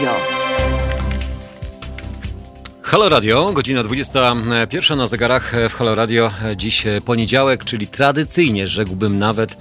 [0.00, 0.37] Radio.
[2.88, 6.30] Halo Radio, godzina 21 na zegarach w Halo Radio.
[6.56, 9.56] Dziś poniedziałek, czyli tradycyjnie, rzekłbym nawet,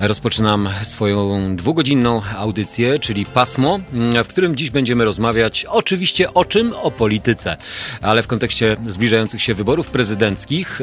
[0.00, 3.80] rozpoczynam swoją dwugodzinną audycję, czyli pasmo,
[4.24, 6.72] w którym dziś będziemy rozmawiać oczywiście o czym?
[6.82, 7.56] O polityce,
[8.02, 10.80] ale w kontekście zbliżających się wyborów prezydenckich.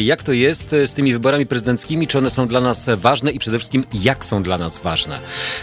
[0.00, 2.06] Jak to jest z tymi wyborami prezydenckimi?
[2.06, 5.18] Czy one są dla nas ważne i przede wszystkim jak są dla nas ważne?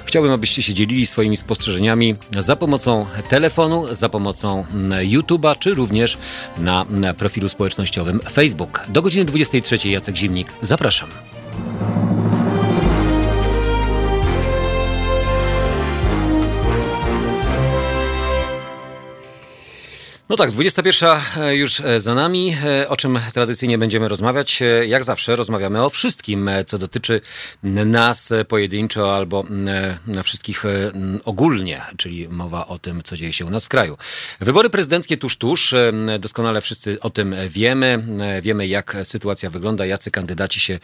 [0.05, 4.65] Chciałbym, abyście się dzielili swoimi spostrzeżeniami za pomocą telefonu, za pomocą
[5.01, 6.17] YouTube'a, czy również
[6.89, 8.85] na profilu społecznościowym Facebook.
[8.89, 10.47] Do godziny 23 Jacek Zimnik.
[10.61, 11.09] Zapraszam.
[20.29, 21.19] No tak, 21
[21.51, 22.57] już za nami,
[22.87, 24.59] o czym tradycyjnie będziemy rozmawiać.
[24.87, 27.21] Jak zawsze rozmawiamy o wszystkim, co dotyczy
[27.63, 29.43] nas pojedynczo albo
[30.23, 30.63] wszystkich
[31.25, 33.97] ogólnie, czyli mowa o tym, co dzieje się u nas w kraju.
[34.39, 35.75] Wybory prezydenckie tuż, tuż.
[36.19, 38.03] Doskonale wszyscy o tym wiemy.
[38.41, 40.79] Wiemy, jak sytuacja wygląda, jacy kandydaci się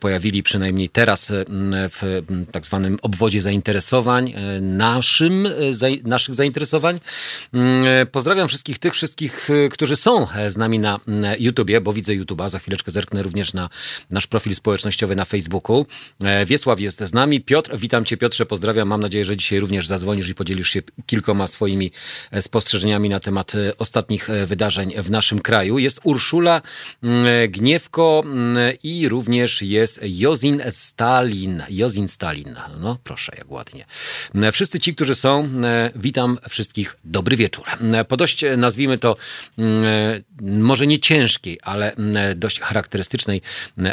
[0.00, 1.32] pojawili, przynajmniej teraz
[1.70, 5.48] w tak zwanym obwodzie zainteresowań, naszym,
[6.04, 7.00] naszych zainteresowań.
[8.12, 11.00] Pozdrawiam wszystkich tych wszystkich, którzy są z nami na
[11.38, 13.68] YouTubie, bo widzę YouTube'a, za chwileczkę zerknę również na
[14.10, 15.86] nasz profil społecznościowy na Facebooku.
[16.46, 17.40] Wiesław jest z nami.
[17.40, 18.88] Piotr, witam cię Piotrze, pozdrawiam.
[18.88, 21.92] Mam nadzieję, że dzisiaj również zadzwonisz i podzielisz się kilkoma swoimi
[22.40, 25.78] spostrzeżeniami na temat ostatnich wydarzeń w naszym kraju.
[25.78, 26.62] Jest Urszula
[27.48, 28.22] Gniewko
[28.82, 31.62] i również jest Jozin Stalin.
[31.70, 32.54] Jozin Stalin.
[32.80, 33.86] No proszę, jak ładnie.
[34.52, 35.48] Wszyscy ci, którzy są,
[35.96, 36.96] witam wszystkich.
[37.04, 37.64] Dobry wieczór.
[38.08, 39.16] Po dość nazwijmy to
[40.40, 41.92] może nie ciężkiej, ale
[42.36, 43.42] dość charakterystycznej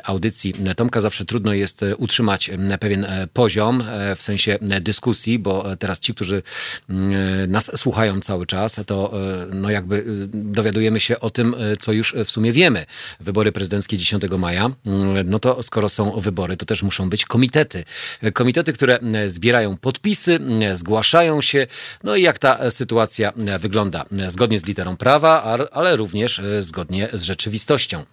[0.03, 3.83] audycji Tomka zawsze trudno jest utrzymać pewien poziom
[4.15, 6.43] w sensie dyskusji, bo teraz ci, którzy
[7.47, 9.13] nas słuchają cały czas, to
[9.53, 10.03] no jakby
[10.33, 12.85] dowiadujemy się o tym, co już w sumie wiemy.
[13.19, 14.71] Wybory prezydenckie 10 maja,
[15.25, 17.83] no to skoro są wybory, to też muszą być komitety.
[18.33, 20.39] Komitety, które zbierają podpisy,
[20.73, 21.67] zgłaszają się,
[22.03, 24.05] no i jak ta sytuacja wygląda.
[24.27, 28.05] Zgodnie z literą prawa, ale również zgodnie z rzeczywistością.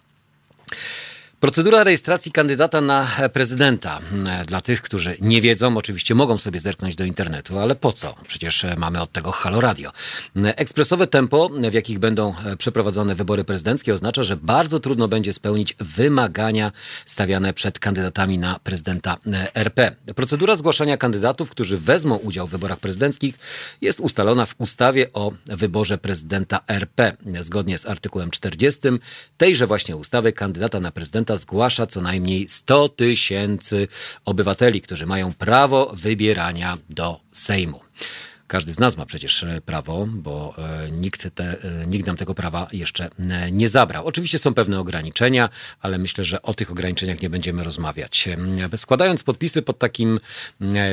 [1.43, 3.99] Procedura rejestracji kandydata na prezydenta.
[4.47, 8.15] Dla tych, którzy nie wiedzą, oczywiście mogą sobie zerknąć do internetu, ale po co?
[8.27, 9.91] Przecież mamy od tego Halo Radio.
[10.35, 16.71] Ekspresowe tempo, w jakich będą przeprowadzone wybory prezydenckie, oznacza, że bardzo trudno będzie spełnić wymagania
[17.05, 19.17] stawiane przed kandydatami na prezydenta
[19.53, 19.95] RP.
[20.15, 23.35] Procedura zgłaszania kandydatów, którzy wezmą udział w wyborach prezydenckich,
[23.81, 27.17] jest ustalona w ustawie o wyborze prezydenta RP.
[27.39, 28.81] Zgodnie z artykułem 40
[29.37, 33.87] tejże właśnie ustawy kandydata na prezydenta zgłasza co najmniej 100 tysięcy
[34.25, 37.79] obywateli, którzy mają prawo wybierania do Sejmu.
[38.53, 40.55] Każdy z nas ma przecież prawo, bo
[40.91, 43.09] nikt, te, nikt nam tego prawa jeszcze
[43.51, 44.05] nie zabrał.
[44.05, 45.49] Oczywiście są pewne ograniczenia,
[45.81, 48.29] ale myślę, że o tych ograniczeniach nie będziemy rozmawiać.
[48.77, 50.19] Składając podpisy pod takim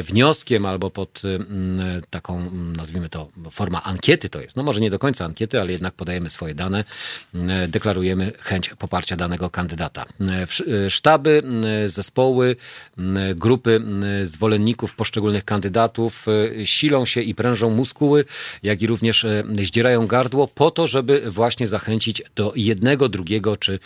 [0.02, 1.22] wnioskiem albo pod
[2.10, 5.94] taką, nazwijmy to, forma ankiety to jest, no może nie do końca ankiety, ale jednak
[5.94, 6.84] podajemy swoje dane,
[7.68, 10.06] deklarujemy chęć poparcia danego kandydata.
[10.88, 11.42] Sztaby,
[11.86, 12.56] zespoły,
[13.36, 13.80] grupy
[14.24, 16.26] zwolenników poszczególnych kandydatów
[16.64, 18.24] silą się i prężą muskuły,
[18.62, 19.26] jak i również
[19.62, 23.78] zdzierają gardło po to, żeby właśnie zachęcić do jednego, drugiego czy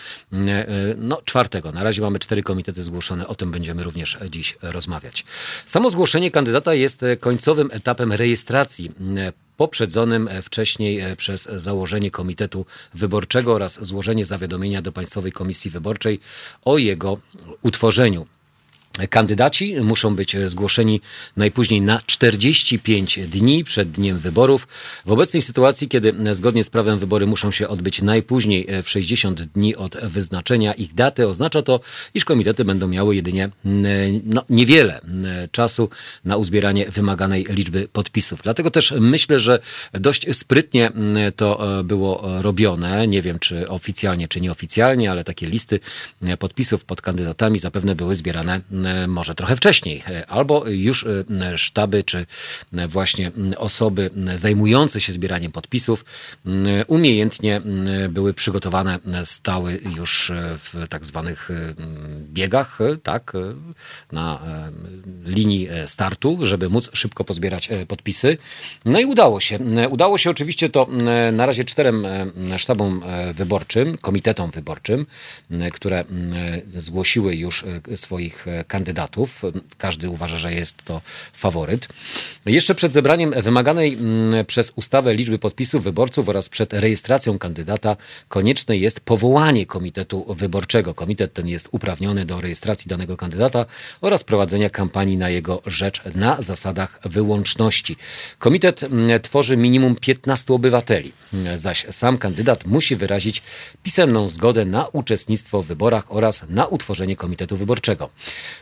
[0.97, 1.73] no, czwartego.
[1.73, 5.25] Na razie mamy cztery komitety zgłoszone, o tym będziemy również dziś rozmawiać.
[5.67, 8.93] Samo zgłoszenie kandydata jest końcowym etapem rejestracji
[9.57, 16.21] poprzedzonym wcześniej przez założenie Komitetu Wyborczego oraz złożenie zawiadomienia do Państwowej Komisji Wyborczej
[16.65, 17.19] o jego
[17.63, 18.27] utworzeniu.
[19.11, 21.01] Kandydaci muszą być zgłoszeni
[21.37, 24.69] najpóźniej na 45 dni przed dniem wyborów.
[25.07, 29.77] W obecnej sytuacji, kiedy zgodnie z prawem wybory muszą się odbyć najpóźniej w 60 dni
[29.77, 31.81] od wyznaczenia ich daty, oznacza to,
[32.15, 33.51] iż komitety będą miały jedynie
[34.25, 35.01] no, niewiele
[35.53, 35.89] czasu
[36.25, 38.41] na uzbieranie wymaganej liczby podpisów.
[38.43, 39.59] Dlatego też myślę, że
[39.93, 40.93] dość sprytnie
[41.37, 43.09] to było robione.
[43.09, 45.81] Nie wiem, czy oficjalnie, czy nieoficjalnie, ale takie listy
[46.39, 48.61] podpisów pod kandydatami zapewne były zbierane
[49.09, 51.07] może trochę wcześniej, albo już
[51.57, 52.27] sztaby, czy
[52.89, 56.05] właśnie osoby zajmujące się zbieraniem podpisów
[56.87, 57.61] umiejętnie
[58.09, 61.51] były przygotowane, stały już w tak zwanych
[62.33, 63.33] biegach, tak,
[64.13, 64.43] na
[65.25, 68.37] linii startu, żeby móc szybko pozbierać podpisy.
[68.85, 69.59] No i udało się.
[69.91, 70.89] Udało się oczywiście to
[71.33, 72.07] na razie czterem
[72.57, 73.03] sztabom
[73.35, 75.07] wyborczym, komitetom wyborczym,
[75.73, 76.05] które
[76.77, 77.65] zgłosiły już
[77.95, 79.43] swoich kandydatów.
[79.79, 81.01] Każdy uważa, że jest to
[81.33, 81.89] faworyt.
[82.47, 83.99] Jeszcze przed zebraniem wymaganej
[84.47, 87.97] przez ustawę liczby podpisów wyborców oraz przed rejestracją kandydata
[88.29, 90.95] konieczne jest powołanie komitetu wyborczego.
[90.95, 93.67] Komitet ten jest uprawniony do rejestracji danego kandydata
[94.01, 97.97] oraz prowadzenia kampanii na jego rzecz na zasadach wyłączności.
[98.39, 98.81] Komitet
[99.23, 101.13] tworzy minimum 15 obywateli,
[101.57, 103.43] zaś sam kandydat musi wyrazić
[103.83, 108.11] pisemną zgodę na uczestnictwo w wyborach oraz na utworzenie komitetu wyborczego.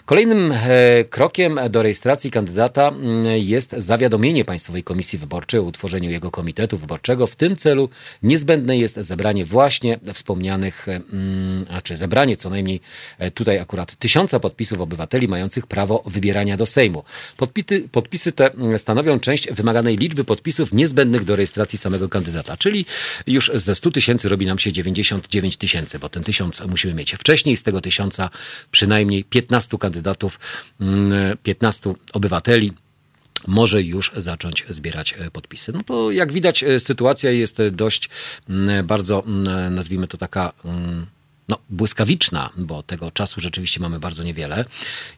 [0.05, 6.31] Kolejnym e, krokiem do rejestracji kandydata mm, jest zawiadomienie Państwowej Komisji Wyborczej o utworzeniu jego
[6.31, 7.27] komitetu wyborczego.
[7.27, 7.89] W tym celu
[8.23, 12.81] niezbędne jest zebranie właśnie wspomnianych, mm, a czy zebranie co najmniej
[13.19, 17.05] e, tutaj akurat tysiąca podpisów obywateli mających prawo wybierania do Sejmu.
[17.37, 22.87] Podpity, podpisy te mm, stanowią część wymaganej liczby podpisów niezbędnych do rejestracji samego kandydata, czyli
[23.27, 27.57] już ze 100 tysięcy robi nam się 99 tysięcy, bo ten tysiąc musimy mieć wcześniej,
[27.57, 28.31] z tego tysiąca
[28.71, 29.92] przynajmniej 15 kandydatów,
[31.43, 32.73] 15 mm, obywateli
[33.47, 35.73] może już zacząć zbierać e, podpisy.
[35.73, 38.09] No to jak widać e, sytuacja jest dość
[38.49, 40.53] mm, bardzo, mm, nazwijmy to taka
[41.53, 44.65] no, błyskawiczna, bo tego czasu rzeczywiście mamy bardzo niewiele.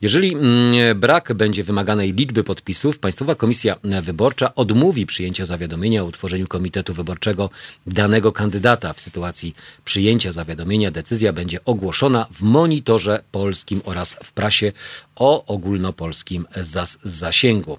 [0.00, 6.46] Jeżeli mm, brak będzie wymaganej liczby podpisów, Państwowa Komisja Wyborcza odmówi przyjęcia zawiadomienia o utworzeniu
[6.46, 7.50] komitetu wyborczego
[7.86, 8.92] danego kandydata.
[8.92, 9.54] W sytuacji
[9.84, 14.72] przyjęcia zawiadomienia decyzja będzie ogłoszona w monitorze polskim oraz w prasie
[15.16, 17.78] o ogólnopolskim zas zasięgu.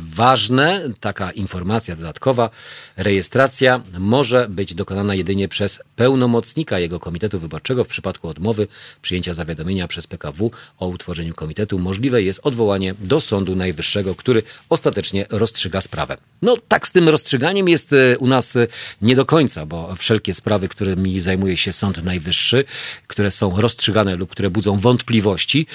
[0.00, 2.50] Ważne, taka informacja dodatkowa,
[2.96, 8.68] rejestracja może być dokonana jedynie przez pełnomocnika jego komitetu wyborczego w przypadku odmowy
[9.02, 15.26] przyjęcia zawiadomienia przez PKW o utworzeniu komitetu możliwe jest odwołanie do Sądu Najwyższego, który ostatecznie
[15.30, 16.16] rozstrzyga sprawę.
[16.42, 18.66] No tak z tym rozstrzyganiem jest e, u nas e,
[19.02, 22.64] nie do końca, bo wszelkie sprawy, którymi zajmuje się Sąd Najwyższy,
[23.06, 25.66] które są rozstrzygane lub które budzą wątpliwości,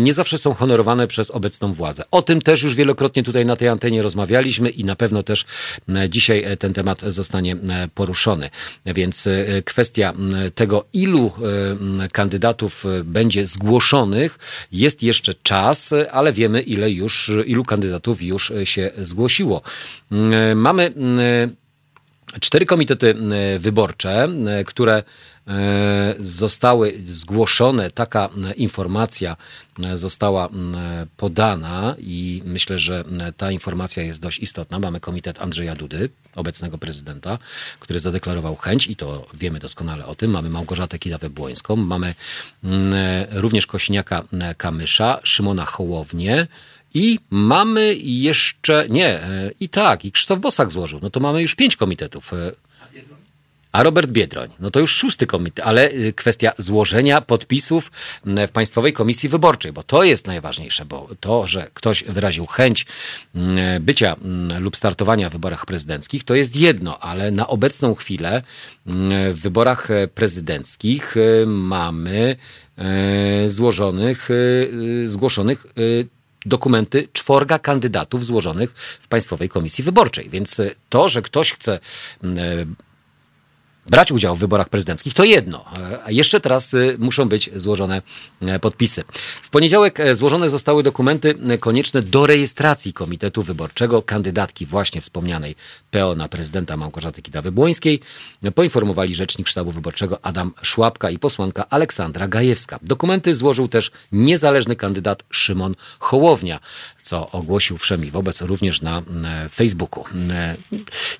[0.00, 2.02] nie zawsze są honorowane przez obecną władzę.
[2.10, 5.44] O tym też już wielokrotnie tutaj na tej antenie rozmawialiśmy i na pewno też
[6.08, 7.56] dzisiaj e, ten temat zostanie
[7.94, 8.50] poruszony.
[8.86, 9.28] Więc
[9.64, 10.12] kwestia
[10.54, 11.32] tego, ilu
[12.12, 14.38] kandydatów będzie zgłoszonych,
[14.72, 19.62] jest jeszcze czas, ale wiemy, ile już, ilu kandydatów już się zgłosiło.
[20.54, 20.92] Mamy
[22.40, 23.14] cztery komitety
[23.58, 24.28] wyborcze,
[24.66, 25.02] które
[26.18, 29.36] zostały zgłoszone, taka informacja
[29.94, 30.48] została
[31.16, 33.04] podana i myślę, że
[33.36, 34.78] ta informacja jest dość istotna.
[34.78, 37.38] Mamy komitet Andrzeja Dudy, obecnego prezydenta,
[37.80, 40.30] który zadeklarował chęć i to wiemy doskonale o tym.
[40.30, 42.14] Mamy Małgorzatę Kidawę-Błońską, mamy
[43.30, 44.22] również Kośniaka
[44.56, 46.46] Kamysza, Szymona Hołownię,
[46.96, 49.20] i mamy jeszcze, nie,
[49.60, 51.00] i tak, i Krzysztof Bosak złożył.
[51.02, 52.32] No to mamy już pięć komitetów
[53.74, 54.48] a Robert Biedroń.
[54.60, 57.92] No to już szósty komitet, ale y, kwestia złożenia podpisów
[58.24, 62.86] w Państwowej Komisji Wyborczej, bo to jest najważniejsze, bo to, że ktoś wyraził chęć
[63.80, 64.16] bycia
[64.60, 68.42] lub startowania w wyborach prezydenckich, to jest jedno, ale na obecną chwilę
[69.32, 72.36] w wyborach prezydenckich y, mamy
[72.78, 74.28] e, złożonych,
[75.04, 75.66] zgłoszonych
[76.46, 80.28] dokumenty czworga kandydatów złożonych w Państwowej Komisji Wyborczej.
[80.30, 81.80] Więc to, że ktoś chce
[83.86, 85.64] brać udział w wyborach prezydenckich, to jedno.
[86.04, 88.02] A jeszcze teraz y, muszą być złożone
[88.40, 89.02] e, podpisy.
[89.42, 95.56] W poniedziałek e, złożone zostały dokumenty e, konieczne do rejestracji Komitetu Wyborczego kandydatki właśnie wspomnianej
[95.90, 97.98] PO na prezydenta Małgorzaty Kidawy-Błońskiej.
[98.54, 102.78] Poinformowali rzecznik sztabu wyborczego Adam Szłapka i posłanka Aleksandra Gajewska.
[102.82, 106.60] Dokumenty złożył też niezależny kandydat Szymon Hołownia,
[107.02, 109.02] co ogłosił wszemi wobec również na
[109.50, 110.04] Facebooku.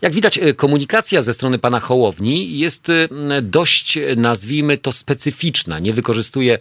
[0.03, 3.09] Jak widać, komunikacja ze strony pana Hołowni jest y,
[3.43, 5.79] dość, nazwijmy to, specyficzna.
[5.79, 6.59] Nie wykorzystuje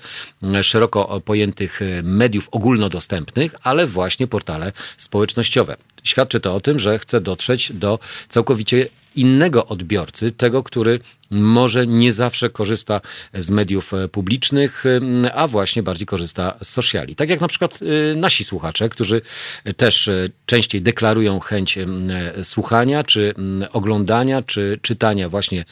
[0.59, 5.75] y, szeroko pojętych y, mediów ogólnodostępnych, ale właśnie portale społecznościowe.
[6.03, 10.99] Świadczy to o tym, że chce dotrzeć do całkowicie innego odbiorcy, tego, który
[11.33, 13.01] może nie zawsze korzysta
[13.33, 14.83] z mediów e, publicznych,
[15.33, 17.15] a właśnie bardziej korzysta z sociali.
[17.15, 17.79] Tak jak na przykład
[18.11, 19.21] e, nasi słuchacze, którzy
[19.77, 21.79] też e, częściej deklarują chęć
[22.43, 23.33] słuchania, czy
[23.71, 25.65] oglądania, czy czytania właśnie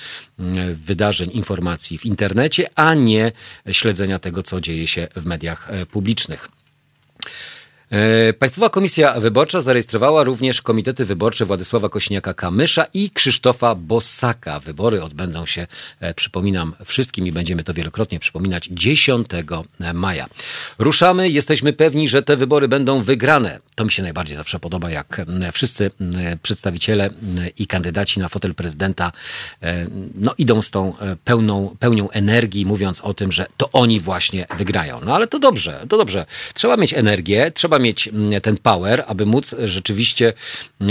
[0.73, 3.31] wydarzeń, informacji w internecie, a nie
[3.71, 6.49] śledzenia tego, co dzieje się w mediach publicznych.
[7.91, 14.59] E, Państwowa Komisja Wyborcza zarejestrowała również komitety wyborcze Władysława Kośniaka-Kamysza i Krzysztofa Bosaka.
[14.59, 15.67] Wybory odbędą się,
[15.99, 19.27] e, przypominam wszystkim i będziemy to wielokrotnie przypominać, 10
[19.93, 20.27] maja.
[20.79, 23.59] Ruszamy, jesteśmy pewni, że te wybory będą wygrane.
[23.75, 25.21] To mi się najbardziej zawsze podoba, jak
[25.53, 25.91] wszyscy
[26.43, 27.09] przedstawiciele
[27.57, 29.11] i kandydaci na fotel prezydenta
[29.63, 30.93] e, no, idą z tą
[31.25, 34.99] pełną, pełnią energii, mówiąc o tym, że to oni właśnie wygrają.
[35.05, 36.25] No ale to dobrze, to dobrze.
[36.53, 40.33] Trzeba mieć energię, trzeba mieć mm, ten power, aby móc rzeczywiście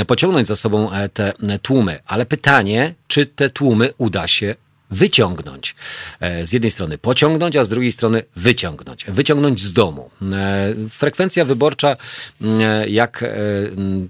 [0.06, 1.32] pociągnąć za sobą e, te
[1.62, 1.98] tłumy.
[2.06, 4.54] Ale pytanie, czy te tłumy uda się
[4.90, 5.74] wyciągnąć.
[6.20, 9.04] E, z jednej strony pociągnąć, a z drugiej strony wyciągnąć.
[9.04, 10.10] Wyciągnąć z domu.
[10.32, 11.96] E, frekwencja wyborcza,
[12.88, 13.24] jak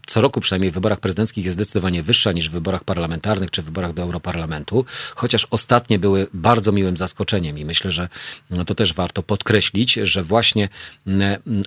[0.07, 3.65] co roku przynajmniej w wyborach prezydenckich jest zdecydowanie wyższa niż w wyborach parlamentarnych czy w
[3.65, 4.85] wyborach do Europarlamentu,
[5.15, 8.09] chociaż ostatnie były bardzo miłym zaskoczeniem i myślę, że
[8.51, 10.69] no, to też warto podkreślić, że właśnie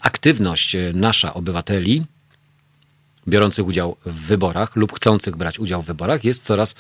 [0.02, 2.06] aktywność nasza obywateli
[3.28, 6.76] biorących udział w wyborach lub chcących brać udział w wyborach jest coraz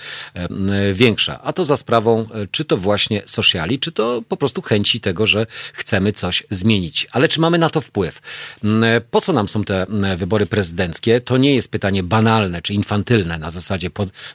[0.93, 1.41] większa.
[1.43, 5.25] A to za sprawą e, czy to właśnie sociali, czy to po prostu chęci tego,
[5.25, 7.07] że chcemy coś zmienić.
[7.11, 8.21] Ale czy mamy na to wpływ?
[9.11, 9.85] Po co nam są te
[10.17, 11.21] wybory prezydenckie?
[11.21, 13.89] To nie jest pytanie banalne czy infantylne na zasadzie,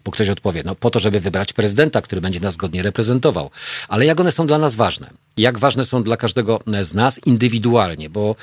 [0.04, 3.50] bo ktoś odpowie, no po to, żeby wybrać prezydenta, który będzie nas godnie reprezentował.
[3.88, 5.10] Ale jak one są dla nas ważne?
[5.38, 8.10] Jak ważne są dla każdego z nas indywidualnie?
[8.10, 8.36] Bo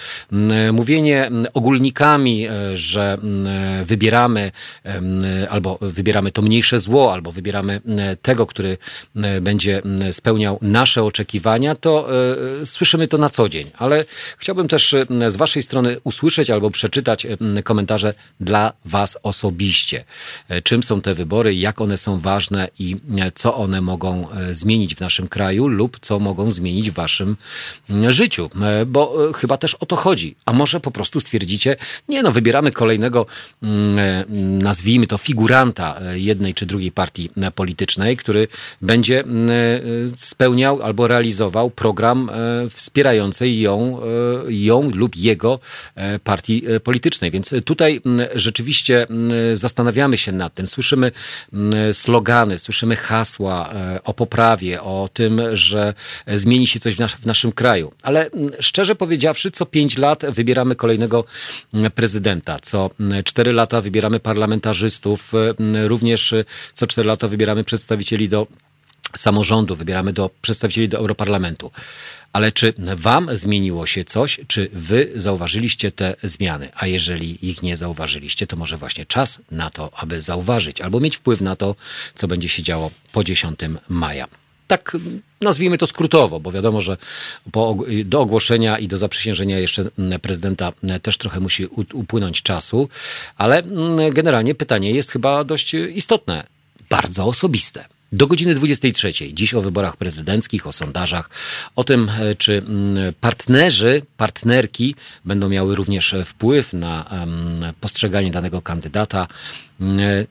[0.74, 3.18] mówienie ogólnikami, e, że
[3.86, 4.52] wybieramy
[5.50, 7.82] albo wybieramy to mniejsze zło, albo wybieramy
[8.22, 8.78] tego, który
[9.42, 12.08] będzie spełniał nasze oczekiwania, to
[12.62, 13.72] e, słyszymy to na co dzień.
[13.78, 14.06] Ale
[14.38, 14.96] chciałbym też
[15.28, 17.28] z Waszej strony usłyszeć albo przeczytać
[17.64, 20.04] komentarze dla Was osobiście.
[20.50, 24.96] E, czym są te wybory, jak one są ważne i e, co one mogą zmienić
[24.96, 27.38] w naszym kraju lub co mogą zmienić w Waszym
[28.10, 28.50] życiu.
[28.88, 30.36] Bo chyba też o to chodzi.
[30.46, 31.76] A może po prostu stwierdzicie,
[32.10, 33.26] nie no, wybieramy kolejnego
[33.64, 34.26] Mm, e,
[34.64, 38.48] nazwijmy to figuranta e, jednej czy drugiej partii e, politycznej, który
[38.82, 39.50] będzie mm,
[40.16, 42.30] spełniał albo realizował program
[42.70, 44.02] wspierający ją,
[44.48, 45.60] ją lub jego
[46.24, 47.32] partii politycznej.
[47.32, 49.08] Więc tutaj mm, rzeczywiście
[49.54, 50.68] zastanawiamy się nad tym.
[50.68, 51.12] Słyszymy
[51.92, 53.70] slogany, słyszymy hasła
[54.04, 55.94] o poprawie, o tym, że
[56.28, 57.92] zmieni się coś w, nas w naszym kraju.
[58.04, 58.30] Ale
[58.60, 61.26] szczerze powiedziawszy, co pięć lat wybieramy kolejnego
[61.96, 62.90] prezydenta, co
[63.26, 68.48] cztery lata wybieramy parlamentarzystów, e, również e, co cztery lata wybieramy przedstawicieli do
[69.18, 71.72] samorządu, wybieramy do przedstawicieli do Europarlamentu.
[72.34, 76.70] Ale czy wam zmieniło się coś, czy wy zauważyliście te zmiany?
[76.76, 81.18] A jeżeli ich nie zauważyliście, to może właśnie czas na to, aby zauważyć albo mieć
[81.18, 81.76] wpływ na to,
[82.16, 84.28] co będzie się działo po 10 maja
[84.68, 84.98] tak
[85.42, 86.98] nazwijmy to skrótowo, bo wiadomo, że
[87.52, 92.90] po, do ogłoszenia i do zaprzysiężenia jeszcze mm, prezydenta mm, też trochę musi upłynąć czasu,
[93.38, 96.48] ale mm, generalnie pytanie jest chyba dość istotne,
[96.90, 97.86] bardzo osobiste.
[98.16, 99.14] Do godziny 23.
[99.34, 101.30] Dziś o wyborach prezydenckich, o sondażach,
[101.76, 102.64] o tym, e, czy
[103.22, 104.96] partnerzy, partnerki
[105.26, 107.06] będą miały również wpływ na
[107.82, 109.28] postrzeganie danego kandydata.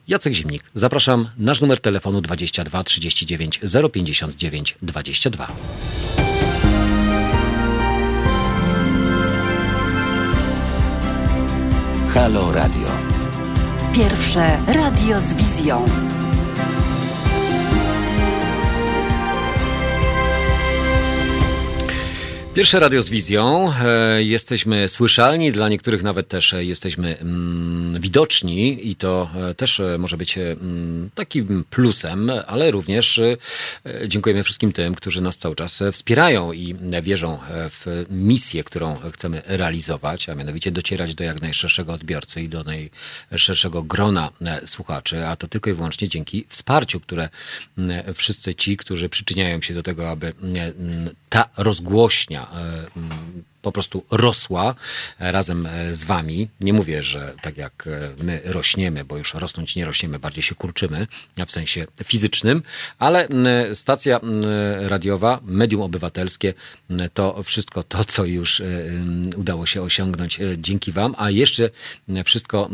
[0.07, 1.29] Jacek Zimnik, zapraszam.
[1.37, 3.59] Nasz numer telefonu 22 39
[3.93, 5.47] 059 22.
[12.13, 12.87] Halo Radio.
[13.93, 15.85] Pierwsze radio z wizją.
[22.55, 23.73] Pierwsze radio z wizją.
[23.83, 29.81] E, jesteśmy słyszalni, dla niektórych nawet też e, jesteśmy mm, widoczni i to e, też
[29.97, 33.21] może być mm, takim plusem, ale również
[34.07, 40.29] dziękujemy wszystkim tym, którzy nas cały czas wspierają i wierzą w misję, którą chcemy realizować,
[40.29, 44.29] a mianowicie docierać do jak najszerszego odbiorcy i do najszerszego grona
[44.65, 47.29] słuchaczy, a to tylko i wyłącznie dzięki wsparciu, które
[48.15, 50.33] wszyscy ci, którzy przyczyniają się do tego, aby
[51.29, 52.89] ta rozgłośnia E,
[53.65, 54.75] po prostu rosła
[55.19, 56.49] razem e, z wami.
[56.61, 60.55] Nie mówię, że tak jak e, my rośniemy, bo już rosnąć nie rośniemy, bardziej się
[60.55, 61.07] kurczymy
[61.47, 62.63] w sensie fizycznym,
[62.99, 63.27] ale
[63.73, 64.19] stacja
[64.79, 66.53] radiowa, medium obywatelskie
[67.13, 68.61] to wszystko to, co już
[69.35, 71.69] udało się osiągnąć dzięki wam, a jeszcze
[72.25, 72.69] wszystko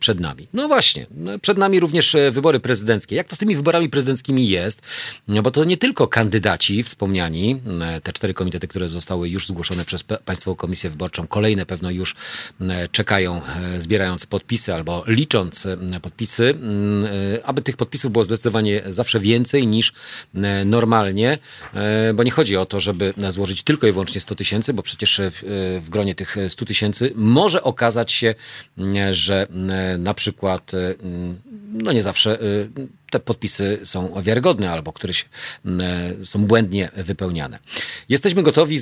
[0.00, 0.48] przed nami.
[0.52, 1.06] No właśnie,
[1.42, 3.16] przed nami również wybory prezydenckie.
[3.16, 4.82] Jak to z tymi wyborami prezydenckimi jest?
[5.42, 7.60] Bo to nie tylko kandydaci wspomniani,
[8.02, 11.26] te cztery komitety, które zostały już zgłoszone przez Państwową Komisję Wyborczą.
[11.26, 12.14] Kolejne pewno już
[12.92, 13.40] czekają,
[13.78, 15.66] zbierając podpisy albo licząc
[16.02, 16.54] podpisy,
[17.44, 19.92] aby tych podpisów było zdecydowanie zawsze więcej niż
[20.64, 21.38] normalnie,
[22.14, 25.86] bo nie chodzi o to, żeby złożyć tylko i wyłącznie 100 tysięcy, bo przecież w,
[25.88, 28.34] gronie tych 100 tysięcy może okazać się,
[29.10, 29.46] że
[29.98, 30.72] na przykład
[31.72, 32.38] no nie zawsze
[33.10, 35.28] te podpisy są wiarygodne albo któreś
[35.64, 35.80] mm,
[36.20, 37.58] e, są błędnie wypełniane.
[38.08, 38.78] Jesteśmy gotowi,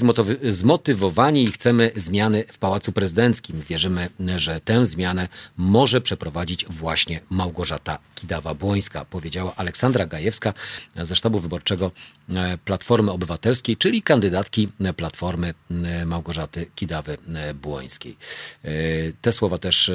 [0.49, 3.63] zmotywowani i chcemy zmiany w Pałacu Prezydenckim.
[3.69, 10.55] Wierzymy, że tę zmianę może przeprowadzić właśnie Małgorzata Kidawa-Błońska, powiedziała Aleksandra Gajewska
[10.97, 11.91] ze sztabu wyborczego
[12.35, 18.17] e, Platformy Obywatelskiej, czyli kandydatki Platformy e, Małgorzaty Kidawy-Błońskiej.
[19.23, 19.91] Te słowa też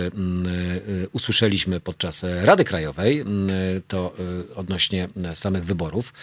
[1.11, 3.25] usłyszeliśmy podczas Rady Krajowej.
[3.87, 4.13] To
[4.55, 6.13] odnośnie samych wyborów.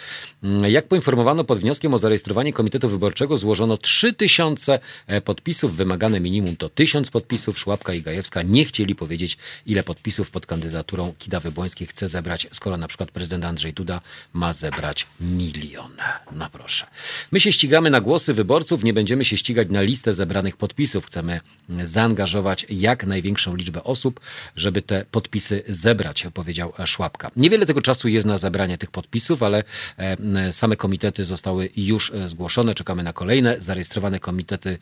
[0.43, 5.75] Mm, jak poinformowano, pod wnioskiem o zarejestrowanie Komitetu Wyborczego złożono 3000 e, podpisów.
[5.75, 7.59] Wymagane minimum to 1000 podpisów.
[7.59, 12.77] Szłapka i Gajewska nie chcieli powiedzieć, ile podpisów pod kandydaturą Kidawy Błońskiej chce zebrać, skoro
[12.77, 14.01] na przykład prezydent Andrzej Duda
[14.33, 15.91] ma zebrać milion.
[16.31, 16.87] No proszę.
[17.31, 21.05] My się ścigamy na głosy wyborców, nie będziemy się ścigać na listę zebranych podpisów.
[21.05, 21.39] Chcemy
[21.83, 24.19] zaangażować jak największą liczbę osób,
[24.55, 27.31] żeby te podpisy zebrać, powiedział Szłapka.
[27.35, 29.63] Niewiele tego czasu czasu jest na zabranie tych podpisów, ale
[29.97, 32.75] e, same komitety zostały już e, zgłoszone.
[32.75, 34.77] Czekamy na kolejne zarejestrowane komitety,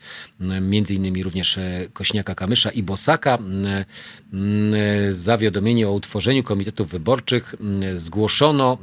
[0.60, 3.38] między innymi również e, Kośniaka Kamysza i Bosaka.
[5.10, 7.54] Zawiadomienie o utworzeniu komitetów wyborczych
[7.94, 8.78] zgłoszono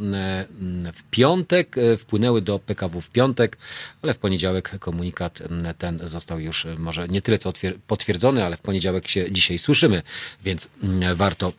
[0.93, 3.57] w piątek, wpłynęły do PKW w piątek,
[4.01, 5.39] ale w poniedziałek komunikat
[5.77, 7.53] ten został już może nie tyle co
[7.88, 10.01] potwierdzony, ale w poniedziałek się dzisiaj słyszymy,
[10.43, 10.69] więc
[11.15, 11.53] warto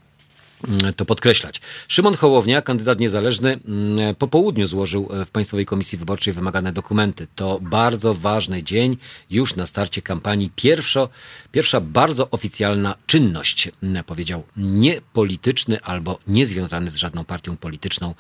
[0.97, 1.61] to podkreślać.
[1.89, 7.27] Szymon Hołownia, kandydat niezależny, mm, po południu złożył e, w Państwowej Komisji Wyborczej wymagane dokumenty.
[7.35, 8.97] To bardzo ważny dzień
[9.31, 10.51] już na starcie kampanii.
[10.57, 11.09] Pierwszo,
[11.53, 18.15] pierwsza bardzo oficjalna czynność, mm, powiedział, niepolityczny albo niezwiązany z żadną partią polityczną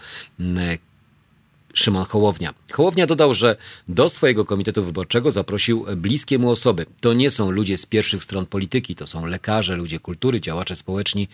[1.79, 2.55] Szymon Hołownia.
[2.73, 3.57] Hołownia dodał, że
[3.89, 6.87] do swojego komitetu wyborczego zaprosił bliskie mu osoby.
[7.01, 11.29] To nie są ludzie z pierwszych stron polityki, to są lekarze, ludzie kultury, działacze społeczni.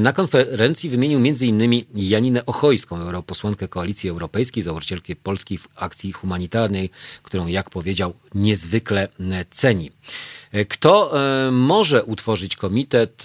[0.00, 1.84] Na konferencji wymienił m.in.
[1.94, 6.90] Janinę Ochojską, europosłankę Koalicji Europejskiej, założycielkę Polskiej Akcji Humanitarnej,
[7.22, 9.08] którą, jak powiedział, niezwykle
[9.50, 9.90] ceni.
[10.64, 13.22] Kto e, może utworzyć komitet?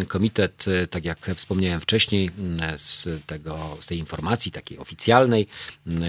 [0.00, 2.30] E, komitet, e, tak jak wspomniałem wcześniej,
[2.76, 5.46] z, tego, z tej informacji takiej oficjalnej,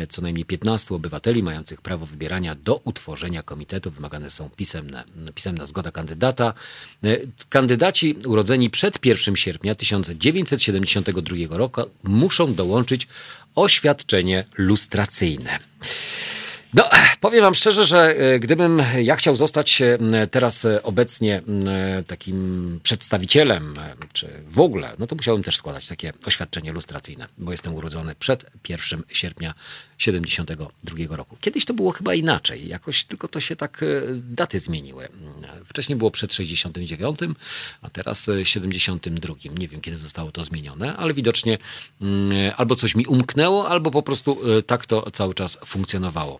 [0.09, 3.91] co najmniej 15 obywateli mających prawo wybierania do utworzenia komitetu.
[3.91, 5.03] Wymagane są pisemne,
[5.35, 6.53] pisemna zgoda kandydata.
[7.49, 13.07] Kandydaci urodzeni przed 1 sierpnia 1972 roku muszą dołączyć
[13.55, 15.59] oświadczenie lustracyjne.
[16.73, 19.97] No, powiem wam szczerze, że e, gdybym ja chciał zostać e,
[20.31, 21.41] teraz e, obecnie
[22.07, 23.75] takim przedstawicielem,
[24.13, 28.45] czy w ogóle, no to musiałbym też składać takie oświadczenie lustracyjne, bo jestem urodzony przed
[28.69, 29.53] 1 sierpnia
[29.97, 31.37] 72 roku.
[31.41, 35.07] Kiedyś to było chyba inaczej, jakoś tylko to się tak daty zmieniły.
[35.65, 37.19] Wcześniej było przed 69,
[37.81, 39.33] a teraz 72.
[39.59, 41.57] Nie wiem, kiedy zostało to zmienione, ale widocznie
[42.01, 46.39] mm, albo coś mi umknęło, albo po prostu tak to cały czas funkcjonowało.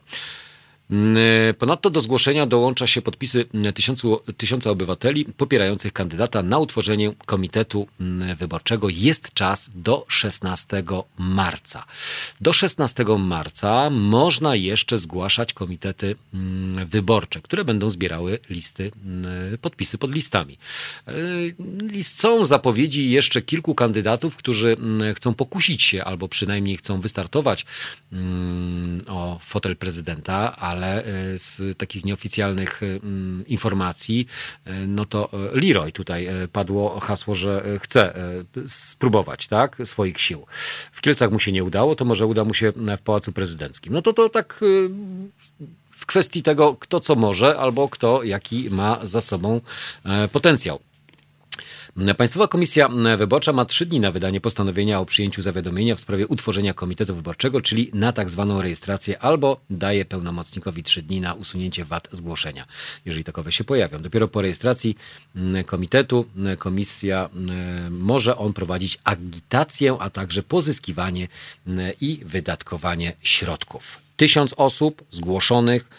[0.91, 1.17] Mm,
[1.49, 7.88] e, ponadto do zgłoszenia dołącza się podpisy tysiącu, tysiąca obywateli popierających kandydata na utworzenie komitetu
[8.01, 8.89] mm, wyborczego.
[8.89, 10.84] Jest czas do 16
[11.17, 11.86] marca.
[12.41, 18.91] Do 16 marca można jeszcze zgłaszać komitety mm, wyborcze, które będą zbierały listy,
[19.62, 20.58] podpisy pod listami.
[21.08, 24.77] E, są zapowiedzi jeszcze kilku kandydatów, którzy
[25.15, 27.65] chcą pokusić się albo przynajmniej chcą wystartować
[29.08, 32.86] o fotel prezydenta, ale ale e, z takich nieoficjalnych e,
[33.48, 34.28] informacji,
[34.65, 38.13] e, no to Leroy tutaj padło hasło, że chce
[38.67, 40.46] spróbować tak, swoich sił.
[40.91, 43.94] W Kielcach mu się nie udało, to może uda mu się w Pałacu Prezydenckim.
[43.94, 44.60] No to to tak
[45.91, 49.62] w kwestii tego, kto co może, albo kto jaki ma za sobą
[50.32, 50.80] potencjał.
[52.17, 56.73] Państwowa Komisja Wyborcza ma trzy dni na wydanie postanowienia o przyjęciu zawiadomienia w sprawie utworzenia
[56.73, 62.08] komitetu wyborczego, czyli na tak zwaną rejestrację, albo daje pełnomocnikowi trzy dni na usunięcie wad
[62.12, 62.65] zgłoszenia,
[63.06, 64.01] jeżeli takowe się pojawią.
[64.01, 64.97] Dopiero po rejestracji
[65.65, 66.25] komitetu
[66.58, 67.30] komisja
[67.89, 71.27] może on prowadzić agitację, a także pozyskiwanie
[72.01, 73.99] i wydatkowanie środków.
[74.17, 75.89] Tysiąc osób zgłoszonych,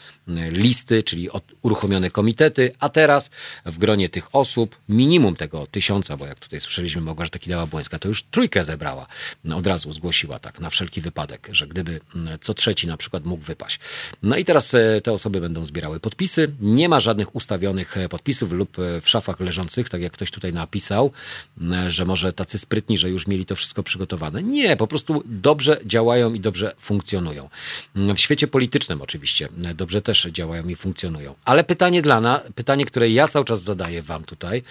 [0.50, 1.28] listy, czyli
[1.62, 3.30] uruchomione komitety, a teraz
[3.66, 8.22] w gronie tych osób, minimum tego tysiąca, bo jak tutaj słyszeliśmy, Małgorzata Kidawa-Błońska to już
[8.22, 9.06] trójkę zebrała,
[9.54, 12.00] od razu zgłosiła tak, na wszelki wypadek, że gdyby
[12.40, 13.78] co trzeci na przykład mógł wypaść.
[14.22, 16.52] No i teraz e, te osoby będą zbierały podpisy.
[16.60, 20.52] Nie ma żadnych ustawionych e, podpisów lub e, w szafach leżących, tak jak ktoś tutaj
[20.52, 21.12] napisał,
[21.88, 24.42] że może tacy sprytni, że już mieli to wszystko przygotowane.
[24.42, 27.48] Nie, po prostu dobrze działają i dobrze funkcjonują.
[27.94, 31.34] W świecie politycznym oczywiście dobrze też działają i funkcjonują.
[31.44, 34.62] Ale pytanie dla nas, pytanie, które ja cały czas zadaję wam tutaj,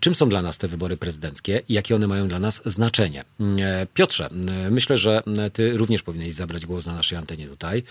[0.00, 3.24] czym są dla nas te wybory prezydenckie i jakie one mają dla nas znaczenie?
[3.94, 4.28] Piotrze,
[4.70, 7.82] myślę, że ty również powinieneś zabrać głos na naszej antenie tutaj,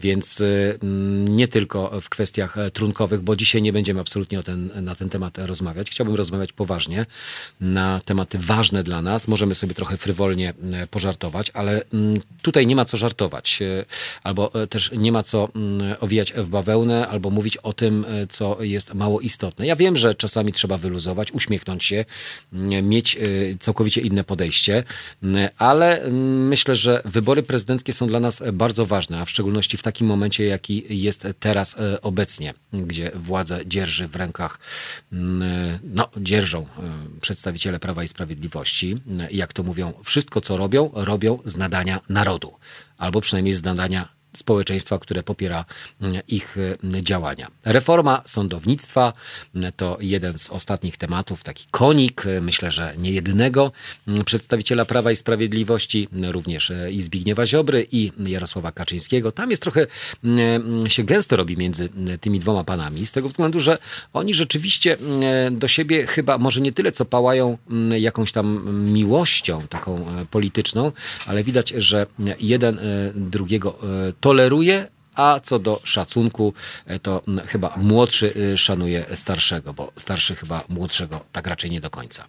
[0.00, 0.42] więc
[1.24, 5.90] nie tylko w kwestiach trunkowych, bo dzisiaj nie będziemy absolutnie ten, na ten temat rozmawiać.
[5.90, 7.06] Chciałbym rozmawiać poważnie
[7.60, 9.28] na tematy ważne dla nas.
[9.28, 11.82] Możemy sobie trochę frywolnie e, pożartować, ale
[12.42, 13.84] tutaj nie ma co żartować, e,
[14.22, 15.48] albo e, też nie ma co
[16.04, 19.66] owijać w bawełnę, albo mówić o tym, co jest mało istotne.
[19.66, 22.04] Ja wiem, że czasami trzeba wyluzować, uśmiechnąć się,
[22.52, 23.18] mm, mieć
[23.60, 24.84] całkowicie inne podejście,
[25.58, 26.10] ale
[26.48, 30.44] myślę, że wybory prezydenckie są dla nas bardzo ważne, a w szczególności w takim momencie,
[30.44, 34.58] jaki jest teraz obecnie, gdzie władzę dzierży w rękach,
[35.82, 36.66] no, dzierżą
[37.20, 38.96] przedstawiciele Prawa i Sprawiedliwości.
[39.30, 42.52] Jak to mówią, wszystko co robią, robią z nadania narodu,
[42.98, 45.64] albo przynajmniej z nadania społeczeństwa, które popiera
[46.00, 47.50] mm, ich y, działania.
[47.64, 49.12] Reforma sądownictwa
[49.54, 53.72] mm, to jeden z ostatnich tematów, taki konik, y, myślę, że nie jedynego
[54.08, 59.32] mm, przedstawiciela Prawa i Sprawiedliwości, również y, i Zbigniewa Ziobry i Jarosława Kaczyńskiego.
[59.32, 59.86] Tam jest trochę
[60.88, 61.88] się gęsto robi między
[62.20, 63.78] tymi dwoma panami, z tego względu, że
[64.12, 64.96] oni rzeczywiście
[65.50, 67.58] do siebie chyba może nie tyle co pałają
[67.98, 70.92] jakąś tam miłością taką polityczną,
[71.26, 72.06] ale widać, że
[72.40, 72.78] jeden
[73.14, 73.78] drugiego
[74.24, 76.54] toleruje, a co do szacunku,
[76.86, 81.90] e, to chyba młodszy y, szanuje starszego, bo starszy chyba młodszego tak raczej nie do
[81.90, 82.24] końca.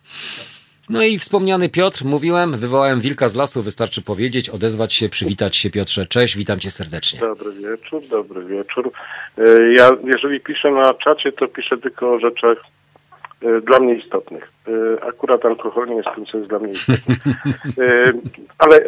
[0.90, 5.70] No i wspomniany Piotr, mówiłem, wywołałem wilka z lasu, wystarczy powiedzieć, odezwać się, przywitać się
[5.70, 6.06] Piotrze.
[6.06, 7.20] Cześć, witam cię serdecznie.
[7.20, 8.92] Dobry wieczór, dobry wieczór.
[9.38, 12.58] E, ja, jeżeli piszę na czacie, to piszę tylko o rzeczach
[13.42, 14.52] dla mnie istotnych.
[14.68, 17.16] E, akurat alkohol nie jest tym, co jest dla mnie istotne.
[17.80, 18.14] E,
[18.64, 18.82] ale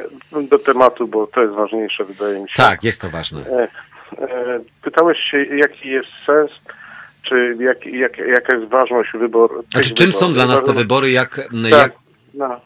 [0.50, 2.56] do tematu, bo to jest ważniejsze, wydaje mi się.
[2.56, 3.68] Tak, jest to ważne.
[4.82, 6.52] Pytałeś się, jaki jest sens,
[7.24, 9.64] czy jak, jak, jaka jest ważność wyboru.
[9.72, 10.28] Znaczy, czym wyborów.
[10.28, 11.12] są dla nas te wybory?
[11.12, 11.92] Jak, tak, jak...
[12.34, 12.62] No.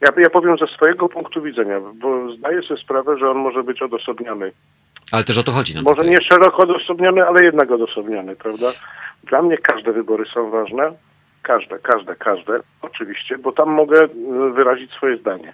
[0.00, 3.82] Ja, ja powiem ze swojego punktu widzenia, bo zdaję sobie sprawę, że on może być
[3.82, 4.52] odosobniony.
[5.12, 5.74] Ale też o to chodzi.
[5.74, 6.10] No może tutaj.
[6.10, 8.66] nie szeroko odosobniony, ale jednak odosobniony, prawda?
[9.24, 10.92] Dla mnie każde wybory są ważne
[11.48, 14.08] Każde, każde, każde, oczywiście, bo tam mogę e,
[14.52, 15.52] wyrazić swoje zdanie.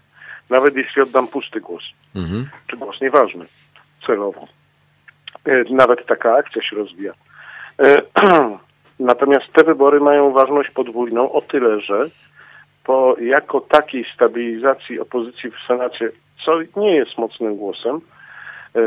[0.50, 1.82] Nawet jeśli oddam pusty głos,
[2.16, 2.48] mhm.
[2.66, 3.44] czy głos nieważny,
[4.06, 4.46] celowo.
[5.44, 7.12] E, nawet taka akcja się rozwija.
[7.78, 8.02] E,
[9.10, 12.06] natomiast te wybory mają ważność podwójną o tyle, że
[12.84, 16.10] po jako takiej stabilizacji opozycji w Senacie,
[16.44, 18.00] co nie jest mocnym głosem,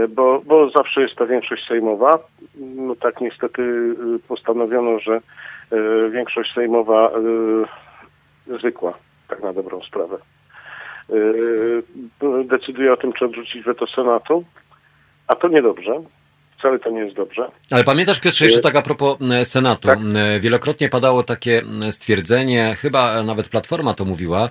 [0.10, 2.20] bo, bo zawsze jest ta większość sejmowa.
[2.56, 3.96] No tak niestety
[4.28, 5.22] postanowiono, że
[6.12, 8.94] większość sejmowa e, zwykła,
[9.28, 10.18] tak na dobrą sprawę.
[11.10, 14.44] E, decyduje o tym, czy odrzucić weto Senatu,
[15.28, 16.02] a to niedobrze.
[16.60, 17.50] Wcale to nie jest dobrze.
[17.72, 19.88] Ale pamiętasz, Piotrze, jeszcze tak a propos e, Senatu.
[19.88, 20.00] Tak?
[20.16, 24.50] E, wielokrotnie padało takie stwierdzenie, chyba nawet Platforma to mówiła,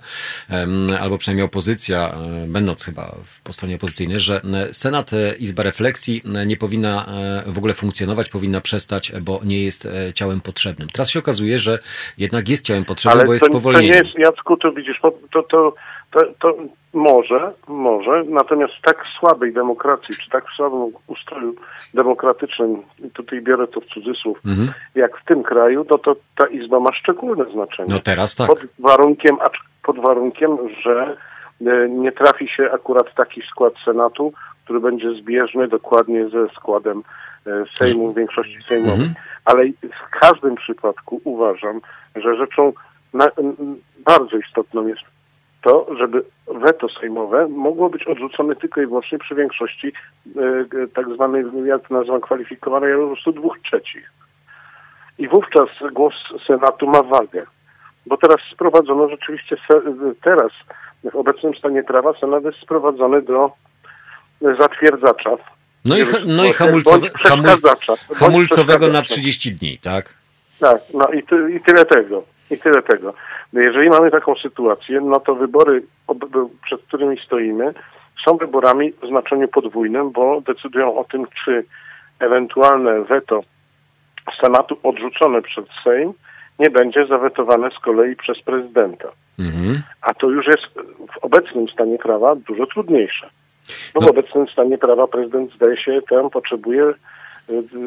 [1.00, 2.14] albo przynajmniej opozycja,
[2.46, 3.14] będąc chyba
[3.44, 4.40] po stronie opozycyjnej, że
[4.72, 7.06] Senat, Izba Refleksji nie powinna
[7.46, 10.88] w ogóle funkcjonować, powinna przestać, bo nie jest ciałem potrzebnym.
[10.88, 11.78] Teraz się okazuje, że
[12.18, 13.92] jednak jest ciałem potrzebnym, Ale bo jest to, spowolnieniem.
[13.92, 16.56] To nie jest, Jacku, to widzisz, to, to, to, to
[16.96, 21.54] może, może, natomiast w tak słabej demokracji, czy tak słabym ustroju
[21.94, 22.82] demokratycznym,
[23.12, 24.72] tutaj biorę to w cudzysłów, mhm.
[24.94, 27.88] jak w tym kraju, no to ta izba ma szczególne znaczenie.
[27.94, 28.46] No teraz tak.
[28.46, 29.36] Pod warunkiem,
[29.82, 31.16] pod warunkiem że
[31.66, 34.32] e, nie trafi się akurat taki skład Senatu,
[34.64, 37.02] który będzie zbieżny dokładnie ze składem
[37.46, 38.94] e, Sejmu, większości sejmowej.
[38.94, 39.14] Mhm.
[39.44, 41.80] Ale w każdym przypadku uważam,
[42.16, 42.72] że rzeczą
[43.12, 43.28] na,
[44.04, 45.15] bardzo istotną jest
[45.66, 49.92] to, żeby weto sejmowe mogło być odrzucone tylko i wyłącznie przy większości
[50.36, 54.12] e, tak zwanej, jak to nazywam, kwalifikowanej po prostu dwóch trzecich.
[55.18, 56.14] I wówczas głos
[56.46, 57.46] Senatu ma wagę.
[58.06, 59.56] Bo teraz sprowadzono rzeczywiście,
[60.22, 60.52] teraz
[61.12, 63.50] w obecnym stanie prawa Senat jest sprowadzony do
[64.40, 65.30] zatwierdzacza.
[65.84, 67.46] No i, no i hamulcowe, hamul,
[68.14, 70.14] hamulcowego na 30 dni, tak?
[70.60, 72.35] Tak, no i, ty, i tyle tego.
[72.50, 73.14] I tyle tego.
[73.52, 75.82] No jeżeli mamy taką sytuację, no to wybory,
[76.64, 77.74] przed którymi stoimy,
[78.24, 81.64] są wyborami w znaczeniu podwójnym, bo decydują o tym, czy
[82.20, 83.42] ewentualne weto
[84.40, 86.12] Senatu odrzucone przez Sejm
[86.58, 89.08] nie będzie zawetowane z kolei przez prezydenta.
[89.38, 89.82] Mhm.
[90.02, 90.66] A to już jest
[91.14, 93.30] w obecnym stanie prawa dużo trudniejsze.
[93.94, 94.06] No, no.
[94.06, 96.92] w obecnym stanie prawa prezydent zdaje się tam potrzebuje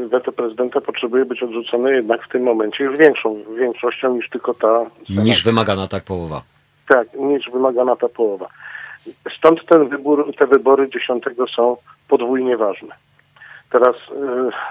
[0.10, 4.86] weto prezydenta potrzebuje być odrzucone jednak w tym momencie już większą większością niż tylko ta...
[5.08, 5.26] Senat.
[5.26, 6.42] Niż wymagana tak połowa.
[6.88, 8.48] Tak, niż wymagana ta połowa.
[9.38, 12.96] Stąd ten wybór, te wybory dziesiątego są podwójnie ważne.
[13.70, 13.96] Teraz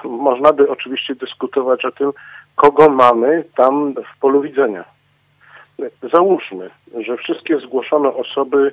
[0.05, 2.13] y, można by oczywiście dyskutować o tym,
[2.57, 4.85] kogo mamy tam w polu widzenia.
[6.13, 6.71] Załóżmy,
[7.07, 8.73] że wszystkie zgłoszone osoby,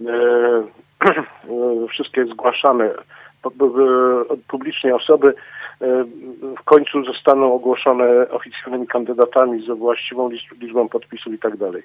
[0.00, 0.04] y,
[1.84, 2.90] y, wszystkie zgłaszane
[4.48, 5.34] publicznie osoby
[6.60, 10.30] w końcu zostaną ogłoszone oficjalnymi kandydatami z właściwą
[10.60, 11.82] liczbą podpisów i tak dalej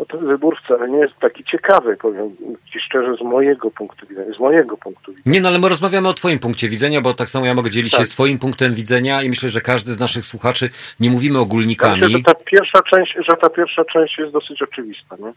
[0.00, 2.36] to ten wybór wcale nie jest taki ciekawy, powiem
[2.72, 4.34] Ci szczerze, z mojego punktu widzenia.
[4.34, 5.34] Z mojego punktu widzenia.
[5.34, 7.92] Nie, no ale my rozmawiamy o Twoim punkcie widzenia, bo tak samo ja mogę dzielić
[7.92, 8.00] tak.
[8.00, 12.00] się swoim punktem widzenia i myślę, że każdy z naszych słuchaczy, nie mówimy ogólnikami.
[12.00, 15.16] Myślę, że ta pierwsza część, że ta pierwsza część jest dosyć oczywista.
[15.18, 15.32] Nie?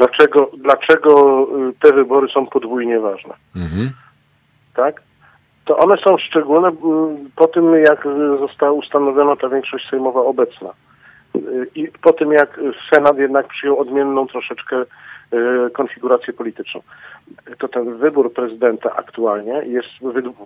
[0.00, 3.34] Dlaczego, dlaczego y, te wybory są podwójnie ważne?
[3.56, 3.90] Mhm.
[4.74, 5.02] Tak?
[5.64, 6.72] To one są szczególne y,
[7.36, 8.08] po tym, jak
[8.38, 10.70] została ustanowiona ta większość sejmowa obecna.
[11.74, 12.60] I po tym, jak
[12.90, 14.76] Senat jednak przyjął odmienną troszeczkę
[15.72, 16.80] konfigurację polityczną,
[17.58, 19.88] to ten wybór prezydenta aktualnie jest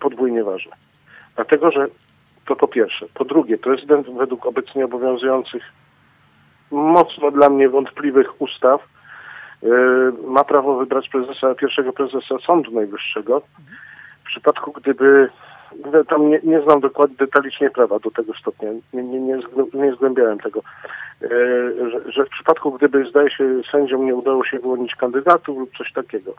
[0.00, 0.72] podwójnie ważny.
[1.36, 1.86] Dlatego, że
[2.46, 3.06] to po pierwsze.
[3.14, 5.62] Po drugie, prezydent według obecnie obowiązujących
[6.70, 8.80] mocno dla mnie wątpliwych ustaw
[10.26, 13.42] ma prawo wybrać prezesa, pierwszego prezesa Sądu Najwyższego.
[14.24, 15.28] W przypadku, gdyby
[16.08, 19.38] tam nie, nie znam dokładnie detalicznie prawa do tego stopnia, nie, nie, nie,
[19.74, 20.60] nie zgłębiałem tego,
[21.22, 21.28] e,
[21.90, 25.92] że, że w przypadku, gdyby zdaje się sędziom nie udało się wyłonić kandydatów lub coś
[25.92, 26.34] takiego,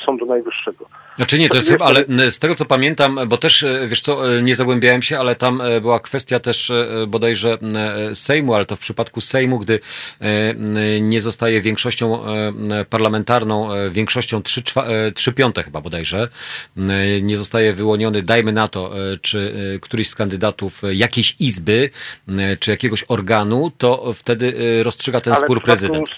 [0.00, 0.86] Sądu Najwyższego.
[1.16, 4.42] Znaczy nie, to jest, ale z tego co pamiętam, bo też, e, wiesz co, e,
[4.42, 6.72] nie zagłębiałem się, ale tam e, była kwestia też
[7.06, 7.58] bodajże
[8.14, 9.80] Sejmu, ale to w przypadku Sejmu, gdy
[11.00, 12.18] nie zostaje większością
[12.90, 14.62] parlamentarną, większością 3,
[15.14, 16.28] 3 piąte chyba bodajże,
[17.22, 18.90] nie zostaje wyłoniony, dajmy na to,
[19.22, 21.90] czy któryś z kandydatów jakiejś izby,
[22.60, 26.08] czy jakiegoś organu, to wtedy rozstrzyga ten ale spór prezydent.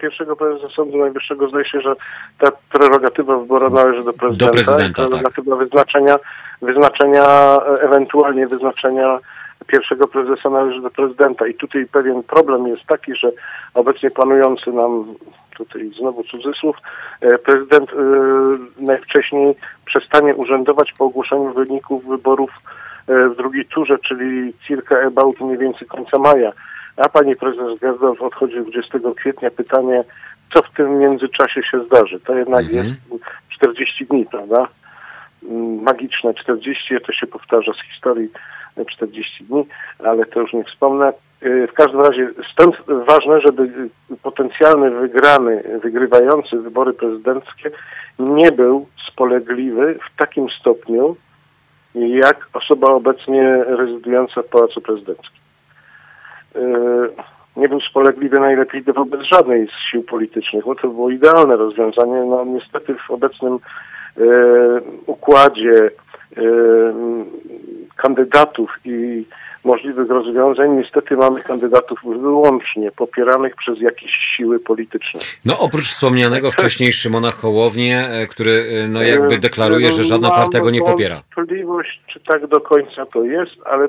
[0.00, 1.94] pierwszego prezesa Sądu Najwyższego zdaje się, że
[2.38, 2.50] ta
[2.84, 4.46] prerogatywa wyboru należy do prezydenta.
[4.46, 5.64] Do prezydenta, prerogatywa tak.
[5.64, 6.16] wyznaczenia,
[6.62, 9.18] wyznaczenia, ewentualnie wyznaczenia
[9.66, 11.46] pierwszego prezesa należy do prezydenta.
[11.46, 13.30] I tutaj pewien problem jest taki, że
[13.74, 15.14] obecnie panujący nam
[15.56, 16.76] tutaj znowu cudzysłów,
[17.20, 17.94] e, prezydent e,
[18.78, 22.50] najwcześniej przestanie urzędować po ogłoszeniu wyników wyborów
[23.08, 26.52] e, w drugiej turze, czyli circa about mniej więcej końca maja.
[26.96, 29.50] A pani prezes Gerdow odchodzi 20 kwietnia.
[29.50, 30.04] Pytanie,
[30.52, 32.20] co w tym międzyczasie się zdarzy.
[32.20, 32.86] To jednak mhm.
[32.86, 33.00] jest
[33.48, 34.68] 40 dni, prawda?
[35.42, 38.28] Mm, magiczne 40, to się powtarza z historii
[38.88, 39.66] 40 dni,
[39.98, 41.12] ale to już nie wspomnę.
[41.42, 42.76] Y, w każdym razie stąd
[43.08, 43.88] ważne, żeby
[44.22, 47.70] potencjalny wygrany, wygrywający wybory prezydenckie
[48.18, 51.16] nie był spolegliwy w takim stopniu,
[51.94, 55.40] jak osoba obecnie rezydująca w Pałacu Prezydenckim.
[57.56, 62.12] Nie był spolegliwy najlepiej wobec żadnej z sił politycznych, bo to było idealne rozwiązanie.
[62.12, 64.20] No niestety w obecnym e,
[65.06, 65.90] układzie
[66.36, 66.42] e,
[67.96, 69.24] kandydatów i
[69.64, 75.20] możliwych rozwiązań, niestety mamy kandydatów wyłącznie popieranych przez jakieś siły polityczne.
[75.44, 80.70] No oprócz wspomnianego wcześniej Szymona Hołownię, e, który no jakby deklaruje, że żadna partia go
[80.70, 81.22] nie popiera.
[81.36, 83.88] Wątpliwość, czy tak do końca to jest, ale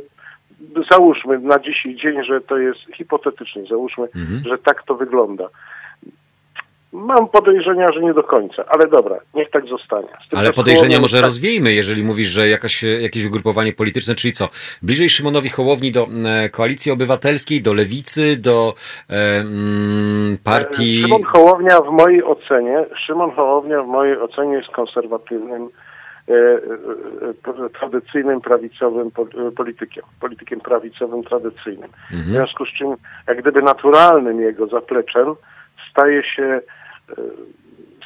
[0.92, 4.44] załóżmy na dzisiaj dzień, że to jest hipotetycznie, załóżmy, mhm.
[4.46, 5.50] że tak to wygląda.
[6.96, 10.08] Mam podejrzenia, że nie do końca, ale dobra, niech tak zostanie.
[10.36, 11.24] Ale podejrzenia może tak...
[11.24, 14.50] rozwiejmy, jeżeli mówisz, że jakaś, jakieś ugrupowanie polityczne, czyli co?
[14.82, 18.74] Bliżej Szymonowi Hołowni do e, Koalicji Obywatelskiej, do Lewicy, do
[19.10, 21.02] e, mm, partii...
[21.02, 25.70] Szymon Hołownia w mojej ocenie, Szymon Hołownia w mojej ocenie jest konserwatywnym
[27.80, 29.12] tradycyjnym prawicowym
[29.58, 31.90] politykiem, politykiem prawicowym tradycyjnym.
[32.04, 32.22] Mhm.
[32.22, 32.96] W związku z czym,
[33.28, 35.36] jak gdyby naturalnym jego zapleczem
[35.92, 36.62] staje się e,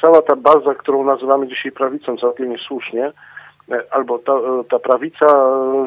[0.00, 3.12] cała ta baza, którą nazywamy dzisiaj prawicą, całkiem niesłusznie,
[3.90, 4.32] albo ta,
[4.70, 5.26] ta prawica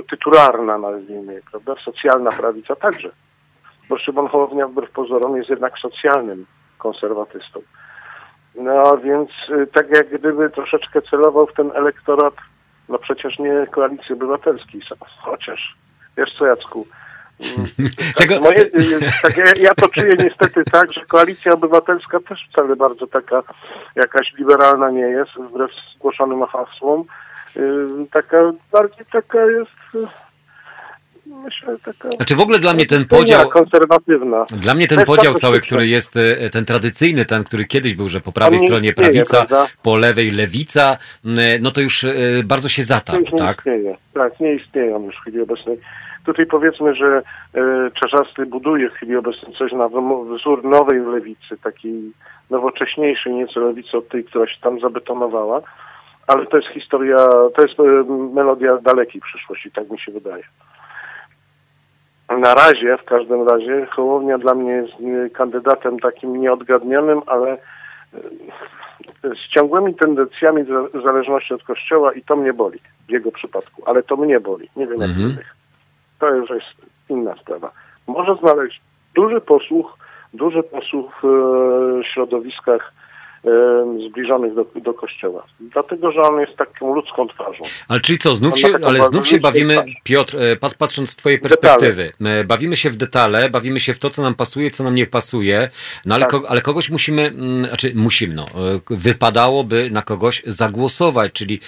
[0.09, 3.11] tytularna, nazwijmy, prawda, socjalna prawica także.
[3.89, 6.45] Bo Szymon Hołownia wbrew pozorom jest jednak socjalnym
[6.77, 7.61] konserwatystą.
[8.55, 12.33] No więc y, tak jak gdyby troszeczkę celował w ten elektorat,
[12.89, 14.81] no przecież nie koalicji obywatelskiej,
[15.21, 15.75] chociaż
[16.17, 16.87] wiesz co Jacku,
[18.17, 18.39] Tego...
[18.39, 18.71] Moje, y,
[19.21, 23.43] tak, ja, ja to czuję niestety tak, że koalicja obywatelska też wcale bardzo taka
[23.95, 27.05] jakaś liberalna nie jest, wbrew zgłoszonym hasłom.
[28.11, 28.37] Taka
[28.71, 30.09] bardziej taka jest
[31.33, 32.11] myślę, taka...
[32.11, 33.49] Znaczy w ogóle dla mnie ten podział...
[33.49, 34.45] konserwatywna.
[34.61, 38.21] Dla mnie ten podział cały, który jest e, ten tradycyjny, ten, który kiedyś był, że
[38.21, 39.67] po prawej stronie istnieje, prawica, prawda?
[39.83, 40.97] po lewej lewica,
[41.61, 42.13] no to już e,
[42.45, 43.57] bardzo się zatarł, nie tak?
[43.57, 43.97] Istnieje.
[44.13, 45.77] Tak, nie istnieje on już w chwili obecnej.
[46.25, 47.21] Tutaj powiedzmy, że
[47.55, 49.89] e, Czarzasty buduje w chwili obecnej coś na
[50.35, 52.11] wzór nowej lewicy, takiej
[52.49, 55.61] nowocześniejszej nieco lewicy od tej, która się tam zabetonowała,
[56.27, 57.17] ale to jest historia,
[57.55, 57.83] to jest e,
[58.33, 60.43] melodia dalekiej przyszłości, tak mi się wydaje.
[62.37, 67.57] Na razie, w każdym razie, Hołownia dla mnie jest e, kandydatem takim nieodgadnionym, ale e,
[69.23, 70.65] z ciągłymi tendencjami
[71.03, 74.87] zależności od Kościoła i to mnie boli w jego przypadku, ale to mnie boli, nie
[74.87, 75.29] wiem jak mhm.
[75.29, 75.55] innych.
[76.19, 77.71] To już jest inna sprawa.
[78.07, 78.81] Może znaleźć
[79.15, 79.97] duży posłuch,
[80.33, 82.93] duży posłuch w środowiskach
[84.09, 85.43] zbliżonych do, do kościoła.
[85.59, 87.63] Dlatego, że on jest taką ludzką twarzą.
[87.87, 89.83] Ale czyli co, znów się, ale znów się bawimy.
[90.03, 92.39] Piotr, e, patrząc z twojej perspektywy, detale.
[92.39, 95.07] E, bawimy się w detale, bawimy się w to, co nam pasuje, co nam nie
[95.07, 95.69] pasuje,
[96.05, 96.31] no ale, tak.
[96.31, 97.31] ko, ale kogoś musimy,
[97.67, 98.47] znaczy musimy, no, e,
[98.89, 101.59] wypadałoby na kogoś zagłosować, czyli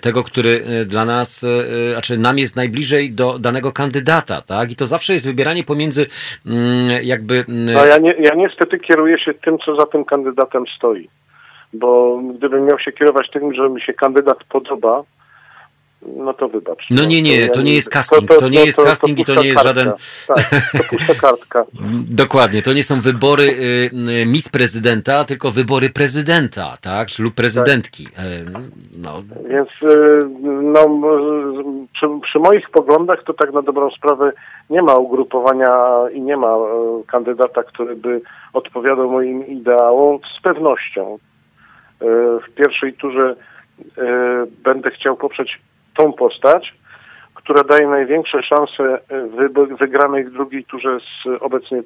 [0.00, 1.46] tego, który dla nas,
[1.92, 4.70] znaczy nam jest najbliżej do danego kandydata, tak?
[4.70, 6.06] I to zawsze jest wybieranie pomiędzy
[7.02, 7.44] jakby...
[7.48, 11.08] No ja, nie, ja niestety kieruję się tym, co za tym kandydatem stoi
[11.78, 15.04] bo gdybym miał się kierować tym, że mi się kandydat podoba,
[16.16, 16.86] no to wybacz.
[16.90, 19.48] No nie, nie, to nie jest casting, to, to, nie jest casting i to nie
[19.48, 19.92] jest żaden...
[20.26, 20.38] Tak,
[20.72, 21.64] to pusta kartka.
[22.24, 23.90] Dokładnie, to nie są wybory y,
[24.22, 28.04] y, Miss Prezydenta, tylko wybory prezydenta, tak, lub prezydentki.
[28.04, 28.24] Tak.
[28.96, 29.22] No.
[29.48, 30.28] Więc y,
[30.62, 30.80] no,
[31.92, 34.32] przy, przy, moich poglądach to tak na dobrą sprawę
[34.70, 35.70] nie ma ugrupowania
[36.12, 36.56] i nie ma
[37.06, 38.20] kandydata, który by
[38.52, 41.18] odpowiadał moim ideałom z pewnością.
[42.00, 42.06] E,
[42.40, 43.36] w pierwszej turze
[43.98, 44.02] e,
[44.64, 45.60] będę chciał poprzeć
[45.96, 46.74] tą postać,
[47.34, 51.82] która daje największe szanse e, wygranej w drugiej turze z obecnie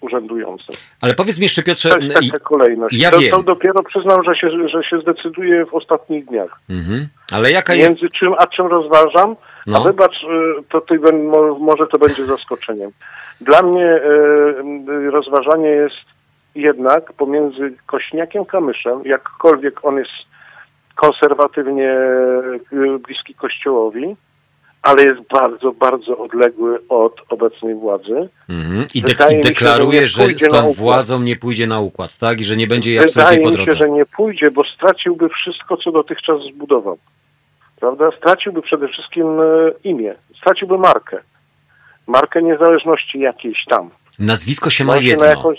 [0.00, 0.74] urzędującym.
[1.00, 1.90] Ale powiedz mi jeszcze Piotrze...
[1.90, 3.00] To jest taka kolejność.
[3.00, 3.30] Ja to, wiem.
[3.30, 6.60] to dopiero przyznam, że się, że się zdecyduje w ostatnich dniach.
[6.70, 7.08] Mhm.
[7.32, 7.94] Ale jaka jest...
[7.94, 9.78] Między czym a czym rozważam, no.
[9.78, 10.26] a wybacz,
[10.68, 10.98] to ty,
[11.60, 12.90] może to będzie zaskoczeniem.
[13.40, 14.00] Dla mnie
[15.10, 16.19] rozważanie jest
[16.54, 20.10] jednak pomiędzy Kośniakiem Kamyszem, jakkolwiek on jest
[20.94, 24.16] konserwatywnie e, bliski Kościołowi,
[24.82, 28.28] ale jest bardzo, bardzo odległy od obecnej władzy.
[28.48, 28.96] Mm -hmm.
[28.96, 32.40] I, de i deklaruje, się, że, że z tą władzą nie pójdzie na układ, tak?
[32.40, 33.58] I że nie będzie jej absolutnie po drodze.
[33.58, 36.98] Wydaje mi się, że nie pójdzie, bo straciłby wszystko, co dotychczas zbudował.
[37.80, 38.10] Prawda?
[38.18, 39.44] Straciłby przede wszystkim e,
[39.84, 41.18] imię, straciłby markę.
[42.06, 43.90] Markę niezależności jakiejś tam.
[44.18, 45.24] Nazwisko się ma jedno.
[45.24, 45.58] Jakąś...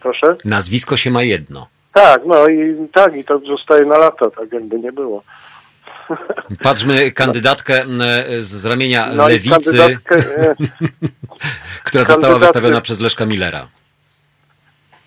[0.00, 0.36] Proszę?
[0.44, 1.66] Nazwisko się ma jedno.
[1.92, 5.22] Tak, no i tak, i to zostaje na lata, tak jakby nie było.
[6.62, 7.84] Patrzmy kandydatkę
[8.38, 9.98] z ramienia no lewicy, e,
[11.84, 13.68] która została wystawiona przez Leszka Millera.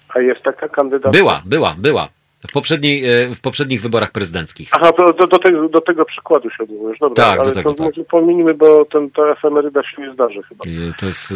[0.10, 1.17] A jest taka kandydatka?
[1.17, 2.10] Była, była, była.
[2.47, 4.69] W, poprzedniej, e, w poprzednich wyborach prezydenckich.
[4.71, 6.99] Aha, to, do, do, tego, do tego przykładu się odwołujesz.
[6.99, 8.08] Dobra, tak, ale do tego, to tak.
[8.10, 10.63] pominimy, bo ten, ta efemeryda się nie zdarzy chyba.
[10.97, 11.34] To jest,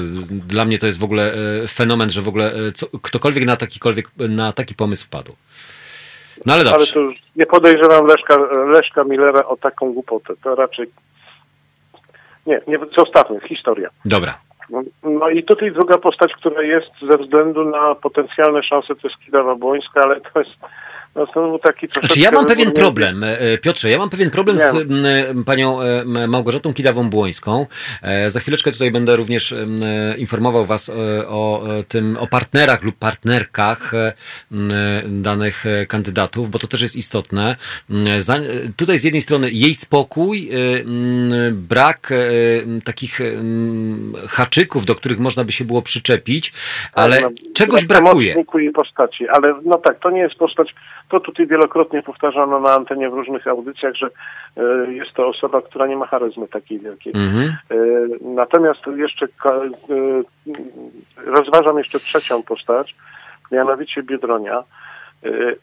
[0.48, 3.56] dla mnie to jest w ogóle e, fenomen, że w ogóle e, co, ktokolwiek na,
[3.56, 5.36] takikolwiek, na taki pomysł wpadł.
[6.46, 6.76] No ale dobrze.
[6.76, 8.38] Ale to już nie podejrzewam Leszka,
[8.68, 10.34] Leszka Millera o taką głupotę.
[10.44, 10.88] To raczej...
[12.46, 13.40] Nie, nie zostawmy.
[13.48, 13.90] Historia.
[14.06, 14.38] Dobra.
[14.70, 19.20] No, no i tutaj druga postać, która jest ze względu na potencjalne szanse, to jest
[19.26, 20.56] Kidawa Błońska, ale to jest
[21.16, 24.88] no taki Znaczy ja mam pewien problem, e, e, Piotrze, ja mam pewien problem z
[25.46, 27.66] panią e, Małgorzatą Kidawą-Błońską.
[28.28, 29.54] Za chwileczkę tutaj będę również
[30.18, 30.92] informował was
[31.28, 33.92] o tym, o partnerach lub partnerkach
[35.08, 37.56] danych kandydatów, bo to też jest istotne.
[38.78, 40.50] Tutaj z jednej strony jej spokój,
[41.52, 42.14] brak
[42.84, 43.20] takich
[44.28, 46.54] haczyków, do których można by się było przyczepić,
[46.94, 48.36] ale no, czegoś brakuje.
[48.74, 50.76] postaci, ale no tak, to nie jest postać
[51.10, 54.08] to tutaj wielokrotnie powtarzano na antenie w różnych audycjach, że
[54.58, 57.14] e, jest to osoba, która nie ma charyzmy takiej wielkiej.
[57.16, 57.56] Mhm.
[57.72, 57.76] E,
[58.22, 59.30] natomiast jeszcze e,
[61.26, 62.96] rozważam jeszcze trzecią postać,
[63.52, 64.64] mianowicie Biedronia,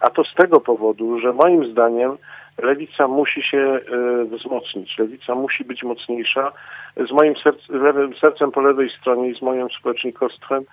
[0.01, 2.17] a to z tego powodu, że moim zdaniem
[2.63, 3.81] lewica musi się
[4.31, 6.53] wzmocnić, lewica musi być mocniejsza.
[6.97, 7.35] Z moim
[7.69, 10.65] lewym, sercem po lewej stronie i z moim społecznikostwem,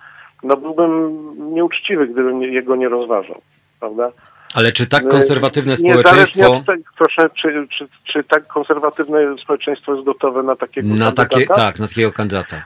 [0.42, 1.20] no byłbym
[1.54, 3.40] nieuczciwy, gdybym jego nie rozważał,
[3.80, 4.12] prawda?
[4.54, 6.62] Ale czy tak konserwatywne społeczeństwo...
[6.66, 11.28] Tego, proszę, czy, czy, czy tak konserwatywne społeczeństwo jest gotowe na takiego na kandydata?
[11.28, 12.62] Takie, tak, na takiego kandydata.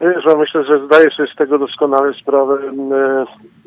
[0.00, 2.58] Wiesz, no myślę, że zdaję sobie z tego doskonale sprawę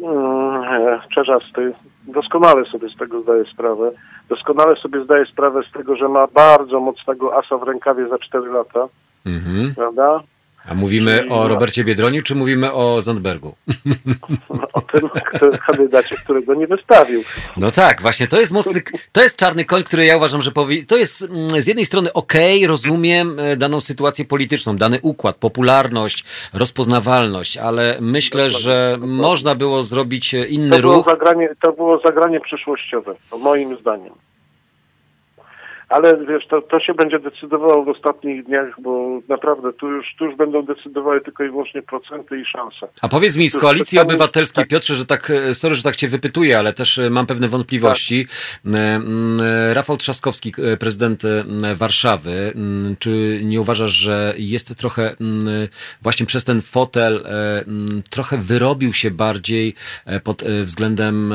[0.03, 1.73] e, Czerzasty.
[2.07, 3.91] Doskonale sobie z tego zdaję sprawę.
[4.29, 8.51] Doskonale sobie zdaję sprawę z tego, że ma bardzo mocnego asa w rękawie za 4
[8.51, 8.87] lata.
[9.25, 9.75] Mhm.
[9.75, 10.23] Prawda?
[10.69, 13.55] A mówimy o Robercie Biedroniu, czy mówimy o Zandbergu?
[14.73, 15.09] O tym
[15.67, 17.23] kandydacie, którego nie wystawił.
[17.57, 20.85] No tak, właśnie, to jest mocny, to jest czarny koń, który ja uważam, że powi...
[20.85, 25.35] to jest mm, z jednej strony okej, okay, rozumiem e, daną sytuację polityczną, dany układ,
[25.35, 31.05] popularność, rozpoznawalność, ale myślę, że można było zrobić e, inny to było ruch.
[31.05, 34.13] Zagranie, to było zagranie przyszłościowe, moim zdaniem
[35.89, 40.25] ale wiesz, to, to się będzie decydowało w ostatnich dniach, bo naprawdę tu już, tu
[40.25, 42.87] już będą decydowały tylko i wyłącznie procenty i szanse.
[43.01, 44.69] A powiedz mi, z Koalicji Obywatelskiej, tak.
[44.69, 48.25] Piotrze, że tak, e, sorry, że tak cię wypytuję, ale też e, mam pewne wątpliwości.
[48.25, 48.35] Tak.
[49.73, 51.23] Rafał Trzaskowski, prezydent
[51.75, 52.53] Warszawy,
[52.99, 55.15] czy nie uważasz, że jest trochę
[56.01, 57.25] właśnie przez ten fotel
[58.09, 59.73] trochę wyrobił się bardziej
[60.23, 61.33] pod względem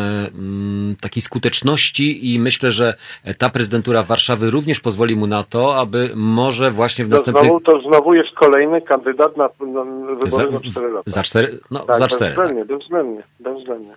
[1.01, 2.95] takiej skuteczności i myślę, że
[3.39, 7.45] ta prezydentura Warszawy również pozwoli mu na to, aby może właśnie w to następnych...
[7.45, 11.11] Znowu, to znowu jest kolejny kandydat na, na wybory za, na 4 lata.
[11.11, 11.59] Za 4?
[11.71, 12.25] No, tak, za 4.
[12.25, 12.69] Bezwzględnie, tak.
[12.69, 13.95] bezwzględnie, bezwzględnie.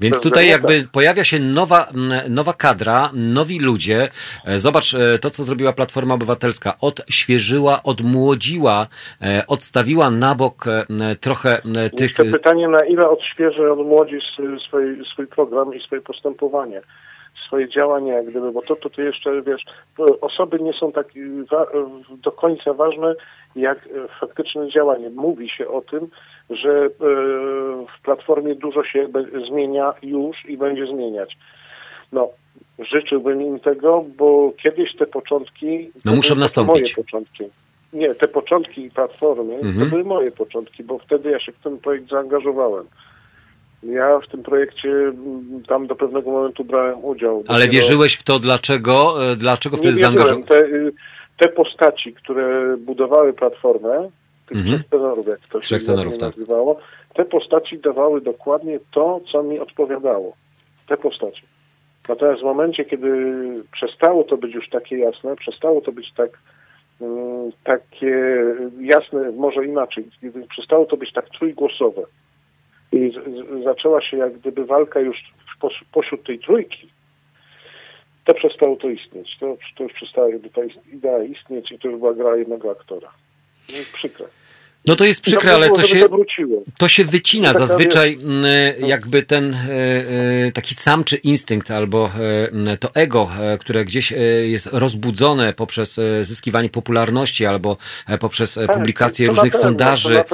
[0.00, 1.86] Więc tutaj jakby pojawia się nowa,
[2.28, 4.08] nowa kadra, nowi ludzie.
[4.44, 6.74] E, zobacz e, to, co zrobiła Platforma Obywatelska.
[6.80, 8.86] Odświeżyła, odmłodziła,
[9.22, 10.64] e, odstawiła na bok
[11.20, 11.62] trochę
[11.96, 12.18] tych...
[12.18, 14.18] Jeszcze pytanie, na ile odświeży, odmłodzi
[14.66, 16.82] swój, swój program i swoje postępowanie
[17.50, 19.64] swoje działania, jak gdyby, bo to, to, to jeszcze, wiesz,
[20.20, 21.06] osoby nie są tak
[22.22, 23.14] do końca ważne,
[23.56, 25.10] jak e, faktyczne działanie.
[25.10, 26.08] Mówi się o tym,
[26.50, 26.88] że
[27.98, 29.08] w Platformie dużo się
[29.48, 31.36] zmienia już i będzie zmieniać.
[32.12, 32.28] No,
[32.78, 35.90] życzyłbym im tego, bo kiedyś te początki...
[36.04, 36.96] No muszą nastąpić.
[36.96, 37.44] Moje początki.
[37.92, 39.78] Nie, te początki Platformy mhm.
[39.78, 42.86] to były moje początki, bo wtedy ja się w ten projekt zaangażowałem.
[43.82, 47.44] Ja w tym projekcie mm, tam do pewnego momentu brałem udział.
[47.48, 49.24] Ale wierzyłeś w to, dlaczego?
[49.32, 50.46] E, dlaczego wtedy zaangażowałeś?
[50.46, 50.92] Te, y,
[51.38, 54.08] te postaci, które budowały platformę,
[54.48, 54.76] tych mhm.
[54.76, 56.36] trzech tenorów, jak to się tenorów, tak.
[56.36, 56.80] nazywało,
[57.14, 60.36] te postaci dawały dokładnie to, co mi odpowiadało.
[60.88, 61.42] Te postaci.
[62.08, 63.08] Natomiast w momencie, kiedy
[63.72, 66.30] przestało to być już takie jasne, przestało to być tak
[67.00, 68.44] mm, takie
[68.80, 70.04] jasne, może inaczej,
[70.48, 72.02] przestało to być tak trójgłosowe,
[72.92, 75.32] i z, zaczęła się jak gdyby walka już
[75.92, 76.88] pośród tej trójki,
[78.24, 79.36] to przestało to istnieć.
[79.40, 80.60] To, to już przestała jakby ta
[80.92, 83.12] idea istnieć i to już była gra jednego aktora.
[83.68, 84.26] No przykre.
[84.86, 86.04] No to jest przykre, ale to się,
[86.78, 88.18] to się wycina zazwyczaj
[88.78, 89.56] jakby ten e,
[90.46, 92.10] e, taki samczy instynkt albo
[92.70, 93.28] e, to ego,
[93.60, 94.12] które gdzieś
[94.42, 97.76] jest rozbudzone poprzez zyskiwanie popularności albo
[98.20, 100.24] poprzez tak, publikację różnych sondaży.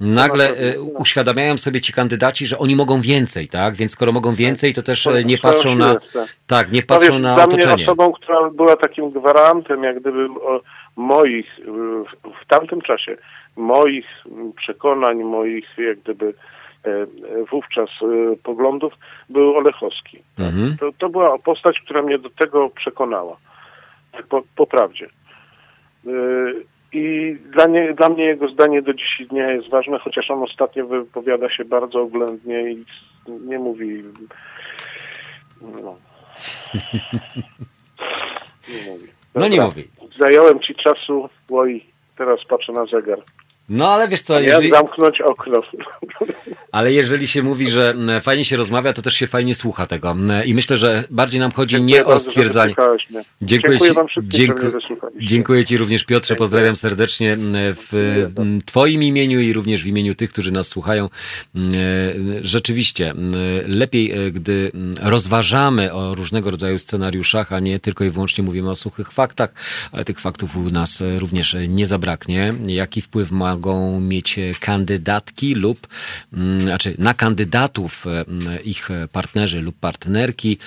[0.00, 0.54] Nagle
[0.98, 3.74] uświadamiają sobie ci kandydaci, że oni mogą więcej, tak?
[3.74, 5.96] Więc skoro mogą więcej, to też nie patrzą na
[6.46, 7.84] tak, nie patrzą na otoczenie.
[7.84, 10.28] Osobą, która była takim gwarantem, jak gdyby
[10.96, 11.46] moich
[12.42, 13.16] w tamtym czasie
[13.56, 14.06] moich
[14.56, 16.34] przekonań, moich jak gdyby
[16.84, 17.06] e,
[17.50, 18.92] wówczas e, poglądów
[19.28, 20.22] był Olechowski.
[20.38, 20.76] Mhm.
[20.80, 23.36] To, to była postać, która mnie do tego przekonała.
[24.12, 25.06] Tak po, po prawdzie.
[26.06, 26.10] E,
[26.92, 30.86] I dla, nie, dla mnie jego zdanie do dziś dnia jest ważne, chociaż on ostatnio
[30.86, 32.84] wypowiada się bardzo oględnie i
[33.28, 34.02] nie mówi.
[35.60, 35.68] No,
[38.68, 39.08] nie mówi.
[39.34, 39.48] Dobra.
[39.48, 39.84] No nie mówi.
[40.16, 41.84] Zająłem ci czasu, oj,
[42.18, 43.18] teraz patrzę na zegar.
[43.68, 44.68] No ale wiesz co, jeżeli...
[44.68, 45.62] Ja zamknąć okno.
[46.72, 50.16] Ale jeżeli się mówi, że fajnie się rozmawia, to też się fajnie słucha tego.
[50.44, 52.74] I myślę, że bardziej nam chodzi dziękuję nie o stwierdzanie.
[53.42, 54.72] Dziękuję, dziękuję Wam dziękuję,
[55.20, 58.22] dziękuję Ci również Piotrze, pozdrawiam serdecznie w
[58.64, 61.08] Twoim imieniu i również w imieniu tych, którzy nas słuchają.
[62.40, 63.14] Rzeczywiście,
[63.66, 68.76] lepiej, e, gdy rozważamy o różnego rodzaju scenariuszach, a nie tylko i wyłącznie mówimy o
[68.76, 69.54] suchych faktach,
[69.92, 72.54] ale tych faktów u nas również nie zabraknie.
[72.66, 75.86] Jaki wpływ ma mogą mieć kandydatki lub,
[76.32, 80.58] mm, znaczy na kandydatów mm, ich partnerzy lub partnerki.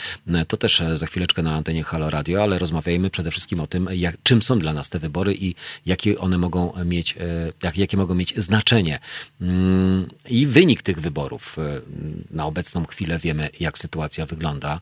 [0.47, 4.15] To też za chwileczkę na antenie Halo Radio, ale rozmawiajmy przede wszystkim o tym, jak,
[4.23, 7.17] czym są dla nas te wybory i jakie one mogą mieć, e,
[7.63, 8.99] jak, jakie mogą mieć znaczenie.
[9.41, 11.57] Mm, I wynik tych wyborów.
[11.59, 11.81] E,
[12.31, 14.81] na obecną chwilę wiemy, jak sytuacja wygląda,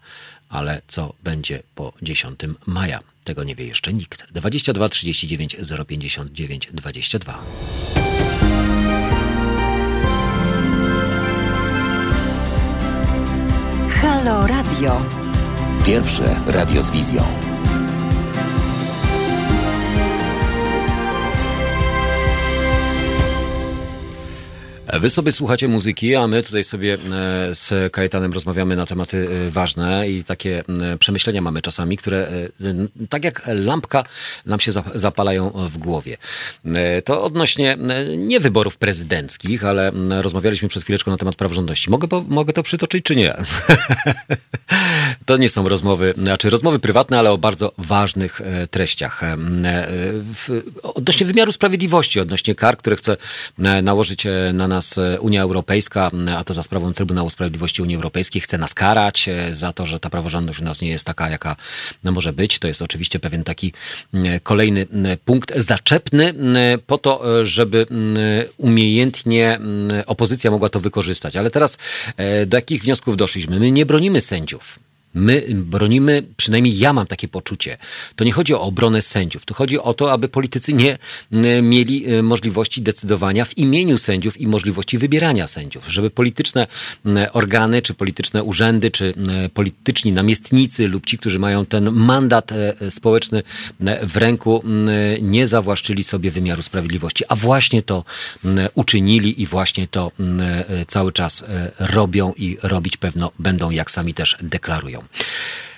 [0.50, 3.00] ale co będzie po 10 maja?
[3.24, 4.32] Tego nie wie jeszcze nikt.
[4.32, 5.56] 22 39
[5.88, 7.44] 059 22.
[13.90, 15.02] Halo Radio.
[15.86, 17.55] Pierwsze radio z wizją.
[24.94, 26.98] Wy sobie słuchacie muzyki, a my tutaj sobie e,
[27.56, 30.64] z Kajetanem rozmawiamy na tematy e, ważne i takie
[31.00, 32.28] przemyślenia mamy czasami, które
[33.10, 34.04] tak jak lampka
[34.46, 36.18] nam się zapalają w głowie.
[37.06, 37.78] To odnośnie
[38.18, 41.90] nie wyborów prezydenckich, ale rozmawialiśmy przed chwileczką na temat praworządności.
[41.90, 43.36] Mogę, mogę to przytoczyć, czy nie?
[45.26, 49.22] to nie są rozmowy, znaczy rozmowy prywatne, ale o bardzo ważnych treściach.
[50.84, 53.18] Odnośnie wymiaru sprawiedliwości, odnośnie kar, które chce
[53.84, 58.42] nałożyć na nas nas e, Unia Europejska, a to za sprawą Trybunału Sprawiedliwości Unii Europejskiej,
[58.42, 61.56] chce nas karać e, za to, że ta praworządność u nas nie jest taka, jaka
[62.04, 62.60] no, może być.
[62.60, 63.74] To jest oczywiście pewien taki
[64.44, 64.88] kolejny
[65.26, 66.34] punkt zaczepny
[66.88, 67.86] po to, e, żeby
[68.58, 69.60] umiejętnie
[70.06, 71.36] opozycja mogła to wykorzystać.
[71.36, 71.78] Ale teraz
[72.48, 73.60] do jakich wniosków doszliśmy?
[73.60, 74.80] My nie bronimy sędziów.
[75.16, 77.78] My bronimy, przynajmniej ja mam takie poczucie.
[78.16, 79.46] To nie chodzi o obronę sędziów.
[79.46, 80.98] To chodzi o to, aby politycy nie
[81.62, 85.84] mieli e, możliwości decydowania w imieniu sędziów i możliwości wybierania sędziów.
[85.88, 86.68] Żeby polityczne
[87.34, 89.14] organy, czy polityczne urzędy, czy
[89.54, 93.44] polityczni namiestnicy lub ci, którzy mają ten mandat e, społeczny
[94.04, 94.64] w ręku,
[95.22, 97.24] nie zawłaszczyli sobie wymiaru sprawiedliwości.
[97.30, 98.04] A właśnie to
[98.74, 101.44] uczynili i właśnie to e, cały czas
[101.80, 105.05] robią i robić pewno będą, jak sami też deklarują.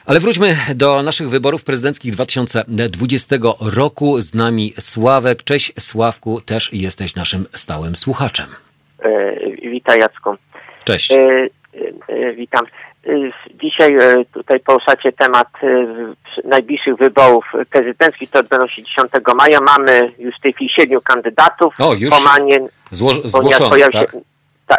[0.05, 3.35] Ale wróćmy do naszych wyborów prezydenckich 2020
[3.75, 4.21] roku.
[4.21, 5.43] Z nami Sławek.
[5.43, 8.45] Cześć Sławku, też jesteś naszym stałym słuchaczem.
[9.03, 9.35] E,
[9.69, 10.35] witaj Jacku.
[10.83, 11.11] Cześć.
[11.11, 11.17] E,
[12.07, 12.65] e, witam.
[13.07, 13.31] E,
[13.63, 15.87] dzisiaj e, tutaj poruszacie temat e,
[16.43, 19.59] najbliższych wyborów prezydenckich, to odbędą się 10 maja.
[19.61, 21.73] Mamy już w tej chwili siedmiu kandydatów.
[21.79, 22.13] O, już
[22.91, 24.11] Zło, zgłoszonych, tak?
[24.11, 24.21] Się,
[24.67, 24.77] ta,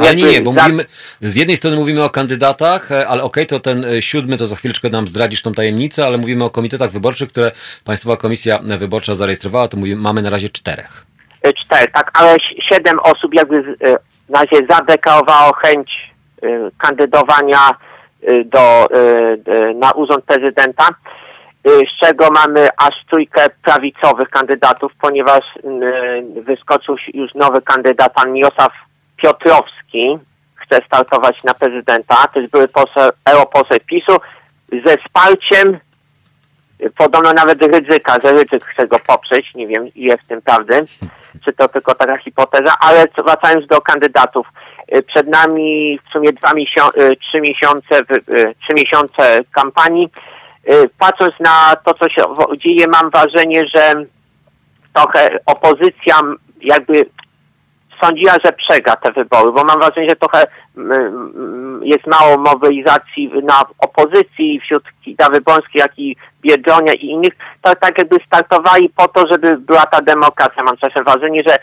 [0.00, 0.84] ale nie, nie, bo mówimy,
[1.20, 4.46] z jednej strony mówimy o kandydatach, e, ale okej, okay, to ten e, siódmy, to
[4.46, 7.50] za chwileczkę nam zdradzisz tą tajemnicę, ale mówimy o komitetach wyborczych, które
[7.84, 11.06] Państwowa Komisja Wyborcza zarejestrowała, to mówimy, mamy na razie czterech.
[11.42, 12.36] E, cztery, tak, ale
[12.68, 13.76] siedem osób jakby
[14.28, 16.12] na razie zadeklarowało chęć
[16.78, 17.70] kandydowania
[18.44, 18.88] do,
[19.74, 20.88] na urząd prezydenta,
[21.64, 25.44] z czego mamy aż trójkę prawicowych kandydatów, ponieważ
[26.46, 28.72] wyskoczył już nowy kandydat, pan Miosław
[29.16, 30.18] Piotrowski
[30.54, 34.16] chce startować na prezydenta, to jest były poseł, europoseł PiSu,
[34.84, 35.78] ze wsparciem
[36.96, 40.84] podobno nawet Rydzyka, że Rydzyk chce go poprzeć, nie wiem ile w tym prawdy,
[41.44, 44.46] czy to tylko taka hipoteza, ale wracając do kandydatów,
[44.96, 50.08] y, przed nami w sumie dwa miesiące, trzy miesiące, y, trzy miesiące kampanii.
[50.68, 52.22] Y, patrząc na to, co się
[52.56, 53.92] dzieje, mam wrażenie, że
[54.94, 56.16] trochę opozycja
[56.60, 57.06] jakby
[58.02, 63.30] sądziła, że przegra te wybory, bo mam wrażenie, że trochę mm, mm, jest mało mobilizacji
[63.42, 67.32] na opozycji wśród Kita Wyborskiej, jak i Biedronia i innych,
[67.62, 70.62] to tak jakby startowali po to, żeby była ta demokracja.
[70.62, 71.58] Mam czasem wrażenie, że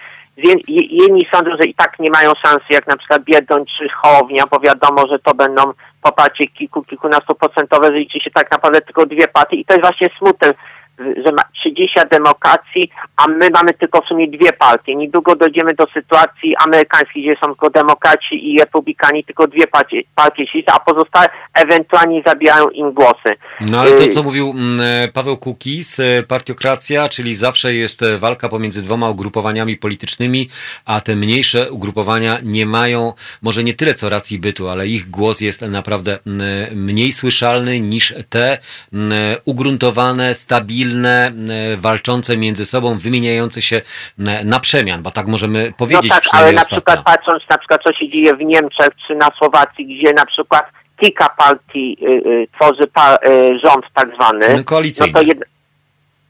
[0.68, 4.60] jedni sądzą, że i tak nie mają szansy, jak na przykład Biedroń czy Hołownia, bo
[4.60, 5.62] wiadomo, że to będą
[6.02, 9.86] poparcie kilku, kilkunastu procentowe, że liczy się tak naprawdę tylko dwie partie i to jest
[9.86, 10.54] właśnie smutne,
[11.00, 14.96] że ma 30 demokracji, a my mamy tylko w sumie dwie partie.
[14.96, 20.44] Niedługo dojdziemy do sytuacji amerykańskiej, gdzie są tylko demokraci i republikani, tylko dwie partie, partie
[20.68, 23.36] a pozostałe ewentualnie zabierają im głosy.
[23.62, 28.18] No ale to, y, co mówił mm, Paweł Kukiz, e, partiokracja, czyli zawsze jest e,
[28.18, 30.50] walka pomiędzy dwoma ugrupowaniami politycznymi,
[30.86, 35.42] a te mniejsze ugrupowania nie mają może nie tyle co racji bytu, ale ich głos
[35.42, 36.42] jest naprawdę mm,
[36.76, 38.58] mniej słyszalny niż te
[38.94, 39.12] mm,
[39.46, 41.32] ugruntowane, stabilne, stabilne,
[41.74, 43.82] e, walczące między sobą, wymieniające się
[44.28, 46.10] e, na przemian, bo tak możemy powiedzieć.
[46.10, 49.32] No tak, ale na przykład patrząc na przykład co się dzieje w Niemczech czy na
[49.38, 50.66] Słowacji, gdzie na przykład
[50.98, 54.48] kilka partii y, y, tworzy pa, y, rząd tak zwany.
[54.58, 55.14] No, koalicyjny.
[55.14, 55.44] No to jed,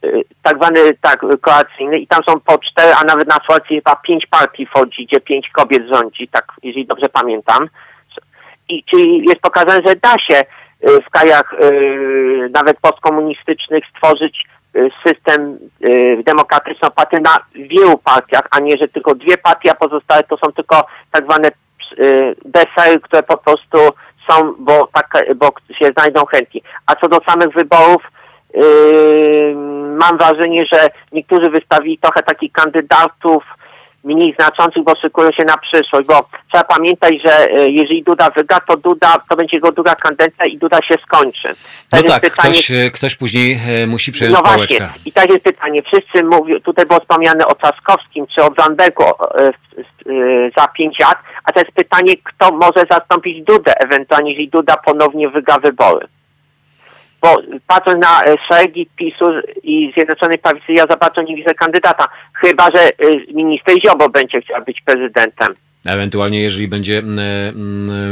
[0.05, 3.95] y, tak zwany tak, koalicyjny i tam są po cztery, a nawet na Słowacji chyba
[3.95, 7.67] pięć partii wchodzi, gdzie pięć kobiet rządzi, tak jeżeli dobrze pamiętam.
[8.69, 10.45] I czyli jest pokazane, że da się Y,
[10.83, 15.57] w krajach y, nawet postkomunistycznych stworzyć y, system
[16.25, 20.51] demokratyczny oparty na wielu partiach, a nie, że tylko dwie partie, a pozostałe to są
[20.51, 21.49] tylko tak zwane
[22.45, 23.77] desery, które po prostu
[24.29, 26.61] są, bo, tak, bo się znajdą chętni.
[26.85, 28.01] A co do samych wyborów,
[29.99, 33.43] mam wrażenie, że niektórzy wystawili trochę takich kandydatów,
[34.03, 38.59] mniej znaczących, bo szykują się na przyszłość, bo trzeba pamiętać, że e, jeżeli Duda wygra,
[38.59, 41.47] to Duda, to będzie jego druga kadencja i Duda się skończy.
[41.89, 44.89] To no tak, pytanie, ktoś, e, ktoś później e, musi przejąć no właśnie.
[45.05, 49.03] I tak jest pytanie, wszyscy mówią, tutaj było wspomniane o Trzaskowskim czy o Zandbergu
[50.57, 55.29] za pięć lat, a to jest pytanie, kto może zastąpić Dudę, ewentualnie jeżeli Duda ponownie
[55.29, 56.07] wygra wybory
[57.23, 59.25] bo patrząc na e, szeregi PiSu
[59.63, 62.07] i Zjednoczonej Prawicy, ja za bardzo nie widzę kandydata.
[62.33, 62.91] Chyba, że e,
[63.33, 65.55] minister Ziobo będzie chciał być prezydentem.
[65.85, 67.01] Ewentualnie, jeżeli będzie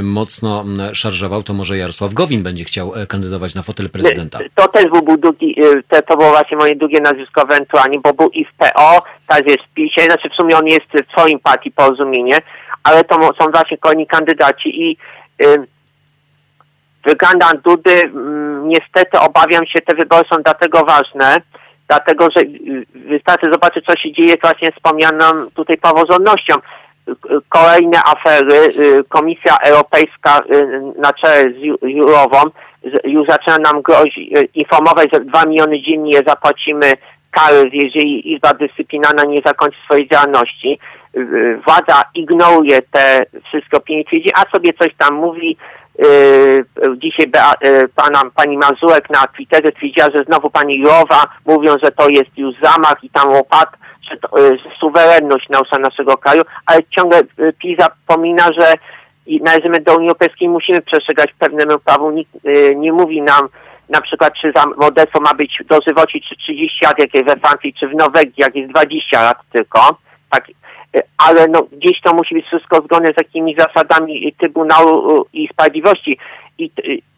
[0.03, 4.39] mocno szarżował, to może Jarosław Gowin będzie chciał kandydować na fotel prezydenta.
[4.55, 5.55] To też był drugi,
[6.07, 9.73] to było właśnie moje drugie nazwisko ewentualnie, bo był i w PO, teraz jest w
[9.73, 12.37] PiSie, znaczy w sumie on jest w swoim partii porozumienie,
[12.83, 14.97] ale to są właśnie kolejni kandydaci i
[17.05, 21.35] wygląda Dudy, mm, niestety obawiam się, te wybory są dlatego ważne,
[21.87, 25.25] dlatego że y, wystarczy zobaczyć, co się dzieje właśnie wspomnianą
[25.55, 26.53] tutaj praworządnością.
[27.49, 32.37] Kolejne afery, y, Komisja Europejska y, na czele z Jurową
[33.03, 36.91] już zaczyna nam grozić, informować, że 2 miliony dziennie zapłacimy
[37.31, 40.79] kary, jeżeli Izba Dyscyplinarna nie zakończy swojej działalności.
[41.65, 44.03] Władza ignoruje te wszystkie opinie,
[44.35, 45.57] a sobie coś tam mówi,
[46.97, 47.31] dzisiaj
[47.61, 52.37] yy, pana, pani Mazurek na Twitterze twierdziła, że znowu pani Jowa mówią, że to jest
[52.37, 53.69] już zamach i tam łopat,
[54.11, 57.21] że to jest suwerenność naszego kraju, ale ciągle
[57.59, 58.73] PiS zapomina, że
[59.41, 62.11] należymy do Unii Europejskiej musimy przestrzegać pewnemu prawu.
[62.11, 62.31] Nikt
[62.75, 63.49] nie mówi nam
[63.89, 67.73] na przykład, czy za morderstwo ma być dożywoci czy 30 lat, jak jest we Francji,
[67.73, 69.97] czy w Norwegii, jak jest 20 lat tylko.
[70.29, 70.47] Tak,
[71.17, 76.17] ale no, gdzieś to musi być wszystko zgodne z takimi zasadami Trybunału i Sprawiedliwości.
[76.57, 76.71] I,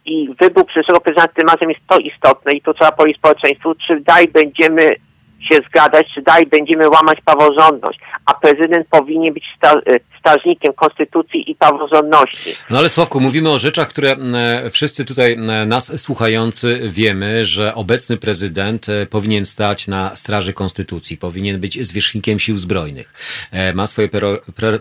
[0.05, 3.99] i wybór przyszłego prezydenta tym razem jest to istotne i to trzeba powiedzieć społeczeństwu, czy
[3.99, 4.95] daj będziemy
[5.43, 11.51] się zgadzać, czy dalej będziemy łamać praworządność, a prezydent powinien być sta e, strażnikiem konstytucji
[11.51, 12.55] i praworządności.
[12.69, 17.75] No ale Sławku, mówimy o rzeczach, które e, wszyscy tutaj e, nas słuchający wiemy, że
[17.75, 23.13] obecny prezydent powinien stać na straży konstytucji, powinien być zwierzchnikiem sił zbrojnych.
[23.73, 24.09] Ma swoje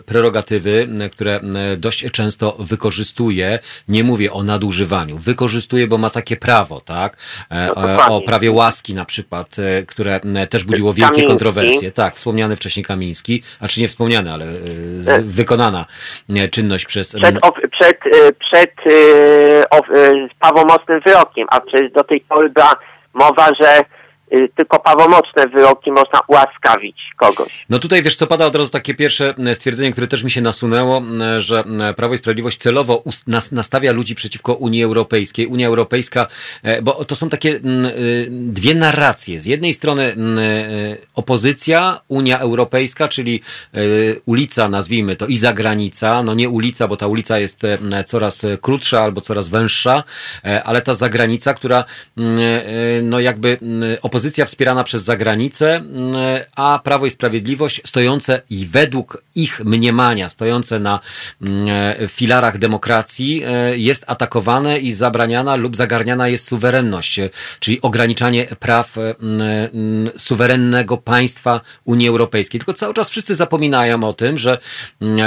[0.05, 1.39] prerogatywy, które
[1.77, 3.59] dość często wykorzystuje.
[3.87, 5.17] Nie mówię o nadużywaniu.
[5.17, 7.17] Wykorzystuje, bo ma takie prawo, tak?
[7.75, 9.55] No, o prawie łaski na przykład,
[9.87, 10.19] które
[10.53, 11.27] też budziło wielkie Kamiński.
[11.27, 11.91] kontrowersje.
[11.91, 14.49] Tak, wspomniany wcześniej Kamiński, a czy nie wspomniany, ale e,
[14.99, 15.21] z, e.
[15.21, 15.85] wykonana
[16.51, 17.15] czynność przez...
[17.15, 17.39] Przed,
[17.71, 18.73] przed, e, przed
[19.69, 19.81] o,
[20.39, 22.75] prawomocnym wyrokiem, a przecież do tej pory była
[23.13, 23.83] mowa, że
[24.55, 27.65] tylko prawomocne wyroki można ułaskawić kogoś.
[27.69, 30.41] No tutaj wiesz co, pada od razu takie pierwsze e, stwierdzenie, które też mi się
[30.41, 31.63] nasunęło, e, że
[31.95, 33.03] Prawo i Sprawiedliwość celowo
[33.51, 35.45] nastawia ludzi przeciwko Unii Europejskiej.
[35.45, 36.27] Unia Europejska,
[36.83, 37.59] bo to są takie
[38.29, 39.39] dwie narracje.
[39.39, 40.15] Z jednej strony
[41.15, 43.41] opozycja, Unia Europejska, czyli
[44.25, 47.61] ulica, nazwijmy to, i zagranica, no nie ulica, bo ta ulica jest
[48.05, 50.03] coraz krótsza albo coraz węższa,
[50.63, 51.83] ale ta zagranica, która
[53.03, 53.57] no jakby
[54.01, 56.15] opozycja opozycja wspierana przez zagranicę, mm,
[56.55, 60.99] a Prawo i Sprawiedliwość stojące i według ich mniemania, stojące na
[61.41, 61.67] mm,
[62.07, 67.19] filarach demokracji, e, jest atakowane i zabraniana lub zagarniana jest suwerenność,
[67.59, 72.59] czyli ograniczanie praw mm, suwerennego państwa Unii Europejskiej.
[72.59, 74.57] Tylko cały czas wszyscy zapominają o tym, że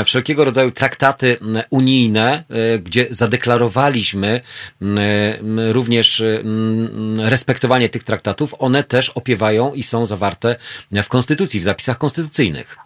[0.04, 1.38] wszelkiego rodzaju traktaty
[1.70, 4.40] unijne, e, gdzie zadeklarowaliśmy
[5.72, 6.22] również
[7.18, 10.56] respektowanie tych traktatów, one też opiewają i są zawarte
[10.92, 12.76] w konstytucji, w zapisach konstytucyjnych,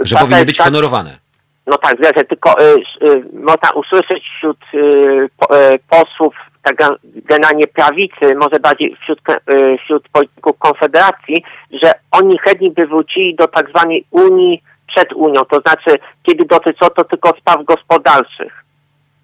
[0.00, 1.18] że tak, powinny być tak, honorowane.
[1.66, 8.34] No tak, zgadza tylko y, y, można usłyszeć wśród y, y posłów tak generalnie prawicy,
[8.36, 11.44] może bardziej wśród, y, wśród polityków Konfederacji,
[11.82, 16.90] że oni chętnie by wrócili do tak zwanej Unii przed Unią, to znaczy kiedy dotyczyło
[16.90, 18.64] to tylko spraw gospodarczych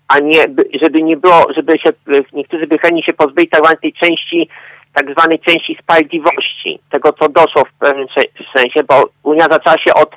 [0.08, 0.46] a nie,
[0.82, 1.90] żeby nie było, żeby się,
[2.32, 4.48] niektórzy by chętnie się pozbyli tak zwanej tej części
[4.94, 8.06] tak zwanej części sprawiedliwości, tego co doszło w pewnym
[8.52, 10.10] sensie, bo Unia zaczęła się od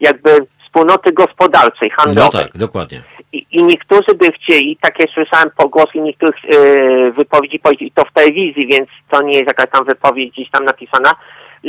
[0.00, 0.30] jakby
[0.64, 2.30] wspólnoty gospodarczej, handlowej.
[2.34, 3.02] No tak, dokładnie.
[3.32, 8.66] I, i niektórzy by chcieli, takie słyszałem pogłosy niektórych yy, wypowiedzi, i to w telewizji,
[8.66, 11.14] więc to nie jest jakaś tam wypowiedź gdzieś tam napisana,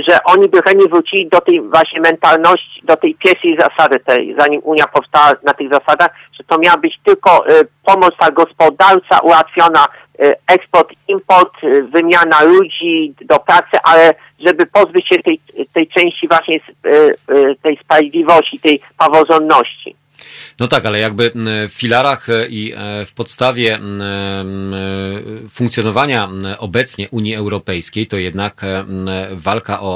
[0.08, 4.62] że oni by chętnie wrócili do tej właśnie mentalności, do tej pierwszej zasady, tej, zanim
[4.64, 9.86] Unia powstała na tych zasadach, że to miała być tylko y, pomoc ta gospodarcza ułatwiona
[10.20, 15.40] Y, eksport, import, y, wymiana ludzi do pracy, ale żeby pozbyć się tej,
[15.74, 17.16] tej części właśnie y,
[17.62, 19.96] tej sprawiedliwości, tej praworządności.
[20.60, 21.32] No tak, ale jakby
[21.70, 23.80] w filarach e, i e, w podstawie
[25.50, 28.86] funkcjonowania obecnie Unii Europejskiej to jednak e,
[29.32, 29.96] walka o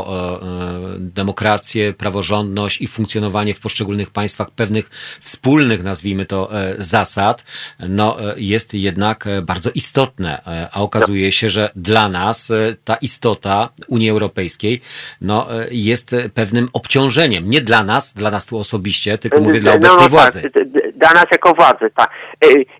[0.99, 4.89] demokrację, praworządność i funkcjonowanie w poszczególnych państwach pewnych
[5.21, 7.43] wspólnych, nazwijmy to, zasad,
[7.79, 12.51] no jest jednak bardzo istotne, a okazuje się, że dla nas
[12.85, 14.81] ta istota Unii Europejskiej
[15.21, 17.49] no, jest pewnym obciążeniem.
[17.49, 20.41] Nie dla nas, dla nas tu osobiście, tylko mówię dla obecnej no, władzy.
[20.41, 20.63] Tak
[20.93, 22.09] dla nas jako władzy, tak.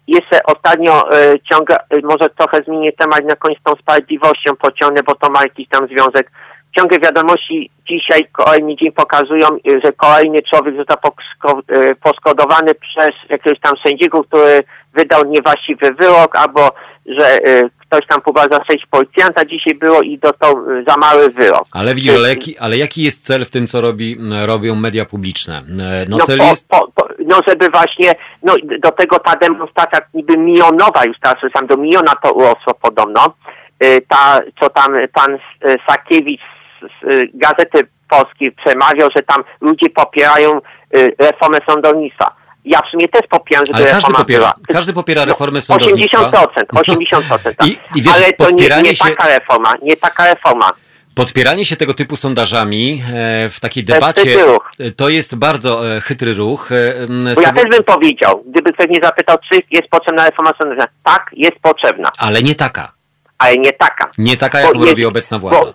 [0.08, 5.16] Jeszcze ostatnio e, ciąga, e, może trochę zmienię temat na koniec tą sprawiedliwością pociągnę, bo
[5.16, 6.32] to ma jakiś tam związek
[6.78, 9.47] ciągle wiadomości dzisiaj kolejny dzień pokazują,
[9.86, 10.97] że kolejny człowiek został
[12.03, 14.63] poskodowany przez jakiegoś tam sędziego, który
[14.93, 16.72] wydał niewłaściwy wyrok, albo
[17.05, 17.38] że
[17.80, 20.53] ktoś tam próbował zastrzelić policjanta dzisiaj było i dostał
[20.88, 21.63] za mały wyrok.
[21.74, 25.61] Ale widzisz, ale jaki, ale jaki jest cel w tym, co robi, robią media publiczne?
[25.67, 26.70] No, no cel po, jest...
[26.70, 28.11] Po, po, no żeby właśnie,
[28.43, 33.34] no do tego ta demonstracja niby milionowa już teraz sam do miliona to urosło podobno.
[34.07, 35.38] Ta, co tam pan
[35.89, 36.41] Sakiewicz
[36.82, 40.61] z Gazety Polskiej przemawiał, że tam ludzie popierają
[41.19, 42.36] reformę sądownictwa.
[42.65, 44.53] Ja w sumie też popieram, żeby Ale każdy popiera, była.
[44.67, 46.17] każdy popiera reformę no, sądownictwa.
[46.17, 47.55] 80%, 80%.
[47.55, 47.67] Tak.
[47.67, 50.71] I, i wiesz, Ale to nie, nie taka reforma, nie taka reforma.
[51.15, 54.38] Podpieranie się tego typu sondażami e, w takiej debacie
[54.95, 56.71] to jest bardzo e, chytry ruch.
[56.71, 60.93] E, Bo ja też bym powiedział, gdyby ktoś mnie zapytał, czy jest potrzebna reforma sądownictwa.
[61.03, 62.11] Tak, jest potrzebna.
[62.17, 62.91] Ale nie taka.
[63.38, 64.09] Ale nie taka.
[64.17, 65.57] Nie taka, jaką robi obecna władza.
[65.59, 65.73] Bo,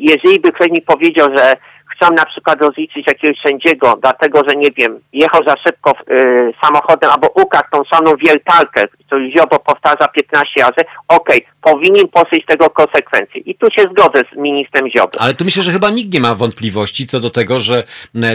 [0.00, 1.56] jeżeli by ktoś mi powiedział, że
[2.00, 7.10] chcą na przykład rozliczyć jakiegoś sędziego, dlatego że nie wiem, jechał za szybko y, samochodem
[7.10, 12.70] albo ukradł tą samą wiertarkę, co Ziobo powtarza 15 razy, okej, okay, powinien posyć tego
[12.70, 13.40] konsekwencje.
[13.40, 15.20] I tu się zgodzę z ministrem Ziobro.
[15.20, 17.82] Ale tu myślę, że chyba nikt nie ma wątpliwości co do tego, że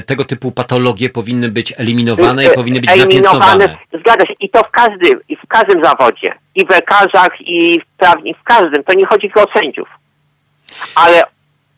[0.05, 3.77] tego typu patologie powinny być eliminowane i y, powinny być napiętnowane.
[3.99, 4.33] Zgadza się.
[4.39, 6.33] I to w każdym, w każdym zawodzie.
[6.55, 8.83] I w lekarzach, i w prawni, w każdym.
[8.83, 9.87] To nie chodzi tylko o sędziów.
[10.95, 11.23] Ale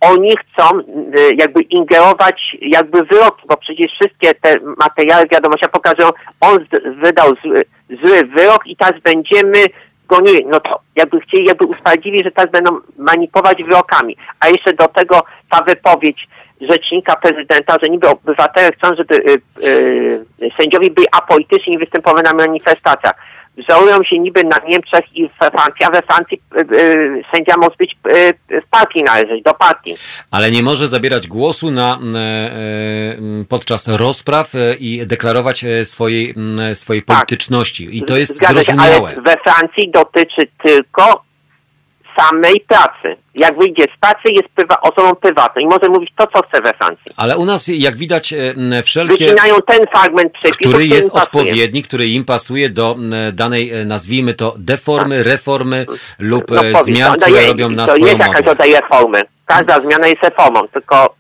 [0.02, 6.10] oni chcą y, jakby ingerować jakby wyroki, bo przecież wszystkie te materiały wiadomości pokazują,
[6.42, 6.66] on
[7.04, 9.64] wydał zły, zły wyrok i teraz będziemy
[10.08, 14.18] go nie, no to jakby chcieli, jakby usprawiedliwili, że teraz będą manipulować wyrokami.
[14.40, 16.28] A jeszcze do tego ta wypowiedź
[16.62, 22.34] rzecznika prezydenta, że niby obywatele chcą, żeby y, y, sędziowie byli apolityczni i występowali na
[22.34, 23.16] manifestacjach
[23.70, 27.76] żałują się niby na Niemczech i w Francji, a we Francji y, y, sędzia może
[27.80, 27.98] być
[28.66, 29.96] w partii należeć, do partii.
[30.32, 32.00] Ale nie może zabierać głosu na,
[33.50, 36.34] podczas rozpraw i deklarować swojej,
[36.74, 37.18] swojej tak.
[37.18, 37.98] polityczności.
[37.98, 39.08] I to jest Zgadza zrozumiałe.
[39.08, 41.27] Ale we Francji dotyczy tylko
[42.20, 43.22] samej pracy.
[43.36, 46.74] Jak wyjdzie z pracy, jest prywa, osobą prywatną i może mówić to, co chce we
[46.74, 47.12] Francji.
[47.18, 49.26] Ale u nas, jak widać, e, wszelkie...
[49.26, 52.96] Wycinają ten fragment przepisu, który jest odpowiedni, który im pasuje do
[53.34, 55.28] danej, e, nazwijmy to, deformy, tak.
[55.28, 55.86] reformy
[56.20, 59.22] lub no, e, zmian, no, które robią na to swoją jest jakaś rodzaj reformy.
[59.46, 61.16] Każda zmiana jest reformą, tylko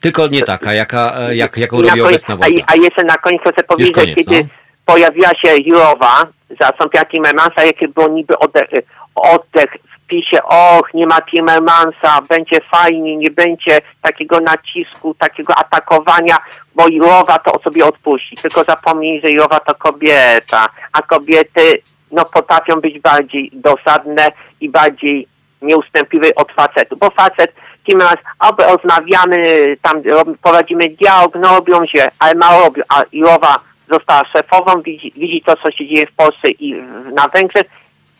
[0.00, 2.60] tylko nie taka, jaka, jak, jaką robi koniec, obecna władza.
[2.66, 4.48] A, a jeszcze na koniec chcę powiedzieć, koniec, kiedy no?
[4.86, 6.26] Pojawiła się Jurowa,
[6.60, 8.68] zastąpiła Timmermansa, jakie było niby oddech,
[9.14, 16.36] oddech w PiSie, och, nie ma Timmermansa, będzie fajnie, nie będzie takiego nacisku, takiego atakowania,
[16.74, 18.36] bo Jurowa to sobie odpuści.
[18.36, 21.82] Tylko zapomnij, że Jurowa to kobieta, a kobiety
[22.12, 25.28] no potrafią być bardziej dosadne i bardziej
[25.62, 27.54] nieustępliwe od facetu, bo facet
[27.86, 30.02] Timmermans, albo rozmawiamy, tam
[30.42, 33.56] prowadzimy dialog, no robią się, ale mało robią, a Jurowa
[33.88, 36.74] została szefową, widzi, widzi to, co się dzieje w Polsce i
[37.14, 37.66] na Węgrzech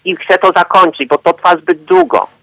[0.05, 2.36] i chce to zakończyć, bo to trwa zbyt długo.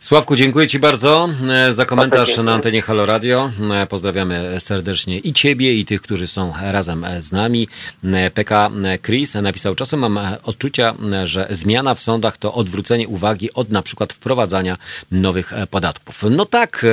[0.00, 3.50] Sławku, dziękuję Ci bardzo e, za komentarz na antenie Halo Radio.
[3.70, 7.68] E, pozdrawiamy serdecznie i Ciebie, i tych, którzy są razem z nami.
[8.04, 8.70] E, PK
[9.02, 10.94] Chris napisał, czasem mam odczucia,
[11.24, 14.76] że zmiana w sądach to odwrócenie uwagi od na przykład wprowadzania
[15.10, 16.24] nowych podatków.
[16.30, 16.86] No tak,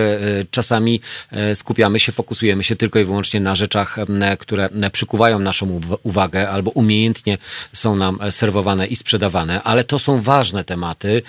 [0.52, 1.02] czasami
[1.54, 3.98] skupiamy się, fokusujemy się tylko i wyłącznie na rzeczach,
[4.40, 7.38] które przykuwają naszą uwagę albo umiejętnie
[7.74, 11.22] są nam serwowane i sprzedawane, ale to są ważne tematy.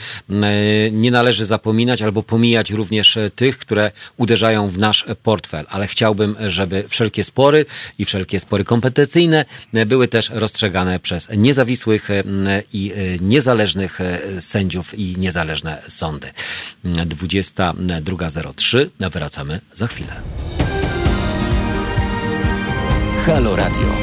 [0.93, 5.87] Nie należy zapominać zapominać albo pomijać również e, tych, które uderzają w nasz portfel, ale
[5.87, 7.67] chciałbym, żeby wszelkie spory
[7.99, 9.45] i wszelkie spory kompetencyjne
[9.75, 12.23] e, były też rozstrzegane przez niezawisłych e,
[12.73, 13.99] i niezależnych
[14.41, 16.31] sędziów i niezależne sądy.
[16.85, 19.11] 22.03.
[19.11, 20.13] Wracamy za chwilę.
[23.27, 23.95] Halo Radio.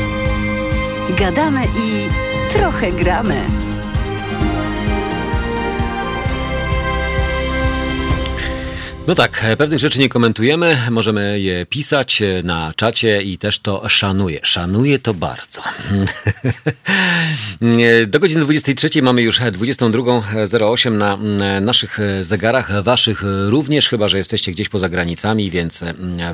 [1.17, 2.07] Gadamy i
[2.53, 3.35] trochę gramy.
[9.07, 13.59] No tak, e, pewnych rzeczy nie komentujemy, możemy je pisać e, na czacie i też
[13.59, 14.39] to szanuję.
[14.43, 15.61] Szanuję to bardzo.
[17.61, 21.17] E, do godziny 23 mamy już 22.08 na
[21.61, 25.81] naszych zegarach, waszych również, chyba że jesteście gdzieś poza granicami, więc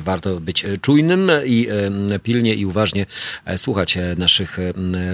[0.02, 1.68] warto być czujnym i
[2.22, 3.06] pilnie i uważnie
[3.56, 4.58] słuchać naszych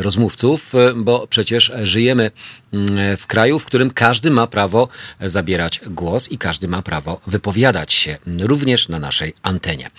[0.00, 2.30] rozmówców, bo przecież żyjemy
[3.18, 4.88] w kraju, w którym każdy ma prawo
[5.20, 9.90] zabierać głos i każdy ma prawo wypowiedzieć wypowiadać się również na naszej antenie.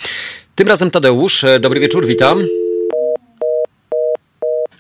[0.56, 2.46] Tym razem Tadeusz, dobry wieczór, witam.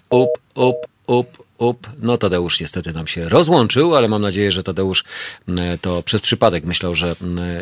[0.09, 1.29] Up, up, up,
[1.59, 1.89] up.
[2.01, 5.03] No Tadeusz niestety nam się rozłączył, ale mam nadzieję, że Tadeusz
[5.81, 7.15] to przez przypadek myślał, że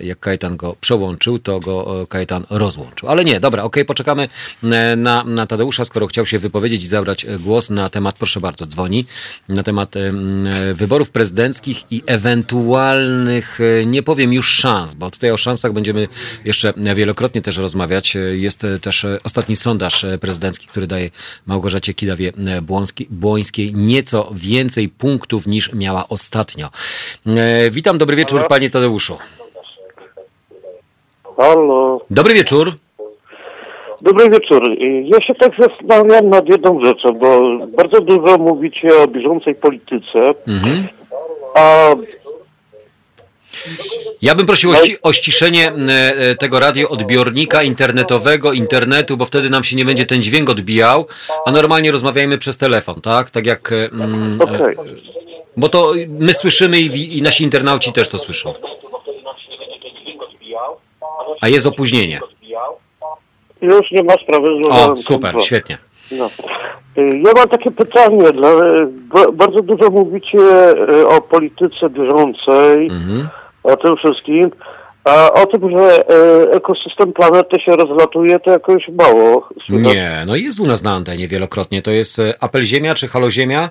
[0.04, 3.10] jak Kajetan go przełączył, to go Kajetan rozłączył.
[3.10, 4.30] Ale nie, dobra, okej, okay, poczekamy
[4.98, 9.06] na, na Tadeusza, skoro chciał się wypowiedzieć i zabrać głos na temat, proszę bardzo, dzwoni,
[9.50, 9.96] na temat
[10.74, 16.08] wyborów prezydenckich i ewentualnych, nie powiem już szans, bo tutaj o szansach będziemy
[16.46, 18.18] jeszcze wielokrotnie też rozmawiać.
[18.32, 21.10] Jest też ostatni sondaż prezydencki, który daje
[21.46, 26.68] Małgorzacie Kidawie-Błońskiej nieco więcej punktów niż miała ostatnio.
[27.28, 28.50] E, witam, dobry wieczór Halo?
[28.50, 29.18] panie Tadeuszu.
[31.38, 32.02] Halo.
[32.10, 32.72] Dobry wieczór.
[34.02, 34.64] Dobry wieczór.
[35.04, 40.88] Ja się tak zastanawiam nad jedną rzeczą, bo bardzo dużo mówicie o bieżącej polityce, mhm.
[41.56, 41.90] a
[44.22, 49.64] ja bym prosił o, ści o ściszenie e, tego radioodbiornika internetowego, internetu, bo wtedy nam
[49.64, 51.06] się nie będzie ten dźwięk odbijał,
[51.46, 53.30] a normalnie rozmawiajmy przez telefon, tak?
[53.30, 53.72] Tak jak...
[53.72, 54.76] Mm, okay.
[55.58, 58.54] Bo to my słyszymy i, i nasi internauci też to słyszą.
[61.42, 62.20] A jest opóźnienie.
[63.62, 64.48] Już nie ma sprawy.
[64.70, 65.78] O, super, świetnie.
[66.12, 66.30] No.
[66.98, 68.24] Ja mam takie pytanie.
[69.34, 72.86] Bardzo dużo mówicie e, o polityce bieżącej.
[72.86, 73.28] Mhm
[73.68, 74.52] o tym wszystkim.
[75.08, 79.50] A o tym, że e, ekosystem planety się rozlatuje, to jakoś mało.
[79.70, 81.82] Nie, no jest u nas na antenie wielokrotnie.
[81.82, 83.70] To jest e, Apel Ziemia czy Halo Ziemia.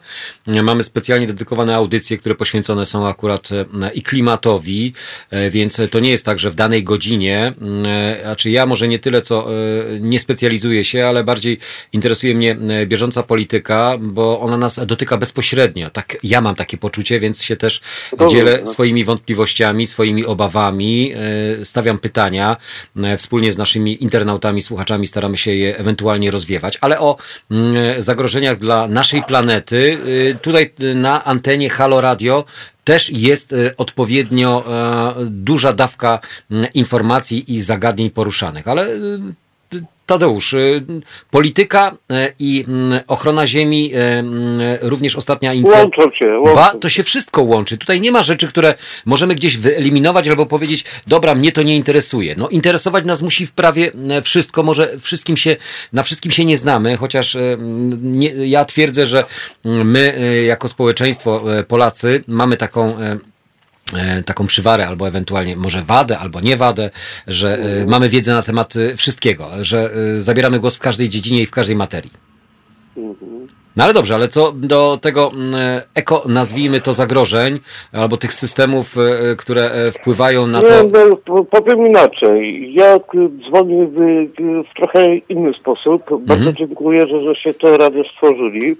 [0.62, 4.92] Mamy specjalnie dedykowane audycje, które poświęcone są akurat e, i klimatowi,
[5.50, 7.52] więc to nie jest tak, że w danej godzinie,
[8.22, 9.46] znaczy ja może nie tyle, co
[10.00, 11.58] nie specjalizuję się, ale bardziej
[11.92, 12.56] interesuje mnie
[12.86, 15.90] bieżąca polityka, bo ona nas dotyka bezpośrednio.
[15.90, 17.80] Tak, ja mam takie poczucie, więc się też
[18.18, 18.66] Dobrze, dzielę no.
[18.66, 21.25] swoimi wątpliwościami, swoimi obawami E,
[21.64, 22.56] stawiam pytania.
[23.02, 27.16] E, wspólnie z naszymi internautami, słuchaczami staramy się je ewentualnie rozwiewać, ale o
[27.50, 29.98] mm, zagrożeniach dla naszej planety
[30.30, 32.44] e, tutaj na antenie Halo Radio
[32.84, 34.64] też jest odpowiednio
[35.26, 36.18] duża dawka
[36.50, 38.88] mm, informacji i zagadnień poruszanych, ale
[40.06, 40.84] Tadeusz, y,
[41.30, 45.82] polityka y, i mm, ochrona ziemi, y, mm, również ostatnia inicjatywa.
[45.82, 46.54] Łączą się, łączą.
[46.54, 47.78] Ba, to się wszystko łączy.
[47.78, 48.74] Tutaj nie ma rzeczy, które
[49.06, 52.34] możemy gdzieś wyeliminować albo powiedzieć, dobra, mnie to nie interesuje.
[52.38, 53.92] No interesować nas musi w prawie
[54.24, 55.56] wszystko, może wszystkim się,
[55.92, 57.36] na wszystkim się nie znamy, chociaż
[58.02, 59.24] nie, ja twierdzę, że
[59.64, 63.18] my jako społeczeństwo Polacy mamy taką E,
[64.26, 66.90] taką przywarę, albo ewentualnie może wadę, albo nie wadę,
[67.26, 71.46] że e, mamy wiedzę na temat e, wszystkiego, że zabieramy głos w każdej dziedzinie i
[71.46, 72.10] w każdej materii.
[73.76, 75.30] No ale dobrze, ale co do tego
[75.94, 77.60] eko, nazwijmy to zagrożeń,
[77.92, 78.96] albo tych systemów,
[79.38, 80.68] które wpływają na to...
[81.26, 82.74] No, powiem inaczej.
[82.74, 82.96] Ja
[83.48, 83.96] dzwonię w,
[84.70, 86.02] w trochę inny sposób.
[86.10, 86.56] Bardzo mhm.
[86.56, 88.76] dziękuję, że, że się te radio stworzyli.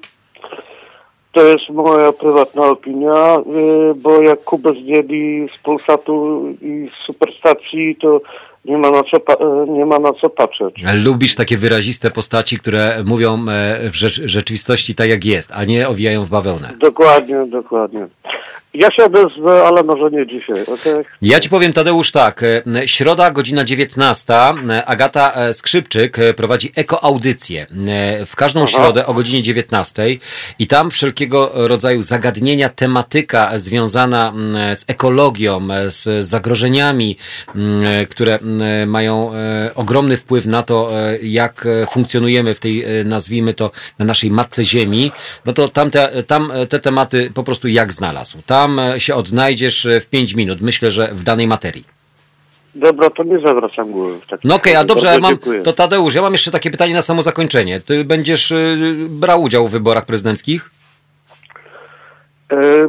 [1.36, 7.96] To jest moja prywatna opinia, y, bo jak Kubę zdjęli z Polsatu i z Superstacji,
[8.00, 8.20] to
[8.64, 10.74] nie ma, na co, e, nie ma na co patrzeć.
[11.04, 16.24] Lubisz takie wyraziste postaci, które mówią e, w rzeczywistości tak jak jest, a nie owijają
[16.24, 16.68] w bawełnę.
[16.78, 18.06] Dokładnie, dokładnie.
[18.76, 21.04] Ja się odezwę, ale może nie dzisiaj, okay?
[21.22, 22.42] Ja ci powiem, Tadeusz, tak.
[22.42, 24.34] E, środa, godzina 19.
[24.86, 27.66] Agata Skrzypczyk prowadzi ekoaudycję
[28.26, 28.70] w każdą Aha.
[28.70, 30.02] środę o godzinie 19
[30.58, 34.32] i tam wszelkiego rodzaju zagadnienia, tematyka związana
[34.74, 37.16] z ekologią, z zagrożeniami,
[38.10, 43.70] które E, mają e, ogromny wpływ na to, e, jak funkcjonujemy w tej, nazwijmy to,
[43.98, 45.12] na naszej matce ziemi,
[45.44, 48.38] no to tam te, tam te tematy po prostu jak znalazł.
[48.46, 48.65] Tam
[48.98, 51.84] się odnajdziesz w 5 minut, myślę, że w danej materii.
[52.74, 54.18] Dobra, to nie zawracam głowy.
[54.44, 57.02] No okej, okay, a dobrze, ja mam, to Tadeusz, ja mam jeszcze takie pytanie na
[57.02, 57.80] samo zakończenie.
[57.80, 58.54] Ty będziesz
[59.08, 60.70] brał udział w wyborach prezydenckich?
[62.52, 62.88] E,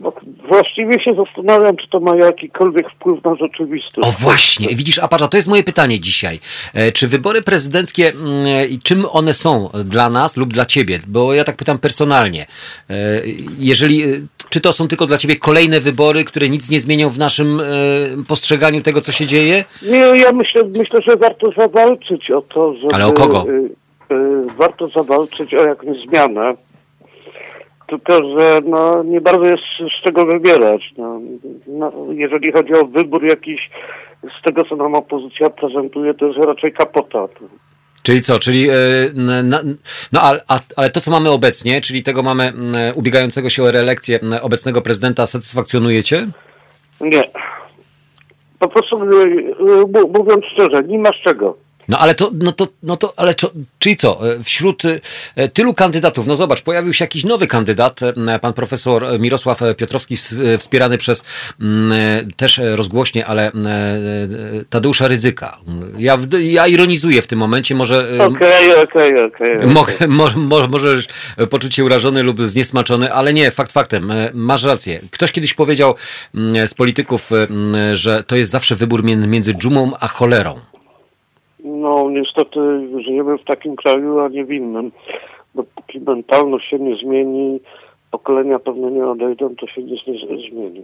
[0.00, 0.12] no,
[0.48, 4.08] właściwie się zastanawiam, czy to ma jakikolwiek wpływ na rzeczywistość.
[4.08, 6.38] O właśnie, widzisz, Aparza, to jest moje pytanie dzisiaj.
[6.74, 10.98] E, czy wybory prezydenckie, mm, i czym one są dla nas lub dla ciebie?
[11.06, 12.46] Bo ja tak pytam personalnie.
[12.90, 12.94] E,
[13.58, 14.06] jeżeli, e,
[14.48, 17.60] czy to są tylko dla ciebie kolejne wybory, które nic nie zmienią w naszym
[18.28, 19.64] postrzeganiu tego, co się dzieje?
[19.82, 22.94] Nie, ja myślę, myślę że warto zawalczyć o to, żeby...
[22.94, 23.44] Ale o kogo?
[24.56, 26.54] Warto zawalczyć o jakąś zmianę
[27.86, 29.62] tylko, że no, nie bardzo jest
[29.98, 30.92] z czego wybierać.
[30.98, 31.20] No,
[31.66, 33.70] no, jeżeli chodzi o wybór jakiś
[34.38, 37.28] z tego, co nam opozycja prezentuje, to jest raczej kapota.
[38.02, 38.38] Czyli co?
[38.38, 38.72] Czyli, yy,
[40.12, 40.40] no ale,
[40.76, 42.52] ale to, co mamy obecnie, czyli tego mamy
[42.94, 46.26] ubiegającego się o reelekcję obecnego prezydenta, satysfakcjonujecie?
[47.00, 47.30] Nie.
[48.58, 48.98] Po prostu,
[50.14, 51.65] mówiąc szczerze, nie ma z czego.
[51.88, 54.82] No ale to, no to, no to, ale co, czyli co, e, wśród
[55.36, 60.16] e, tylu kandydatów, no zobacz, pojawił się jakiś nowy kandydat, e, pan profesor Mirosław Piotrowski,
[60.58, 61.22] wspierany przez
[61.60, 61.92] mm,
[62.36, 63.52] też rozgłośnie, ale
[64.70, 65.58] Tadeusza Rydzyka.
[65.98, 68.08] Ja, ja ironizuję w tym momencie, może...
[68.18, 69.56] Okej, okej, okej.
[70.68, 71.06] Możesz
[71.50, 75.00] poczuć się urażony lub zniesmaczony, ale nie, fakt faktem, masz rację.
[75.10, 75.94] Ktoś kiedyś powiedział
[76.34, 77.30] mm, z polityków,
[77.92, 80.60] że to jest zawsze wybór między dżumą a cholerą.
[81.66, 82.60] No niestety
[83.04, 84.92] żyjemy w takim kraju, a nie w innym.
[85.54, 87.60] Dopóki mentalność się nie zmieni,
[88.10, 90.82] pokolenia pewnie nie odejdą, to się nic nie zmieni.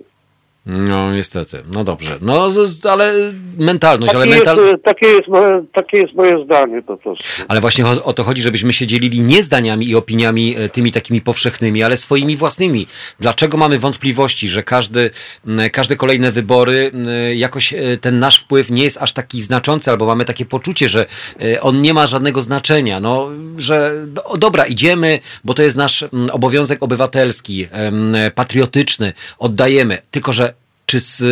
[0.67, 2.19] No niestety, no dobrze.
[2.21, 2.49] No
[2.91, 3.15] ale
[3.59, 4.67] mentalność, takie ale mental...
[4.67, 7.25] Jest, takie, jest moje, takie jest moje zdanie po prostu.
[7.49, 10.93] Ale właśnie o, o, to chodzi, żebyśmy się dzielili nie zdaniami i opiniami e, tymi
[10.93, 12.87] takimi powszechnymi, ale swoimi własnymi.
[13.21, 15.11] Dlaczego mamy wątpliwości, że każdy,
[15.73, 16.91] każde kolejne wybory,
[17.35, 21.07] jakoś e, ten nasz wpływ nie jest aż taki znaczący, albo mamy takie poczucie, że
[21.41, 26.05] e, on nie ma żadnego znaczenia, no, że no, dobra, idziemy, bo to jest nasz
[26.33, 27.69] obowiązek obywatelski,
[28.35, 30.52] patriotyczny, oddajemy, tylko że
[30.93, 31.23] czy z,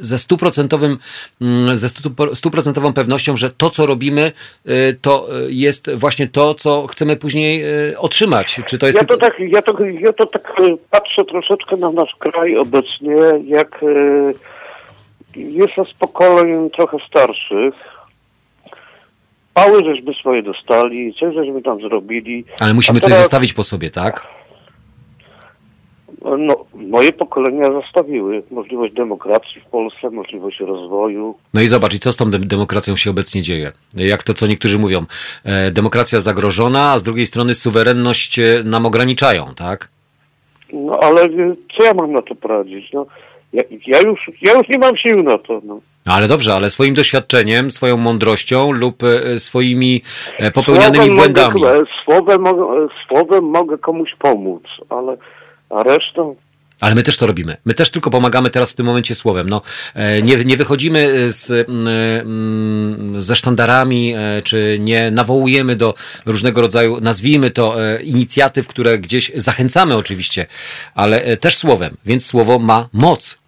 [0.00, 0.98] ze stuprocentowym,
[1.40, 1.88] mm, ze
[2.34, 4.32] stuprocentową pewnością, że to, co robimy,
[4.66, 8.60] y, to jest właśnie to, co chcemy później y, otrzymać?
[8.66, 11.90] Czy to jest ja, to tak, ja, to, ja to tak y, patrzę troszeczkę na
[11.90, 13.84] nasz kraj obecnie, jak
[15.36, 17.74] jest z pokoleń trochę starszych,
[19.54, 22.44] Pały żeśmy swoje dostali, coś żeśmy tam zrobili.
[22.60, 23.16] Ale musimy teraz...
[23.16, 24.26] coś zostawić po sobie, tak?
[26.38, 31.34] No, moje pokolenia zostawiły możliwość demokracji w Polsce, możliwość rozwoju.
[31.54, 33.72] No i zobacz, i co z tą demokracją się obecnie dzieje?
[33.96, 35.04] Jak to, co niektórzy mówią,
[35.44, 39.88] e, demokracja zagrożona, a z drugiej strony suwerenność e, nam ograniczają, tak?
[40.72, 42.92] No ale e, co ja mam na to poradzić?
[42.92, 43.06] No,
[43.52, 45.60] ja, ja, już, ja już nie mam sił na to.
[45.64, 45.80] No.
[46.06, 49.02] No ale dobrze, ale swoim doświadczeniem, swoją mądrością lub
[49.36, 50.02] swoimi
[50.54, 51.60] popełnianymi słowem błędami.
[51.60, 52.44] Mogę, słowem,
[53.08, 55.16] słowem mogę komuś pomóc, ale
[55.70, 56.36] a resztą
[56.80, 57.56] ale my też to robimy.
[57.64, 59.48] My też tylko pomagamy teraz w tym momencie słowem.
[59.48, 59.62] No,
[59.94, 65.94] e, nie, nie wychodzimy z, mm, ze sztandarami, e, czy nie nawołujemy do
[66.26, 70.46] różnego rodzaju, nazwijmy to, e, inicjatyw, które gdzieś zachęcamy oczywiście,
[70.94, 73.38] ale też słowem, więc słowo ma moc.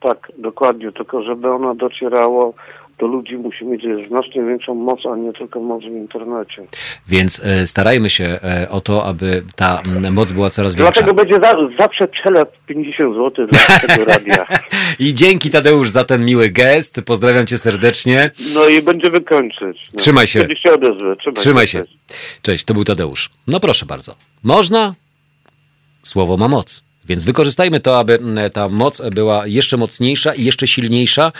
[0.00, 2.54] Tak, dokładnie, tylko żeby ono docierało
[3.02, 6.62] to ludzi musi mieć znacznie większą moc, a nie tylko moc w internecie.
[7.08, 10.92] Więc e, starajmy się e, o to, aby ta moc była coraz większa.
[10.92, 14.46] Dlatego będzie za, zawsze przelep 50 zł dla tego radia.
[15.06, 17.02] I dzięki Tadeusz za ten miły gest.
[17.06, 18.30] Pozdrawiam cię serdecznie.
[18.54, 19.82] No i będziemy kończyć.
[19.92, 19.98] No.
[19.98, 20.46] Trzymaj się.
[20.62, 21.16] Się odezwę.
[21.16, 21.84] Trzymaj, Trzymaj się.
[22.42, 23.30] Cześć, to był Tadeusz.
[23.46, 24.14] No proszę bardzo.
[24.42, 24.94] Można?
[26.02, 26.84] Słowo ma moc.
[27.04, 28.18] Więc wykorzystajmy to, aby
[28.52, 31.32] ta moc była jeszcze mocniejsza i jeszcze silniejsza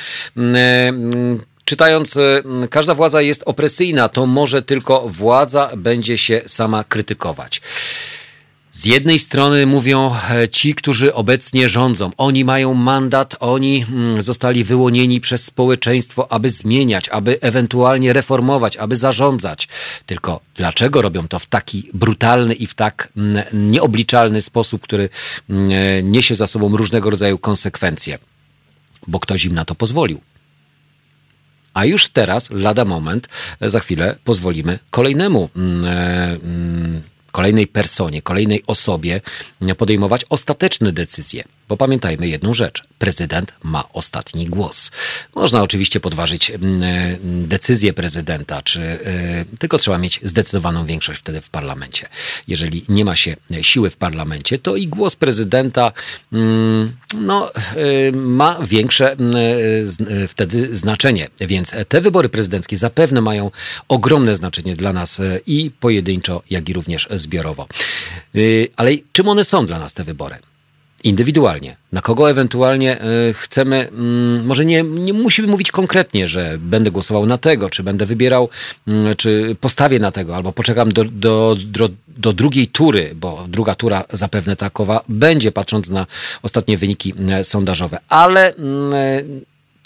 [1.64, 7.60] czytając, y, każda władza jest opresyjna, to może tylko władza będzie się sama krytykować.
[8.72, 12.10] Z jednej strony mówią e, ci, którzy obecnie rządzą.
[12.16, 18.96] Oni mają mandat, oni mm, zostali wyłonieni przez społeczeństwo, aby zmieniać, aby ewentualnie reformować, aby
[18.96, 19.68] zarządzać.
[20.06, 25.08] Tylko dlaczego robią to w taki brutalny i w tak mm, nieobliczalny sposób, który
[25.50, 28.18] mm, e, niesie za sobą różnego rodzaju konsekwencje?
[29.06, 30.20] Bo ktoś im na to pozwolił.
[31.74, 33.28] A już teraz, lada moment,
[33.60, 35.48] za chwilę pozwolimy kolejnemu.
[35.56, 35.88] Mm, e,
[36.34, 37.02] mm,
[37.32, 39.20] kolejnej personie, kolejnej osobie
[39.76, 41.44] podejmować ostateczne decyzje.
[41.68, 44.90] Bo pamiętajmy jedną rzecz: prezydent ma ostatni głos.
[45.34, 48.98] Można oczywiście podważyć mm, e, decyzję prezydenta, czy e,
[49.58, 52.08] tylko trzeba mieć zdecydowaną większość wtedy w parlamencie.
[52.48, 55.92] Jeżeli nie ma się siły w parlamencie, to i głos prezydenta
[56.32, 59.30] mm, no, e, ma większe mm,
[60.28, 61.28] wtedy znaczenie.
[61.40, 63.50] Więc te wybory prezydenckie zapewne mają
[63.88, 67.66] ogromne znaczenie dla nas i pojedynczo, jak i również zbiorowo.
[68.76, 70.36] Ale czym one są dla nas, te wybory?
[71.04, 71.76] Indywidualnie.
[71.92, 77.26] Na kogo ewentualnie e, chcemy, mm, może nie, nie musimy mówić konkretnie, że będę głosował
[77.26, 78.48] na tego, czy będę wybierał,
[78.86, 83.74] mm, czy postawię na tego, albo poczekam do, do, do, do drugiej tury, bo druga
[83.74, 86.06] tura zapewne takowa będzie, patrząc na
[86.42, 87.98] ostatnie wyniki e, sondażowe.
[88.08, 89.22] Ale mm, e,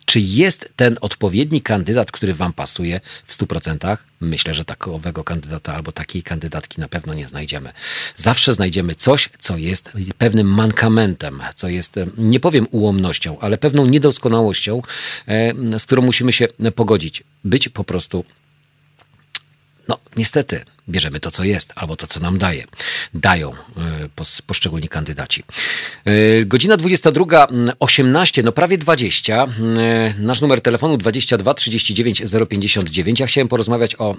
[0.06, 3.96] czy jest ten odpowiedni kandydat, który Wam pasuje w 100%?
[4.20, 7.72] Myślę, że takowego kandydata albo takiej kandydatki na pewno nie znajdziemy.
[8.16, 14.82] Zawsze znajdziemy coś, co jest pewnym mankamentem, co jest, nie powiem ułomnością, ale pewną niedoskonałością,
[15.28, 17.24] e, z którą musimy się pogodzić.
[17.44, 18.24] Być po prostu
[20.16, 22.64] niestety bierzemy to, co jest, albo to, co nam daje.
[23.14, 23.50] Dają
[24.46, 25.42] poszczególni kandydaci.
[26.46, 29.46] Godzina 22.18, no prawie 20.
[30.18, 33.20] Nasz numer telefonu 22 39 059.
[33.20, 34.16] Ja chciałem porozmawiać o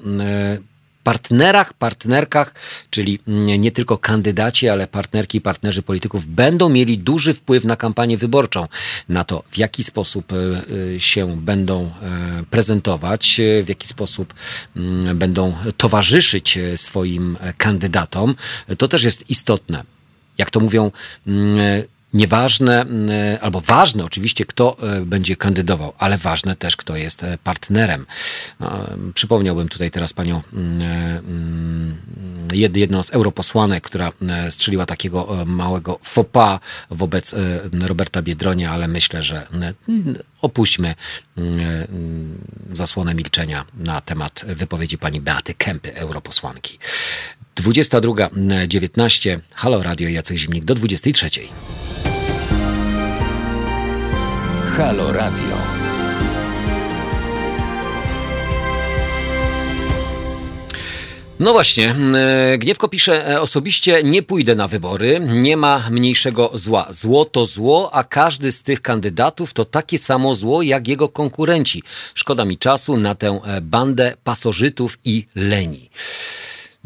[1.08, 2.54] partnerach, partnerkach,
[2.90, 3.20] czyli
[3.60, 8.68] nie tylko kandydaci, ale partnerki i partnerzy polityków będą mieli duży wpływ na kampanię wyborczą,
[9.10, 10.36] na to, w jaki sposób e,
[10.96, 11.92] e, się będą e,
[12.50, 14.34] prezentować, w jaki sposób
[14.76, 18.36] mm, będą towarzyszyć swoim kandydatom.
[18.78, 19.84] To też jest istotne.
[20.38, 20.92] Jak to mówią,
[21.28, 21.84] mm,
[22.14, 23.10] Nieważne, mm,
[23.42, 28.06] albo ważne oczywiście, kto e, będzie kandydował, ale ważne też, kto jest e, partnerem.
[28.60, 30.42] No, przypomniałbym tutaj teraz panią,
[30.82, 31.22] e,
[32.54, 34.12] jedną z europosłanek, która
[34.50, 37.36] strzeliła takiego małego fopa wobec
[37.82, 39.48] Roberta Biedronia, ale myślę, że
[40.42, 40.96] opuśćmy
[42.74, 46.80] zasłonę milczenia na temat wypowiedzi pani Beaty Kępy, europosłanki.
[47.62, 49.40] 22.19.
[49.54, 51.30] Halo Radio Jacek Zimnik do 23.
[54.78, 55.58] Halo Radio.
[61.40, 66.88] No właśnie, e, Gniewko pisze e, osobiście nie pójdę na wybory, nie ma mniejszego zła.
[66.90, 71.84] Zło to zło, a każdy z tych kandydatów to takie samo zło jak jego konkurenci.
[72.14, 75.90] Szkoda mi czasu na tę e, bandę pasożytów i leni.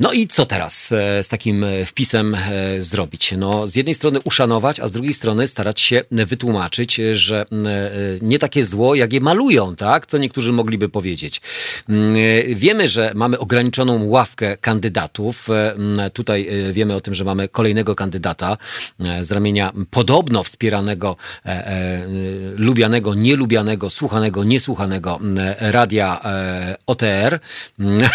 [0.02, 3.34] No i co teraz e, z takim e, wpisem e, zrobić?
[3.38, 7.46] No, z jednej strony uszanować, a z drugiej strony starać się wytłumaczyć, że
[8.22, 10.06] nie takie zło, jak je malują, tak?
[10.06, 11.42] Co niektórzy mogliby powiedzieć.
[12.48, 15.48] Wiemy, że mamy ograniczoną ławkę kandydatów.
[16.14, 18.58] Tutaj wiemy o tym, że mamy kolejnego kandydata
[19.22, 21.16] z ramienia podobno wspieranego,
[22.56, 25.20] lubianego, nielubianego, słuchanego, niesłuchanego
[25.60, 26.22] radia
[26.88, 27.40] OTR.
[27.80, 28.10] Nie,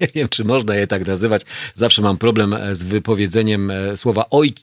[0.00, 1.42] nie wiem, czy można je tak nazywać.
[1.74, 4.54] Zawsze mam problem e, z wypowiedzeniem e, słowa oj,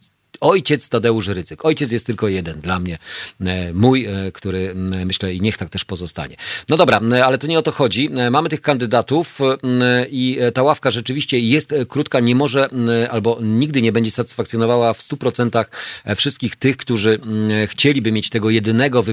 [0.42, 1.66] ojciec Tadeusz Rycyk.
[1.66, 2.98] Ojciec jest tylko jeden dla mnie,
[3.42, 6.36] e, mój, e, który myślę i niech tak też pozostanie.
[6.70, 8.10] No dobra, ale to nie o to chodzi.
[8.18, 9.40] E, mamy tych kandydatów
[10.12, 12.70] i ta ławka rzeczywiście jest krótka, nie może
[13.12, 15.66] albo nigdy nie będzie satysfakcjonowała w 100%
[16.16, 17.20] wszystkich tych, którzy
[17.68, 19.04] chcieliby mieć tego jedynego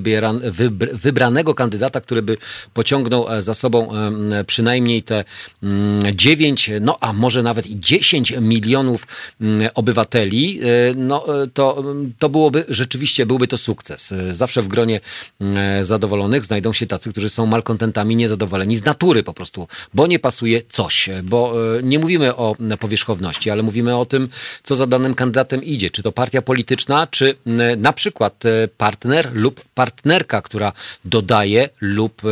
[0.92, 2.36] wybranego kandydata, który by
[2.74, 3.92] pociągnął za sobą
[4.46, 5.24] przynajmniej te
[6.14, 9.06] 9, no a może nawet i 10 milionów
[9.74, 10.60] obywateli.
[11.08, 11.84] No no, to,
[12.18, 14.14] to byłoby rzeczywiście, byłby to sukces.
[14.30, 15.00] Zawsze w gronie
[15.40, 20.18] e, zadowolonych znajdą się tacy, którzy są malkontentami, niezadowoleni z natury po prostu, bo nie
[20.18, 24.28] pasuje coś, bo e, nie mówimy o powierzchowności, ale mówimy o tym,
[24.62, 25.90] co za danym kandydatem idzie.
[25.90, 27.34] Czy to partia polityczna, czy
[27.76, 30.72] na przykład e, partner lub partnerka, która
[31.04, 32.22] dodaje lub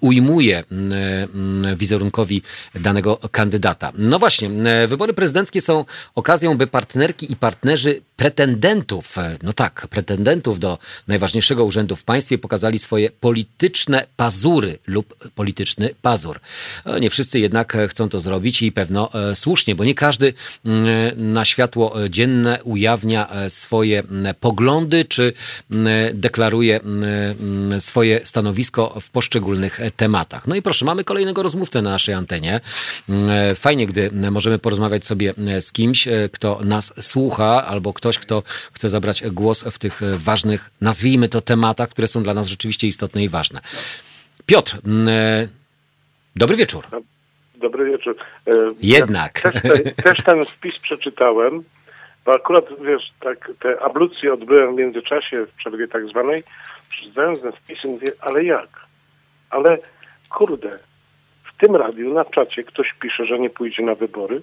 [0.00, 0.64] ujmuje
[1.76, 2.42] wizerunkowi
[2.74, 3.92] danego kandydata.
[3.98, 4.50] No właśnie,
[4.88, 5.84] wybory prezydenckie są
[6.14, 10.78] okazją, by partnerki i partnerzy pretendentów, e, no tak, pretendentów do
[11.08, 16.40] najważniejszego urzędu w państwie pokazali swoje polityczne pazury lub polityczny pazur.
[16.84, 20.34] E, nie wszyscy jednak chcą to zrobić i pewno e, słusznie, bo nie każdy
[20.64, 24.02] mm, na światło dzienne ujawnia swoje
[24.40, 25.32] poglądy czy
[26.14, 26.80] deklaruje
[27.78, 30.46] swoje stanowisko w poszczególnych tematach.
[30.46, 32.60] No i proszę, mamy kolejnego rozmówcę na naszej antenie.
[33.54, 39.22] Fajnie, gdy możemy porozmawiać sobie z kimś, kto nas słucha albo ktoś, kto chce zabrać
[39.30, 43.60] głos w tych ważnych, nazwijmy to tematach, które są dla nas rzeczywiście istotne i ważne.
[44.46, 44.78] Piotr,
[45.08, 45.48] e,
[46.36, 46.86] dobry wieczór.
[47.54, 48.16] Dobry wieczór.
[48.46, 49.40] E, Jednak.
[49.44, 51.64] Ja też, ten, też ten wpis przeczytałem,
[52.24, 56.42] bo akurat, wiesz, tak, te ablucje odbyłem w międzyczasie, w przerwie tak zwanej,
[56.90, 58.68] przeczytałem ten wpis i mówię, ale jak?
[59.50, 59.78] Ale
[60.30, 60.78] kurde,
[61.44, 64.42] w tym radiu na czacie ktoś pisze, że nie pójdzie na wybory,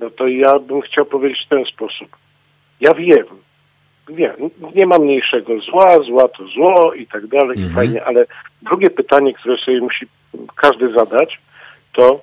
[0.00, 2.08] no to ja bym chciał powiedzieć w ten sposób.
[2.80, 3.26] Ja wiem,
[4.08, 4.34] wiem,
[4.74, 7.70] nie ma mniejszego zła, zła to zło i tak dalej, mhm.
[7.70, 8.26] i fajnie, ale
[8.62, 10.06] drugie pytanie, które sobie musi
[10.56, 11.40] każdy zadać,
[11.92, 12.20] to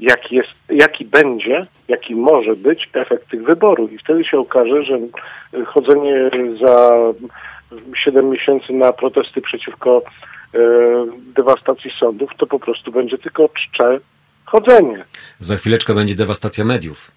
[0.00, 3.92] jaki, jest, jaki będzie, jaki może być efekt tych wyborów.
[3.92, 4.98] I wtedy się okaże, że
[5.66, 6.30] chodzenie
[6.60, 6.96] za
[8.04, 10.02] 7 miesięcy na protesty przeciwko
[10.54, 10.58] e,
[11.36, 14.00] dewastacji sądów, to po prostu będzie tylko czcze
[14.52, 15.04] chodzenie.
[15.40, 17.10] Za chwileczkę będzie dewastacja mediów.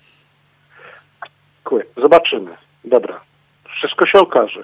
[1.97, 2.51] Zobaczymy.
[2.83, 3.21] Dobra.
[3.77, 4.63] Wszystko się okaże.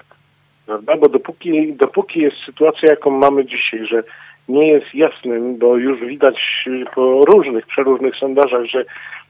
[0.65, 0.97] Prawda?
[0.97, 4.03] Bo dopóki, dopóki jest sytuacja, jaką mamy dzisiaj, że
[4.47, 6.65] nie jest jasnym, bo już widać
[6.95, 8.86] po różnych, przeróżnych sondażach, że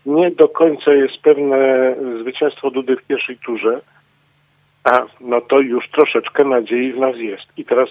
[0.05, 3.81] nie do końca jest pewne zwycięstwo Dudy w pierwszej turze,
[4.83, 7.47] a no to już troszeczkę nadziei w nas jest.
[7.57, 7.89] I teraz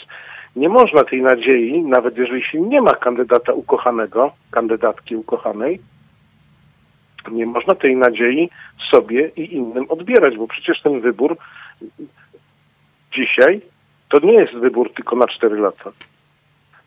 [0.57, 5.81] nie można tej nadziei, nawet jeżeli się nie ma kandydata ukochanego, kandydatki ukochanej,
[7.31, 8.51] nie można tej nadziei
[8.91, 11.37] sobie i innym odbierać, bo przecież ten wybór
[13.13, 13.61] dzisiaj
[14.09, 15.91] to nie jest wybór tylko na 4 lata.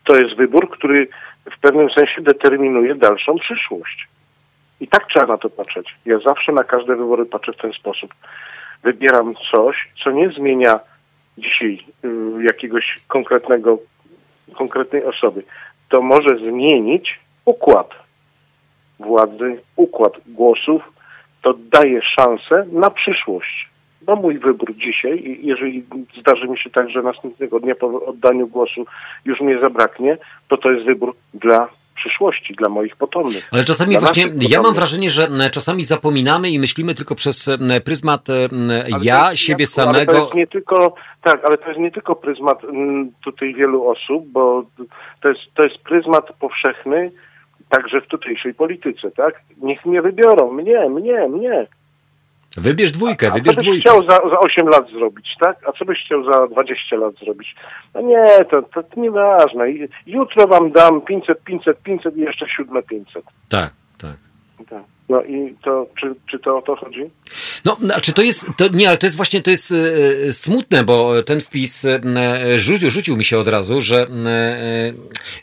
[0.04, 1.08] To jest wybór, który
[1.56, 4.08] w pewnym sensie determinuje dalszą przyszłość.
[4.80, 5.94] I tak trzeba na to patrzeć.
[6.06, 8.14] Ja zawsze na każde wybory patrzę w ten sposób.
[8.82, 10.80] Wybieram coś, co nie zmienia
[11.38, 13.78] dzisiaj y, jakiegoś konkretnego,
[14.54, 15.42] konkretnej osoby.
[15.88, 17.90] To może zmienić układ
[19.00, 20.82] władzy, układ głosów.
[21.42, 23.68] To daje szansę na przyszłość.
[24.06, 25.84] No mój wybór dzisiaj, jeżeli
[26.20, 28.86] zdarzy mi się tak, że następnego dnia po oddaniu głosu
[29.24, 33.48] już mnie zabraknie, to to jest wybór dla przyszłości, dla moich potomnych.
[33.52, 37.50] Ale czasami właśnie, ja mam wrażenie, że czasami zapominamy i myślimy tylko przez
[37.84, 38.28] pryzmat
[39.02, 39.98] ja, jest, siebie samego.
[39.98, 42.58] Ale to jest nie tylko, tak, ale to jest nie tylko pryzmat
[43.24, 44.64] tutaj wielu osób, bo
[45.20, 47.12] to jest, to jest pryzmat powszechny,
[47.68, 49.40] także w tutejszej polityce, tak?
[49.56, 51.66] Niech mnie wybiorą, mnie, mnie, mnie.
[52.56, 55.56] Wybierz dwójkę, a, wybierz a co byś chciał za, za 8 lat zrobić, tak?
[55.68, 57.54] A co byś chciał za 20 lat zrobić?
[57.94, 59.64] No nie, to, to nieważne.
[60.06, 63.24] Jutro wam dam 500, 500, 500 i jeszcze siódme 500.
[63.48, 64.16] Tak, tak.
[64.70, 64.93] tak.
[65.08, 67.10] No i to, czy, czy to o to chodzi?
[67.64, 71.22] No, czy to jest, to, nie, ale to jest właśnie, to jest e, smutne, bo
[71.22, 72.00] ten wpis e,
[72.58, 74.06] rzucił, rzucił mi się od razu, że e,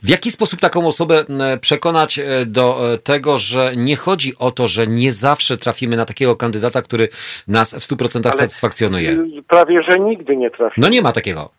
[0.03, 4.51] w jaki sposób taką osobę e, przekonać e, do e, tego, że nie chodzi o
[4.51, 7.07] to, że nie zawsze trafimy na takiego kandydata, który
[7.47, 9.17] nas w 100% ale satysfakcjonuje.
[9.47, 10.81] Prawie, że nigdy nie trafi.
[10.81, 11.49] No nie ma takiego.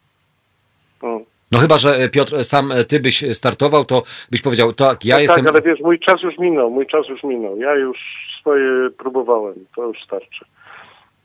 [1.01, 1.25] Hmm.
[1.53, 5.45] No chyba, że Piotr, sam ty byś startował, to byś powiedział, tak, ja no jestem...
[5.45, 7.57] Tak, ale wiesz, mój czas już minął, mój czas już minął.
[7.57, 7.99] Ja już
[8.41, 10.45] swoje próbowałem, to już starczy.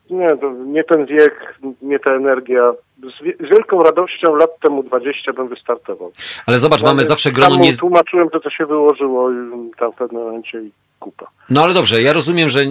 [0.09, 2.73] Nie, to nie ten wiek, nie ta energia.
[2.97, 6.11] Z, z, wielką radością lat temu 20 bym wystartował.
[6.45, 7.55] Ale zobacz, mamy zawsze grono...
[7.55, 7.77] Nie...
[7.77, 9.29] Tłumaczyłem to, co się wyłożyło
[9.79, 11.27] tam w pewnym momencie i kupa.
[11.49, 12.65] No ale dobrze, ja rozumiem, że e,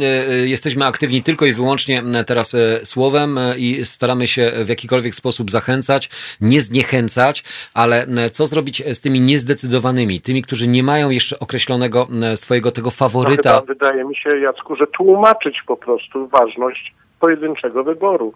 [0.46, 5.50] jesteśmy aktywni tylko i wyłącznie teraz e, słowem e, i staramy się w jakikolwiek sposób
[5.50, 7.44] zachęcać, nie zniechęcać,
[7.74, 13.52] ale co zrobić z tymi niezdecydowanymi, tymi, którzy nie mają jeszcze określonego swojego tego faworyta?
[13.52, 18.32] No, wydaje mi się, Jacku, że tłumaczyć po prostu ważność pojedynczego wyboru.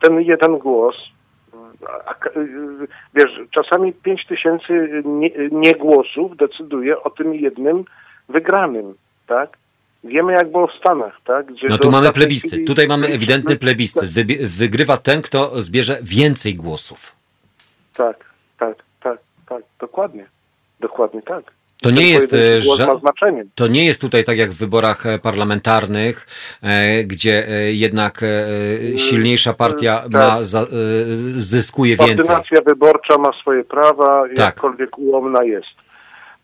[0.00, 0.96] Ten jeden głos,
[3.14, 5.02] wiesz, czasami pięć tysięcy
[5.52, 7.84] niegłosów decyduje o tym jednym
[8.28, 8.94] wygranym,
[9.26, 9.56] tak?
[10.04, 11.46] Wiemy, jak było w Stanach, tak?
[11.46, 12.50] Gdzie no tu mamy plebiscyt.
[12.50, 12.66] Chwili...
[12.66, 14.10] Tutaj mamy ewidentny plebiscyt.
[14.46, 17.16] Wygrywa ten, kto zbierze więcej głosów.
[17.96, 18.24] Tak,
[18.58, 19.62] tak, tak, tak.
[19.80, 20.26] Dokładnie.
[20.80, 21.56] Dokładnie tak.
[21.82, 22.86] To nie, jest, e, że,
[23.54, 26.26] to nie jest tutaj tak jak w wyborach e, parlamentarnych,
[26.62, 28.20] e, gdzie jednak
[28.96, 30.12] silniejsza partia tak.
[30.12, 30.66] ma, za,
[31.36, 32.18] zyskuje więcej.
[32.18, 34.38] Ordynacja wyborcza ma swoje prawa, tak.
[34.38, 35.74] jakkolwiek ułomna jest.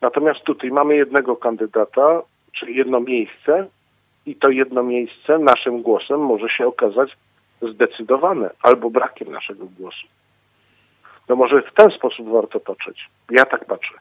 [0.01, 2.23] Natomiast tutaj mamy jednego kandydata,
[2.53, 3.67] czyli jedno miejsce
[4.27, 7.17] i to jedno miejsce naszym głosem może się okazać
[7.63, 10.07] zdecydowane albo brakiem naszego głosu.
[11.29, 13.09] No może w ten sposób warto patrzeć.
[13.31, 13.95] Ja tak patrzę.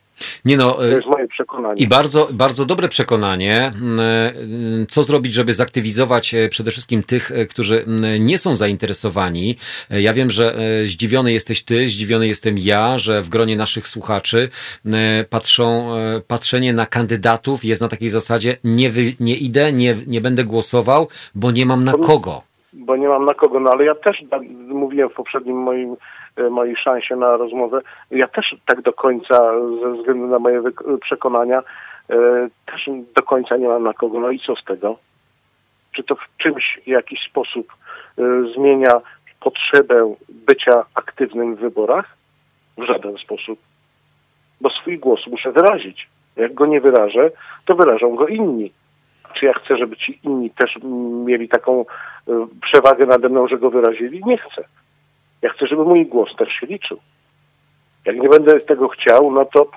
[0.46, 1.84] Nie no, to jest moje przekonanie.
[1.84, 3.72] I bardzo, bardzo dobre przekonanie.
[3.82, 9.56] Mm, co zrobić, żeby zaktywizować e, przede wszystkim tych, którzy mm, nie są zainteresowani?
[9.90, 14.50] Ja wiem, że zdziwiony jesteś ty, zdziwiony jestem ja, że w gronie naszych słuchaczy
[15.30, 15.90] patrzą,
[16.28, 21.08] patrzenie na kandydatów jest na takiej zasadzie nie, wy, nie idę, nie, nie będę głosował,
[21.36, 22.42] bo nie mam na kogo.
[22.74, 24.24] Bo nie mam na kogo, no ale ja też
[24.68, 25.96] mówiłem w poprzednim moim
[26.50, 27.82] mojej szansie na rozmowę.
[28.12, 29.52] Ja też tak do końca,
[29.82, 30.62] ze względu na moje
[31.02, 31.64] przekonania,
[32.10, 34.20] e, też do końca nie mam na kogo.
[34.20, 34.98] No i co z tego?
[35.92, 37.74] Czy to w czymś w jakiś sposób
[38.18, 38.24] e,
[38.56, 39.02] zmienia
[39.40, 42.18] potrzebę bycia aktywnym w wyborach?
[42.78, 43.60] W żaden sposób.
[44.62, 46.10] Bo swój głos muszę wyrazić.
[46.36, 47.32] Jak go nie wyrażę,
[47.66, 48.72] to wyrażą go inni.
[49.34, 50.78] Czy ja chcę, żeby ci inni też
[51.26, 51.86] mieli taką
[52.62, 54.22] przewagę nade mną, że go wyrazili?
[54.26, 54.64] Nie chcę.
[55.42, 56.98] Ja chcę, żeby mój głos też się liczył.
[58.06, 59.72] Jak nie będę tego chciał, no to,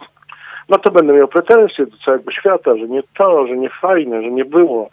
[0.69, 4.31] no to będę miał pretensje do całego świata, że nie to, że nie fajne, że
[4.31, 4.89] nie było.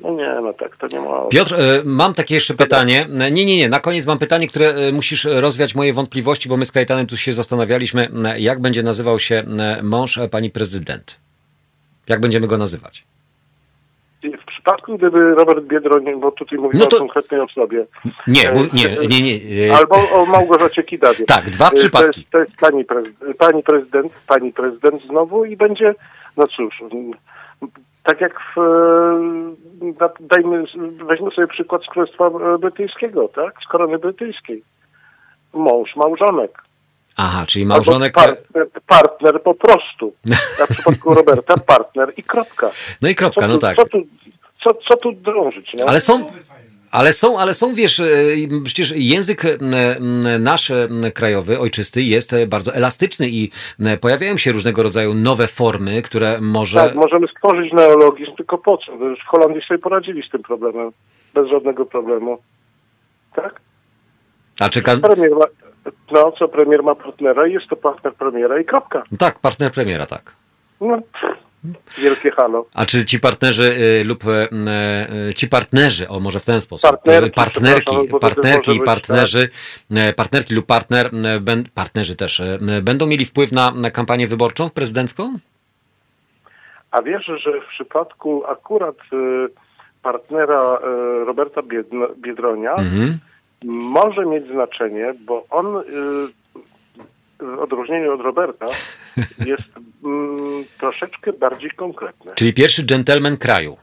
[0.00, 1.28] No nie, no tak, to nie ma.
[1.30, 3.06] Piotr, e, mam takie jeszcze pytanie.
[3.30, 6.64] Nie, nie, nie, na koniec mam pytanie, które e, musisz rozwiać moje wątpliwości, bo my
[6.64, 8.08] z Kajtanem tu się zastanawialiśmy,
[8.38, 9.42] jak będzie nazywał się
[9.82, 11.20] mąż pani prezydent.
[12.08, 13.04] Jak będziemy go nazywać?
[14.62, 16.96] W przypadku, gdyby Robert Biedroń, bo tutaj mówimy no to...
[16.96, 17.86] o konkretnej osobie.
[18.26, 19.76] Nie, bo, nie, nie, nie.
[19.76, 21.24] Albo o Małgorzacie Kidawie.
[21.24, 22.26] Tak, dwa przypadki.
[22.30, 25.94] To jest, to jest pani, prezydent, pani prezydent, pani prezydent znowu i będzie,
[26.36, 26.82] no cóż,
[28.02, 28.60] tak jak w,
[30.20, 30.64] dajmy,
[31.08, 32.30] weźmy sobie przykład z Królestwa
[32.60, 33.54] Brytyjskiego, tak?
[33.64, 34.62] Z korony brytyjskiej.
[35.52, 36.62] Mąż, małżonek.
[37.16, 38.14] Aha, czyli małżonek...
[38.14, 40.12] Partner, partner, po prostu.
[40.60, 42.70] Na przypadku Roberta partner i kropka.
[43.02, 43.76] No i kropka, tu, no tak.
[43.76, 44.02] Co tu,
[44.64, 45.72] co, co tu drążyć?
[45.78, 45.84] No?
[45.86, 46.30] Ale są...
[46.92, 48.06] Ale są, ale są, wiesz, e,
[48.64, 49.58] przecież język e,
[50.38, 53.50] nasz e, krajowy, ojczysty jest bardzo elastyczny i
[54.00, 56.78] pojawiają się różnego rodzaju nowe formy, które może...
[56.78, 58.92] Tak, możemy stworzyć neologizm, tylko po co?
[58.96, 60.90] W Holandii sobie poradzili z tym problemem.
[61.34, 62.38] Bez żadnego problemu.
[63.34, 63.60] Tak?
[64.60, 64.96] A czeka...
[64.96, 65.44] Premier ma,
[66.10, 69.02] no, co premier ma partnera i jest to partner premiera i kropka.
[69.18, 70.34] Tak, partner premiera, tak.
[70.80, 70.98] No,
[71.98, 72.66] wielkie halo.
[72.74, 74.48] A czy ci partnerzy y, lub y,
[75.28, 79.48] y, ci partnerzy, o może w ten sposób, Partnerki, partnerki, partnerki i być, partnerzy,
[79.94, 80.16] tak.
[80.16, 81.10] partnerki lub partner,
[81.40, 82.42] ben, partnerzy też,
[82.82, 85.38] będą mieli wpływ na, na kampanię wyborczą prezydencką?
[86.90, 88.96] A wiesz, że w przypadku akurat
[90.02, 90.78] partnera
[91.26, 91.60] Roberta
[92.16, 93.18] Biedronia mhm.
[93.64, 95.82] może mieć znaczenie, bo on
[97.42, 98.66] w odróżnieniu od Roberta,
[99.46, 99.62] jest
[100.04, 102.32] mm, troszeczkę bardziej konkretny.
[102.34, 103.76] Czyli pierwszy dżentelmen kraju.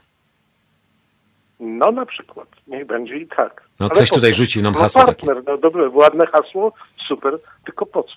[1.60, 2.48] No na przykład.
[2.66, 3.62] Niech będzie i tak.
[3.80, 5.50] No Ale ktoś tutaj rzucił nam no, hasło partner, takie.
[5.50, 6.72] No dobre, ładne hasło,
[7.08, 8.14] super, tylko po co?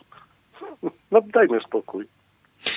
[1.11, 2.06] No dajmy spokój.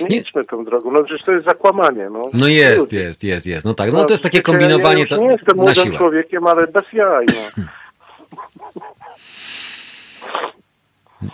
[0.01, 2.11] Nie, nie idźmy tą drogą, no przecież to jest zakłamanie.
[2.11, 3.65] No, no jest, jest, jest, jest.
[3.65, 6.67] No tak, no, no to jest takie kombinowanie ja, ja nie jestem młodym człowiekiem, ale
[6.67, 7.27] bez jaj.
[7.27, 7.65] No.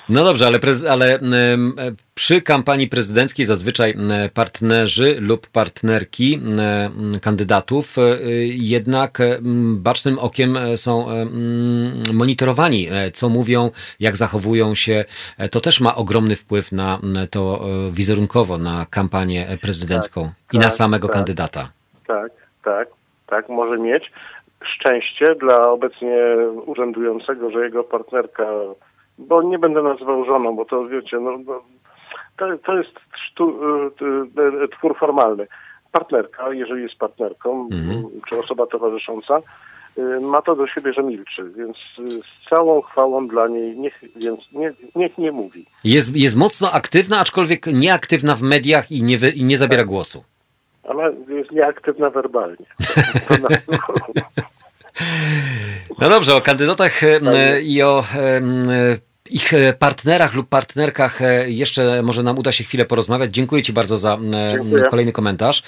[0.09, 0.59] No dobrze, ale,
[0.91, 1.19] ale
[2.15, 3.95] przy kampanii prezydenckiej zazwyczaj
[4.35, 6.41] partnerzy lub partnerki
[7.23, 8.03] kandydatów e,
[8.47, 9.19] jednak
[9.75, 11.07] bacznym okiem są
[12.13, 15.05] monitorowani, e, co mówią, jak zachowują się.
[15.39, 16.99] E, to też ma ogromny wpływ na
[17.31, 17.61] to
[17.93, 21.69] wizerunkowo, na kampanię prezydencką tak, i na tak, samego tak, kandydata.
[22.07, 22.33] Tak,
[22.65, 22.89] tak,
[23.27, 24.13] tak, może mieć.
[24.65, 26.19] Szczęście dla obecnie
[26.67, 28.45] urzędującego, że jego partnerka
[29.29, 31.39] bo nie będę nazywał żoną, bo to wiecie, no,
[32.37, 32.93] to, to jest
[33.31, 33.61] sztu,
[34.03, 35.47] y, y, twór formalny.
[35.93, 38.05] Partnerka, jeżeli jest partnerką, mhm.
[38.29, 39.41] czy osoba towarzysząca,
[39.99, 44.53] y, ma to do siebie, że milczy, więc z całą chwałą dla niej niech, więc
[44.53, 45.67] nie, niech nie mówi.
[45.85, 49.89] Jest, jest mocno aktywna, aczkolwiek nieaktywna w mediach i nie, i nie zabiera tak.
[49.89, 50.25] głosu.
[50.85, 52.67] Ona jest nieaktywna werbalnie.
[55.99, 58.05] No dobrze, o kandydatach tak i o
[59.33, 63.35] ich e, partnerach lub partnerkach e, jeszcze może nam uda się chwilę porozmawiać.
[63.35, 64.85] Dziękuję Ci bardzo za e, Dziękuję.
[64.91, 65.63] kolejny komentarz.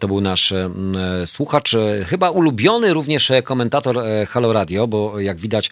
[0.00, 0.54] To był nasz
[1.26, 1.76] słuchacz,
[2.06, 3.98] chyba ulubiony również komentator
[4.28, 5.70] Halo Radio, bo jak widać,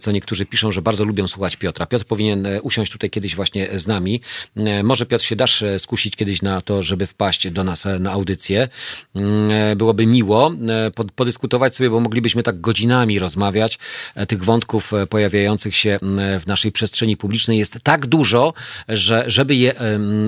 [0.00, 1.86] co niektórzy piszą, że bardzo lubią słuchać Piotra.
[1.86, 4.20] Piotr powinien usiąść tutaj kiedyś właśnie z nami.
[4.84, 8.68] Może Piotr się dasz skusić kiedyś na to, żeby wpaść do nas na audycję.
[9.76, 10.52] Byłoby miło
[11.16, 13.78] podyskutować sobie, bo moglibyśmy tak godzinami rozmawiać
[14.28, 15.98] tych wątków pojawiających się
[16.40, 18.52] w naszej naszej przestrzeni publicznej jest tak dużo,
[18.88, 19.74] że żeby je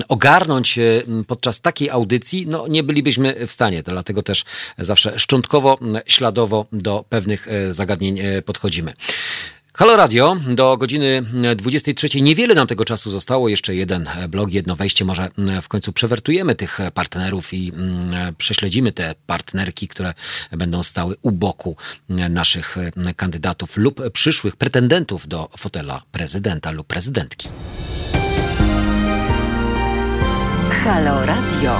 [0.07, 0.79] ogarnąć
[1.27, 3.83] podczas takiej audycji, no nie bylibyśmy w stanie.
[3.83, 4.43] Dlatego też
[4.77, 8.93] zawsze szczątkowo, śladowo do pewnych e, zagadnień e, podchodzimy.
[9.77, 11.23] Halo Radio, do godziny
[11.55, 12.21] 23.
[12.21, 13.49] Niewiele nam tego czasu zostało.
[13.49, 15.05] Jeszcze jeden blog, jedno wejście.
[15.05, 15.29] Może
[15.61, 20.13] w końcu przewertujemy tych partnerów i mm, prześledzimy te partnerki, które
[20.51, 21.75] będą stały u boku
[22.29, 22.77] naszych
[23.15, 27.49] kandydatów lub przyszłych pretendentów do fotela prezydenta lub prezydentki.
[30.83, 31.79] Halo Radio.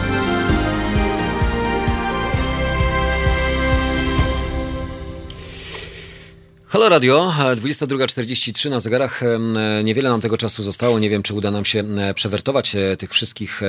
[6.69, 9.21] Halo Radio, 22.43 na zegarach.
[9.83, 10.99] Niewiele nam tego czasu zostało.
[10.99, 11.83] Nie wiem, czy uda nam się
[12.15, 13.61] przewertować e, tych wszystkich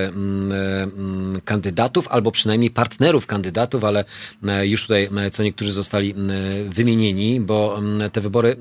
[1.45, 4.05] kandydatów, albo przynajmniej partnerów kandydatów, ale
[4.63, 6.15] już tutaj co niektórzy zostali
[6.69, 7.81] wymienieni, bo
[8.13, 8.57] te wybory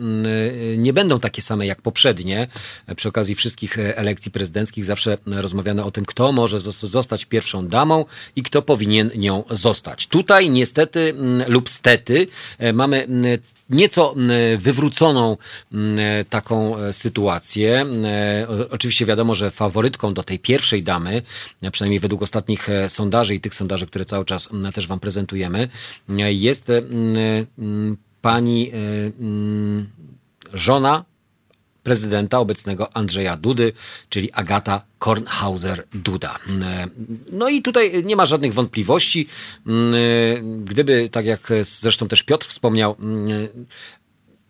[0.77, 2.47] nie będą takie same jak poprzednie.
[2.95, 8.05] Przy okazji wszystkich e, elekcji prezydenckich zawsze rozmawiano o tym, kto może zostać pierwszą damą
[8.35, 10.07] i kto powinien nią zostać.
[10.07, 11.13] Tutaj niestety
[11.47, 12.27] lub stety
[12.57, 13.07] e, mamy
[13.69, 14.15] nieco
[14.57, 15.37] wywróconą
[16.29, 17.85] taką e, sytuację.
[18.05, 21.21] E, oczywiście wiadomo, że faworytką do tej pierwszej damy,
[21.61, 25.69] e, przynajmniej według ostatnich sondaży i tych sondaży, które cały czas też Wam prezentujemy,
[26.27, 26.71] jest
[28.21, 28.71] pani
[30.53, 31.05] żona
[31.87, 33.73] prezydenta obecnego Andrzeja Dudy,
[34.09, 36.35] czyli Agata Kornhauser-Duda.
[37.31, 39.27] No i tutaj nie ma żadnych wątpliwości.
[40.59, 42.95] Gdyby, tak jak zresztą też Piotr wspomniał,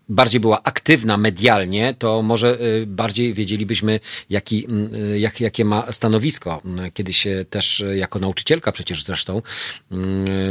[0.09, 2.57] bardziej była aktywna medialnie, to może
[2.87, 4.67] bardziej wiedzielibyśmy, jaki,
[5.15, 6.61] jak, jakie ma stanowisko.
[6.93, 9.41] Kiedyś też jako nauczycielka przecież zresztą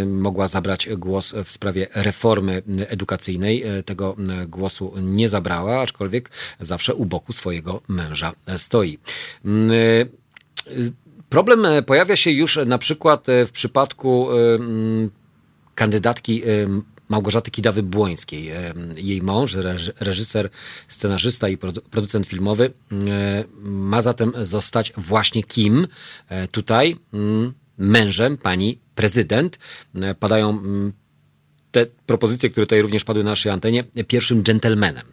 [0.06, 3.64] mogła zabrać głos w sprawie reformy edukacyjnej.
[3.84, 4.16] Tego
[4.48, 6.30] głosu nie zabrała, aczkolwiek
[6.60, 8.98] zawsze u boku swojego męża stoi.
[11.28, 14.28] Problem pojawia się już na przykład w przypadku
[15.74, 16.42] kandydatki
[17.08, 18.50] Małgorzaty Kidawy-Błońskiej.
[18.96, 19.54] Jej mąż,
[20.00, 20.50] reżyser,
[20.88, 21.56] scenarzysta i
[21.90, 22.72] producent filmowy
[23.62, 25.86] ma zatem zostać właśnie kim?
[26.28, 29.58] E, tutaj mm, mężem pani prezydent.
[29.94, 30.92] E, padają mm,
[31.76, 35.04] te propozycje, które tutaj również padły na naszej antenie, pierwszym dżentelmenem.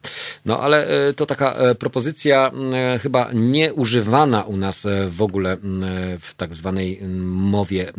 [0.45, 5.57] No ale e, to taka e, propozycja e, chyba nieużywana u nas w ogóle
[6.21, 7.91] w tak zwanej mowie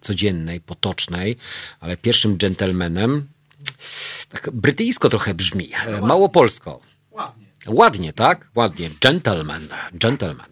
[0.00, 1.36] codziennej, potocznej,
[1.80, 3.26] ale pierwszym dżentelmenem
[4.30, 5.70] tak brytyjsko trochę brzmi,
[6.02, 6.80] mało polsko.
[7.68, 8.12] Ładnie.
[8.12, 8.50] Tak?
[8.54, 8.90] Ładnie.
[9.00, 9.68] Gentleman.
[9.92, 10.50] Gentleman.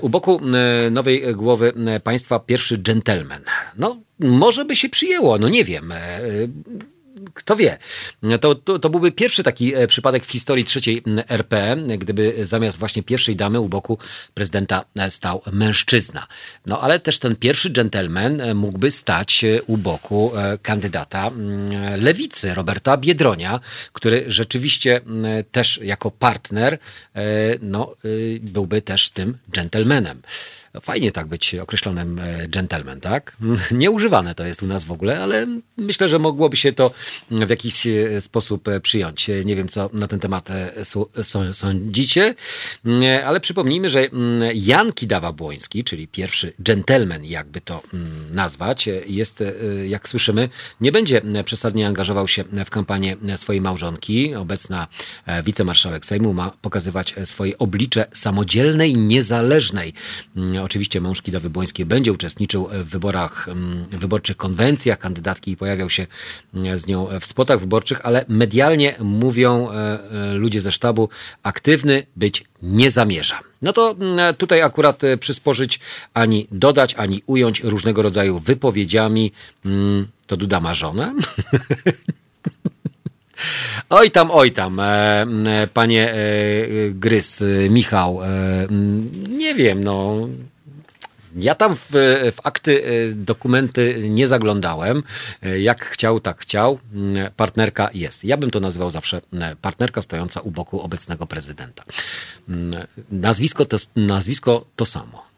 [0.00, 0.40] U boku
[0.90, 1.72] nowej głowy
[2.04, 3.42] państwa pierwszy gentleman.
[3.76, 5.92] No, może by się przyjęło, no nie wiem
[7.34, 7.78] kto wie.
[8.40, 13.02] To, to, to, byłby pierwszy taki e, przypadek w historii trzeciej RP, gdyby zamiast właśnie
[13.02, 13.98] pierwszej damy u boku
[14.34, 16.26] prezydenta e, stał mężczyzna.
[16.66, 20.32] No ale też ten pierwszy dżentelmen e, mógłby stać u boku
[20.62, 21.30] kandydata
[21.96, 23.60] lewicy, Roberta Biedronia,
[23.92, 25.00] który rzeczywiście
[25.52, 26.78] też jako partner
[27.62, 27.94] no,
[28.40, 30.22] byłby też tym dżentelmenem.
[30.80, 33.36] Fajnie tak być określonym e, gentleman, tak?
[33.72, 35.46] Nieużywane to jest u nas w ogóle, ale
[35.76, 36.90] myślę, że mogłoby się to
[37.30, 39.30] w jakiś e, sposób e, przyjąć.
[39.44, 40.48] Nie wiem, co na ten temat
[41.52, 42.34] sądzicie,
[43.24, 44.08] ale przypomnijmy, że
[44.54, 47.82] Jan Kidawa-Błoński, czyli pierwszy gentleman, jakby to
[48.30, 49.44] nazwać, jest,
[49.88, 50.48] jak słyszymy,
[50.80, 54.34] nie będzie przesadnie angażował się w kampanię swojej małżonki.
[54.34, 54.86] Obecna
[55.44, 59.94] wicemarszałek Sejmu ma pokazywać swoje oblicze samodzielnej, niezależnej
[60.64, 66.06] Oczywiście mąż Kidawy Błońskiej będzie uczestniczył w wyborach, mm, wyborczych konwencjach kandydatki i pojawiał się
[66.54, 71.08] mm, z nią w spotach wyborczych, ale medialnie mówią e, e, ludzie ze sztabu,
[71.42, 73.40] aktywny być nie zamierza.
[73.62, 75.80] No to mm, tutaj akurat e, przysporzyć
[76.14, 79.32] ani dodać, ani ująć różnego rodzaju wypowiedziami.
[80.26, 81.14] To Duda ma żonę?
[83.90, 84.80] Oj tam, oj tam,
[85.74, 86.14] panie
[86.90, 88.20] Grys, Michał,
[89.28, 90.28] nie wiem, no
[91.36, 91.88] ja tam w,
[92.32, 95.02] w akty, e, dokumenty nie zaglądałem.
[95.42, 96.78] E, jak chciał, tak chciał.
[96.94, 98.24] Mm, partnerka jest.
[98.24, 101.84] Ja bym to nazywał zawsze e, partnerka stojąca u boku obecnego prezydenta.
[102.48, 105.31] Mm, nazwisko to, nazwisko to samo.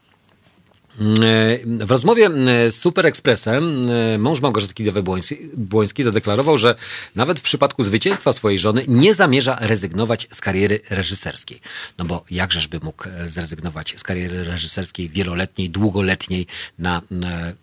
[0.98, 2.30] W rozmowie
[2.68, 3.88] z Super Expressem
[4.18, 6.74] mąż Małgorzaty Kidawy-Błoński zadeklarował, że
[7.14, 11.60] nawet w przypadku zwycięstwa swojej żony nie zamierza rezygnować z kariery reżyserskiej.
[11.98, 16.46] No bo jakżeż by mógł zrezygnować z kariery reżyserskiej wieloletniej, długoletniej
[16.78, 17.02] na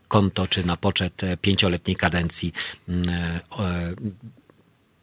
[0.08, 2.54] konto czy na poczet pięcioletniej kadencji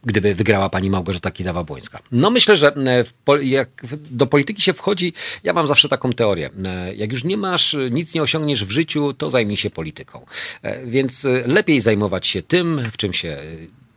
[0.08, 1.98] gdyby wygrała pani Małgorzata Kidawa-Błońska.
[2.12, 3.68] No myślę, że e, jak
[4.10, 5.12] do polityki się wchodzi,
[5.44, 6.50] ja mam zawsze taką teorię.
[6.64, 10.26] E, jak już nie masz, nic nie osiągniesz w życiu, to zajmij się polityką.
[10.62, 13.36] E, więc lepiej zajmować się tym, w czym się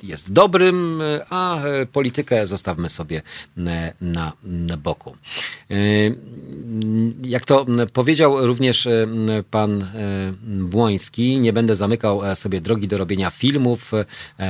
[0.04, 1.60] jest dobrym, a
[1.92, 3.22] politykę zostawmy sobie
[4.02, 5.16] na, na boku.
[7.26, 8.88] Jak to powiedział również
[9.52, 9.88] pan
[10.44, 13.92] Błoński, nie będę zamykał sobie drogi do robienia filmów.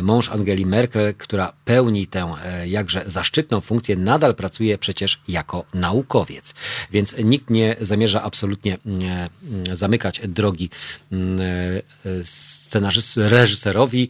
[0.02, 2.34] Mąż Angeli Merkel, która pełni tę
[2.66, 6.54] jakże zaszczytną funkcję, nadal pracuje przecież jako naukowiec.
[6.92, 8.78] Więc nikt nie zamierza absolutnie
[9.74, 10.70] zamykać drogi
[12.24, 14.10] scenarzyst, reżyserowi.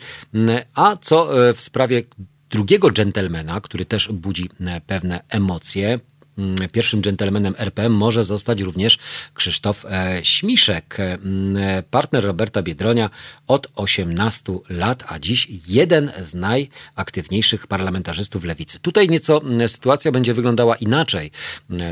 [0.73, 2.01] A co w sprawie
[2.49, 4.49] drugiego dżentelmena, który też budzi
[4.87, 5.99] pewne emocje,
[6.37, 8.97] Mm, pierwszym dżentelmenem RPM może zostać również
[9.33, 13.09] Krzysztof e, Śmiszek, mm, partner Roberta Biedronia
[13.47, 18.79] od 18 lat, a dziś jeden z najaktywniejszych parlamentarzystów lewicy.
[18.79, 21.31] Tutaj nieco sytuacja będzie wyglądała inaczej,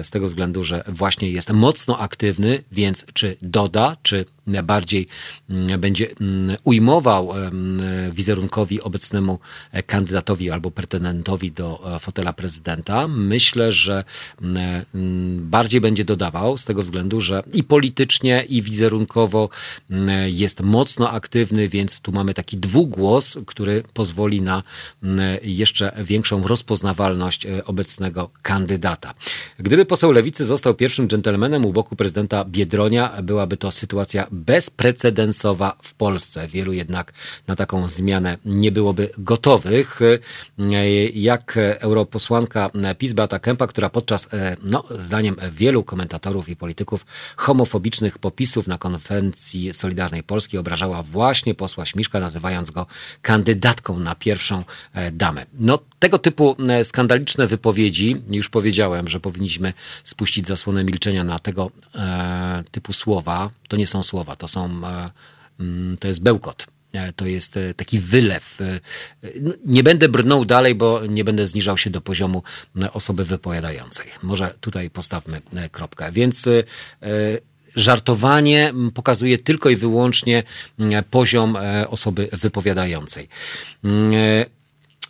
[0.03, 4.25] z tego względu, że właśnie jest mocno aktywny, więc czy doda, czy
[4.63, 5.07] bardziej
[5.49, 7.29] mm, będzie mm, ujmował
[8.13, 9.39] wizerunkowi obecnemu
[9.71, 13.07] e, kandydatowi albo pretendentowi do e, fotela prezydenta.
[13.07, 14.03] Myślę, że
[14.41, 14.85] mm,
[15.49, 19.49] bardziej będzie dodawał z tego względu, że i politycznie, i wizerunkowo
[20.25, 24.63] jest mocno aktywny, więc tu mamy taki dwugłos, który pozwoli na
[25.43, 29.13] jeszcze większą rozpoznawalność e, obecnego kandydata.
[29.59, 35.93] Gdyby poseł Lewicy został pierwszym dżentelmenem u boku prezydenta Biedronia, byłaby to sytuacja bezprecedensowa w
[35.93, 36.47] Polsce.
[36.47, 37.13] Wielu jednak
[37.47, 39.99] na taką zmianę nie byłoby gotowych.
[41.13, 44.27] Jak europosłanka PiS Beata Kępa, która podczas,
[44.63, 47.05] no, zdaniem wielu komentatorów i polityków,
[47.35, 52.85] homofobicznych popisów na konwencji Solidarnej Polski obrażała właśnie posła Śmiszka, nazywając go
[53.21, 54.63] kandydatką na pierwszą
[55.11, 55.45] damę.
[55.53, 62.63] No, tego typu skandaliczne wypowiedzi, już powiedziałem, że powinniśmy spuścić zasłonę milczenia na tego e,
[62.71, 63.49] typu słowa.
[63.67, 65.11] To nie są słowa, to są, e,
[65.59, 66.67] mm, to jest bełkot.
[66.93, 68.57] E, to jest e, taki wylew.
[69.41, 72.43] No, nie będę brnął dalej, bo nie będę zniżał się do poziomu
[72.93, 74.07] osoby wypowiadającej.
[74.23, 75.41] Może tutaj postawmy
[75.71, 76.11] kropkę.
[76.11, 76.49] Więc
[77.75, 80.43] żartowanie pokazuje tylko i wyłącznie
[81.11, 83.27] poziom osoby wypowiadającej.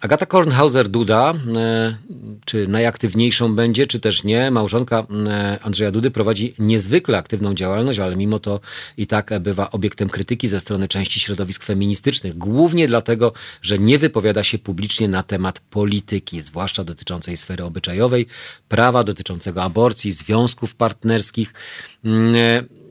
[0.01, 1.97] Agata Kornhauser-Duda, e,
[2.45, 8.15] czy najaktywniejszą będzie, czy też nie, małżonka e, Andrzeja Dudy prowadzi niezwykle aktywną działalność, ale
[8.15, 8.59] mimo to
[8.97, 12.37] i tak bywa obiektem krytyki ze strony części środowisk feministycznych.
[12.37, 18.27] Głównie dlatego, że nie wypowiada się publicznie na temat polityki, zwłaszcza dotyczącej sfery obyczajowej,
[18.67, 21.53] prawa dotyczącego aborcji, związków partnerskich.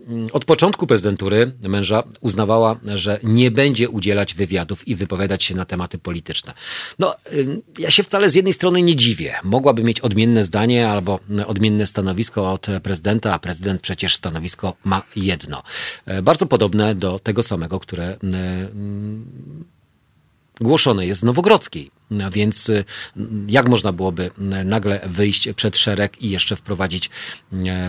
[0.08, 5.64] Mm, od początku prezydentury męża uznawała, że nie będzie udzielać wywiadów i wypowiadać się na
[5.64, 6.54] tematy polityczne.
[6.98, 7.14] No,
[7.78, 9.34] ja się wcale z jednej strony nie dziwię.
[9.44, 15.62] Mogłaby mieć odmienne zdanie albo odmienne stanowisko od prezydenta, a prezydent przecież stanowisko ma jedno.
[16.06, 18.16] E, bardzo podobne do tego samego, które e,
[20.60, 21.97] głoszone jest z Nowogrodzkiej.
[22.32, 22.84] Więc y,
[23.48, 24.30] jak można byłoby
[24.64, 27.10] nagle wyjść przed szereg i jeszcze wprowadzić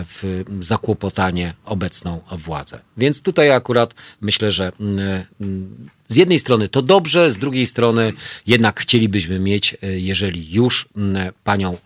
[0.06, 2.80] w zakłopotanie obecną władzę?
[2.96, 4.72] Więc tutaj akurat myślę, że
[6.08, 8.12] z jednej strony to dobrze, z drugiej strony
[8.46, 10.88] jednak chcielibyśmy mieć, jeżeli już
[11.44, 11.78] panią,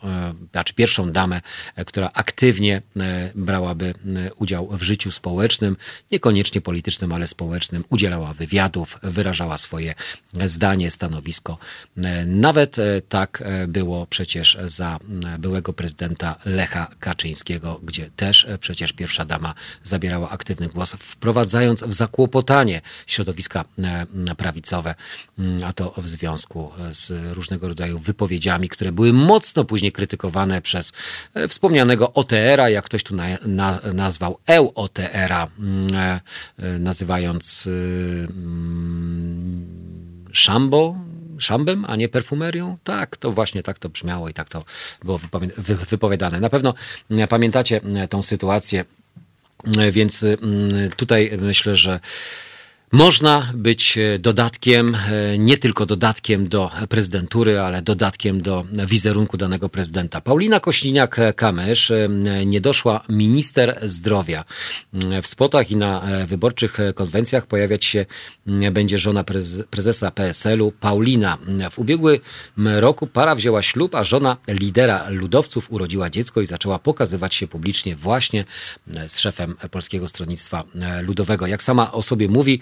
[0.53, 1.41] znaczy pierwszą damę,
[1.87, 2.83] która aktywnie
[3.35, 3.95] brałaby
[4.37, 5.77] udział w życiu społecznym,
[6.13, 9.95] niekoniecznie politycznym, ale społecznym, udzielała wywiadów, wyrażała swoje
[10.45, 11.59] zdanie, stanowisko.
[12.27, 12.77] Nawet
[13.09, 14.99] tak było przecież za
[15.39, 22.81] byłego prezydenta Lecha Kaczyńskiego, gdzie też przecież pierwsza dama zabierała aktywny głos, wprowadzając w zakłopotanie
[23.07, 23.65] środowiska
[24.37, 24.95] prawicowe,
[25.39, 30.93] mm, a to w związku z różnego rodzaju wypowiedziami, które były mocno później krytykowane przez
[31.35, 36.21] e, wspomnianego OTR-a, jak ktoś tu na, na, nazwał EUOTR-a, mm, e,
[36.59, 39.67] e, nazywając mm,
[40.33, 40.97] szambo,
[41.39, 42.79] szambem, a nie perfumerią?
[42.85, 44.65] Tak, to właśnie tak to brzmiało i tak to
[45.05, 45.21] było
[45.91, 46.41] wypowiadane.
[46.41, 46.75] Na pewno
[47.29, 47.81] pamiętacie
[48.11, 48.85] tą sytuację,
[49.93, 50.25] więc
[50.97, 52.01] tutaj myślę, że
[52.93, 59.69] można być e, dodatkiem, e, nie tylko dodatkiem do prezydentury, ale dodatkiem do wizerunku danego
[59.69, 60.21] prezydenta.
[60.21, 64.45] Paulina Kośliniak-Kamysz, e, niedoszła minister zdrowia.
[65.23, 68.07] W spotach i na wyborczych konwencjach pojawiać się
[68.73, 69.25] będzie żona
[69.71, 71.39] prezesa PSL-u Paulina.
[71.71, 72.19] W ubiegłym
[72.57, 77.97] roku para wzięła ślub, a żona lidera ludowców urodziła dziecko i zaczęła pokazywać się publicznie
[77.97, 78.45] właśnie
[79.09, 80.65] z szefem Polskiego Stronnictwa
[81.03, 81.47] Ludowego.
[81.47, 82.61] Jak sama o sobie mówi,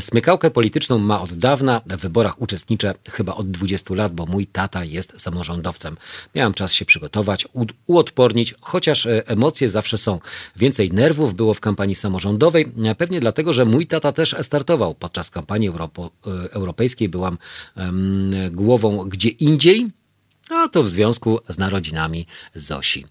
[0.00, 4.84] smykałkę polityczną ma od dawna, w wyborach uczestniczę chyba od 20 lat, bo mój tata
[4.84, 5.96] jest samorządowcem.
[6.34, 7.48] Miałem czas się przygotować,
[7.86, 10.18] uodpornić, chociaż e, emocje zawsze są.
[10.56, 14.94] Więcej nerwów było w kampanii samorządowej, e, pewnie dlatego, że mój tata też startował.
[14.94, 16.10] Podczas kampanii Europo,
[16.50, 17.38] europejskiej byłam
[18.50, 19.90] głową gdzie indziej,
[20.50, 23.06] a to w związku z narodzinami Zosi.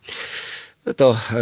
[0.97, 1.35] To e,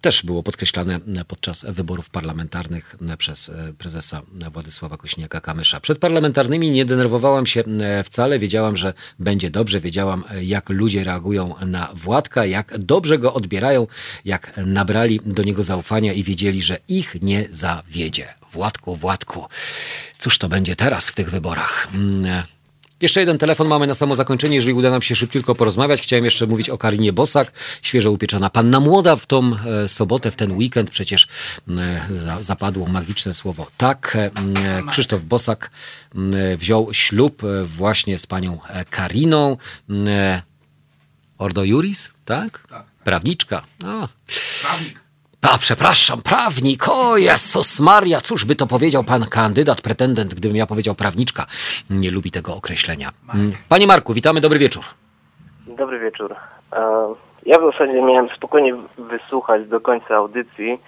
[0.00, 4.22] też było podkreślane podczas wyborów parlamentarnych przez e, prezesa
[4.52, 5.80] Władysława Kośniaka-Kamysza.
[5.80, 8.38] Przed parlamentarnymi nie denerwowałam się e, wcale.
[8.38, 9.80] Wiedziałam, że będzie dobrze.
[9.80, 13.86] Wiedziałam, jak ludzie reagują na Władka, jak dobrze go odbierają,
[14.24, 18.28] jak nabrali do niego zaufania i wiedzieli, że ich nie zawiedzie.
[18.52, 19.46] Władku, Władku.
[20.18, 21.88] Cóż to będzie teraz w tych wyborach?
[23.00, 26.02] Jeszcze jeden telefon mamy na samo zakończenie, jeżeli uda nam się szybciutko porozmawiać.
[26.02, 27.52] Chciałem jeszcze mówić o Karinie Bosak,
[27.82, 31.28] świeżo upieczona panna młoda w tą e, sobotę, w ten weekend przecież
[31.68, 34.16] e, za, zapadło magiczne słowo tak.
[34.16, 34.30] E,
[34.90, 35.70] Krzysztof Bosak
[36.58, 38.58] wziął ślub właśnie z panią
[38.90, 39.56] Kariną.
[41.38, 42.66] Ordo Juris, tak?
[42.68, 42.84] tak.
[43.04, 43.62] Prawniczka.
[43.84, 44.08] O.
[44.62, 45.07] Prawnik.
[45.42, 50.66] A, przepraszam, prawnik, o Jezus Maria, cóż by to powiedział pan kandydat, pretendent, gdybym ja
[50.66, 51.46] powiedział prawniczka.
[51.90, 53.08] Nie lubi tego określenia.
[53.34, 53.52] Mm.
[53.68, 54.84] Panie Marku, witamy, dobry wieczór.
[55.66, 56.34] Dobry wieczór.
[56.72, 57.14] E,
[57.46, 60.80] ja w zasadzie miałem spokojnie wysłuchać do końca audycji,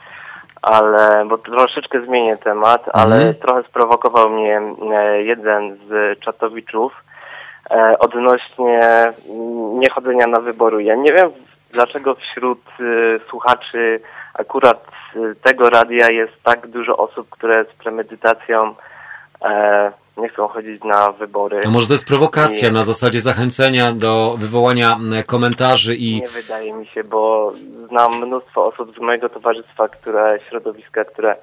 [0.62, 3.34] ale, bo troszeczkę zmienię temat, ale mhm.
[3.34, 4.60] trochę sprowokował mnie
[4.92, 6.92] e, jeden z czatowiczów
[7.70, 9.12] e, odnośnie
[9.74, 10.82] niechodzenia na wybory.
[10.84, 11.30] Ja nie wiem,
[11.72, 12.60] dlaczego wśród
[13.28, 14.00] słuchaczy
[14.40, 14.84] akurat
[15.42, 18.74] tego radia jest tak dużo osób, które z premedytacją
[19.42, 21.60] e, nie chcą chodzić na wybory.
[21.64, 22.74] No może to jest prowokacja nie.
[22.74, 24.96] na zasadzie zachęcenia do wywołania
[25.26, 26.20] komentarzy i...
[26.20, 27.52] Nie wydaje mi się, bo
[27.88, 31.36] znam mnóstwo osób z mojego towarzystwa, które, środowiska, które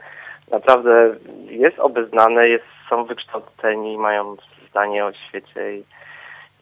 [0.51, 1.15] naprawdę
[1.49, 4.35] jest obeznane, jest, są wykształceni, mają
[4.69, 5.83] zdanie o świecie i,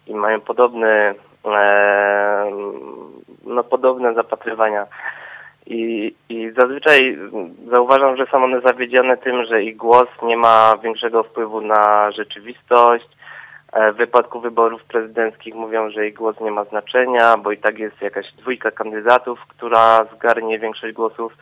[0.07, 1.13] i mają podobne,
[1.45, 2.51] e,
[3.43, 4.87] no, podobne zapatrywania.
[5.65, 7.17] I, I zazwyczaj
[7.71, 13.07] zauważam, że są one zawiedzione tym, że ich głos nie ma większego wpływu na rzeczywistość.
[13.73, 17.79] E, w wypadku wyborów prezydenckich mówią, że ich głos nie ma znaczenia, bo i tak
[17.79, 21.37] jest jakaś dwójka kandydatów, która zgarnie większość głosów.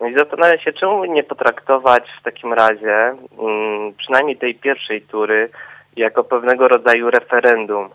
[0.00, 5.50] No i zastanawiam się, czemu nie potraktować w takim razie mm, przynajmniej tej pierwszej tury
[5.96, 7.88] jako pewnego rodzaju referendum.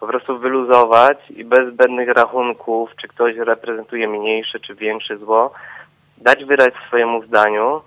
[0.00, 5.52] Po prostu wyluzować i bez zbędnych rachunków, czy ktoś reprezentuje mniejsze czy większe zło,
[6.18, 7.80] dać wyraz swojemu zdaniu.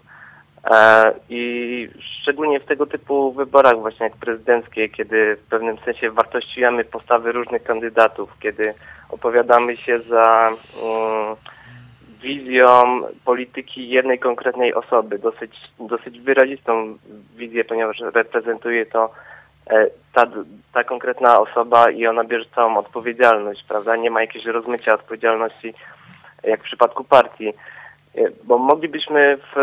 [0.71, 6.83] E, i szczególnie w tego typu wyborach właśnie jak prezydenckie, kiedy w pewnym sensie wartościujemy
[6.83, 8.73] postawy różnych kandydatów, kiedy
[9.09, 10.51] opowiadamy się za...
[10.83, 11.35] Mm,
[12.21, 16.97] wizją polityki jednej konkretnej osoby, dosyć, dosyć wyrazistą
[17.35, 19.11] wizję, ponieważ reprezentuje to
[20.13, 20.23] ta,
[20.73, 23.95] ta konkretna osoba i ona bierze całą odpowiedzialność, prawda?
[23.95, 25.73] Nie ma jakiegoś rozmycia odpowiedzialności
[26.43, 27.53] jak w przypadku partii.
[28.15, 29.55] E, bo moglibyśmy w,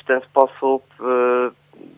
[0.00, 1.04] w ten sposób e,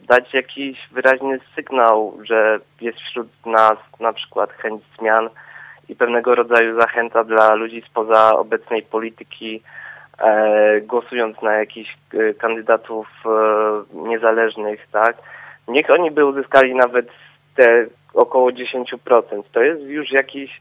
[0.09, 5.31] dać jakiś wyraźny sygnał, że jest wśród nas na przykład chęć zmian
[5.89, 9.63] i pewnego rodzaju zachęta dla ludzi spoza obecnej polityki,
[10.19, 13.29] e, głosując na jakichś e, kandydatów e,
[14.09, 15.17] niezależnych, tak,
[15.69, 17.09] niech oni by uzyskali nawet
[17.57, 19.43] te około 10%.
[19.53, 20.61] To jest już jakiś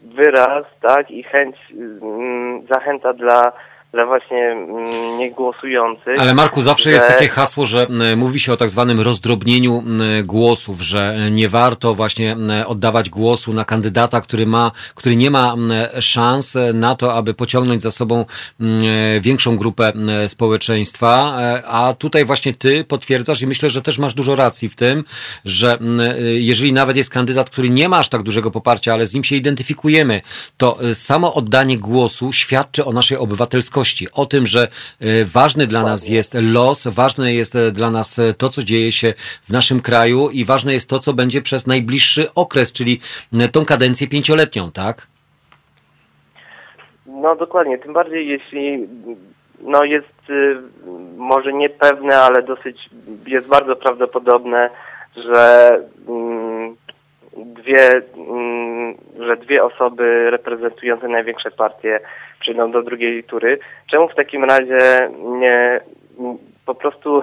[0.00, 3.52] wyraz, tak, i chęć, mm, zachęta dla
[3.92, 6.20] dla właśnie mm, niegłosujących.
[6.20, 6.90] Ale Marku, zawsze że...
[6.90, 7.86] jest takie hasło, że
[8.16, 9.82] mówi się o tak zwanym rozdrobnieniu
[10.26, 12.36] głosów, że nie warto właśnie
[12.66, 15.54] oddawać głosu na kandydata, który ma, który nie ma
[16.00, 18.24] szans na to, aby pociągnąć za sobą
[19.20, 19.92] większą grupę
[20.26, 24.76] społeczeństwa, e, a tutaj właśnie ty potwierdzasz i myślę, że też masz dużo racji w
[24.76, 25.04] tym,
[25.44, 25.78] że
[26.20, 29.36] jeżeli nawet jest kandydat, który nie ma aż tak dużego poparcia, ale z nim się
[29.36, 30.20] identyfikujemy,
[30.56, 33.81] to e, samo oddanie głosu świadczy o naszej obywatelskości
[34.12, 38.32] o tym, że e, ważny dla nas jest los, ważne jest e, dla nas e,
[38.32, 42.34] to, co dzieje się w naszym kraju i ważne jest to, co będzie przez najbliższy
[42.34, 43.00] okres, czyli
[43.52, 45.06] tą kadencję pięcioletnią, tak?
[47.06, 48.88] No dokładnie, tym bardziej jeśli
[49.62, 50.56] no jest y,
[51.16, 52.90] może niepewne, ale dosyć
[53.26, 54.70] jest bardzo prawdopodobne,
[55.16, 55.70] że
[56.08, 56.76] mm,
[57.36, 62.00] dwie, mm, że dwie osoby reprezentujące największe partie
[62.42, 63.58] przyjdą do drugiej tury.
[63.90, 65.80] Czemu w takim razie nie
[66.66, 67.22] po prostu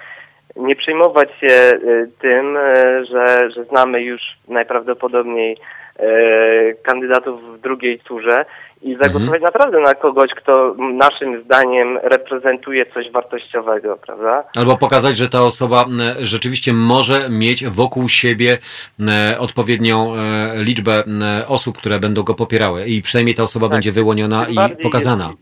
[0.56, 5.56] nie przejmować się y, tym, y, że, że znamy już najprawdopodobniej
[6.00, 8.44] y, kandydatów w drugiej turze
[8.82, 9.42] i zagłosować mhm.
[9.42, 14.44] naprawdę na kogoś, kto naszym zdaniem reprezentuje coś wartościowego, prawda?
[14.56, 15.84] Albo pokazać, że ta osoba
[16.20, 18.58] rzeczywiście może mieć wokół siebie
[19.38, 21.02] odpowiednią e, liczbę
[21.48, 23.72] osób, które będą go popierały i przynajmniej ta osoba tak.
[23.72, 25.32] będzie wyłoniona Tym i pokazana.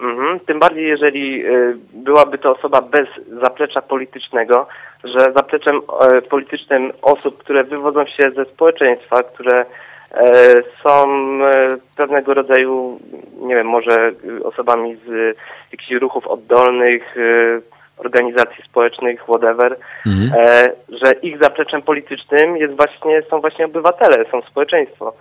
[0.00, 0.40] Mhm.
[0.40, 3.08] Tym bardziej, jeżeli y, byłaby to osoba bez
[3.42, 4.66] zaplecza politycznego,
[5.04, 9.66] że zapleczem e, politycznym osób, które wywodzą się ze społeczeństwa, które E,
[10.82, 11.08] są
[11.44, 13.00] e, pewnego rodzaju,
[13.40, 14.12] nie wiem, może
[14.44, 15.36] osobami z
[15.72, 19.76] jakichś ruchów oddolnych, e, organizacji społecznych, whatever,
[20.06, 20.30] mhm.
[20.88, 25.14] że ich zapleczem politycznym jest właśnie, są właśnie obywatele, są społeczeństwo.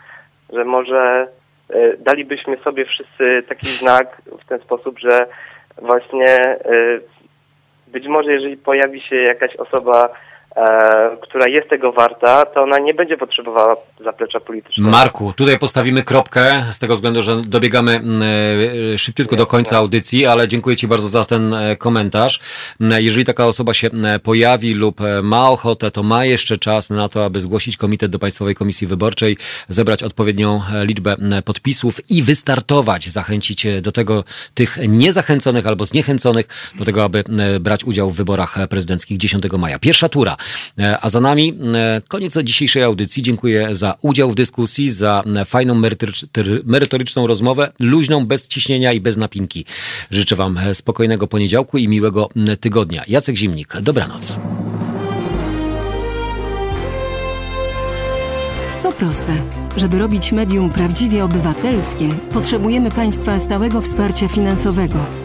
[0.53, 1.27] Że może
[1.99, 5.25] dalibyśmy sobie wszyscy taki znak w ten sposób, że
[5.81, 6.37] właśnie
[7.87, 10.09] być może jeżeli pojawi się jakaś osoba e,
[11.21, 14.89] która jest tego warta, to ona nie będzie potrzebowała zaplecza politycznego.
[14.89, 18.21] Marku, tutaj postawimy kropkę z tego względu, że dobiegamy mm,
[18.93, 22.39] e, szybciutko do końca audycji, ale dziękuję Ci bardzo za ten e, komentarz.
[22.79, 23.89] Jeżeli taka osoba się
[24.23, 28.19] pojawi lub e, ma ochotę, to ma jeszcze czas na to, aby zgłosić komitet do
[28.19, 29.37] Państwowej Komisji Wyborczej,
[29.69, 31.15] zebrać odpowiednią liczbę
[31.45, 34.23] podpisów i wystartować, zachęcić do tego
[34.53, 36.45] tych niezachęconych albo zniechęconych
[36.79, 37.23] do tego, aby
[37.59, 39.79] brać udział w wyborach prezydenckich 10 maja.
[39.79, 40.37] Pierwsza tura.
[40.79, 43.23] E, a za nami e, koniec dzisiejszej audycji.
[43.23, 45.81] Dziękuję za udział w dyskusji, za fajną
[46.65, 49.65] merytoryczną rozmowę, luźną, bez ciśnienia i bez napinki.
[50.11, 53.03] Życzę Wam spokojnego poniedziałku i miłego tygodnia.
[53.07, 54.39] Jacek Zimnik, dobranoc.
[58.83, 59.41] To proste.
[59.77, 65.24] Żeby robić medium prawdziwie obywatelskie, potrzebujemy Państwa stałego wsparcia finansowego.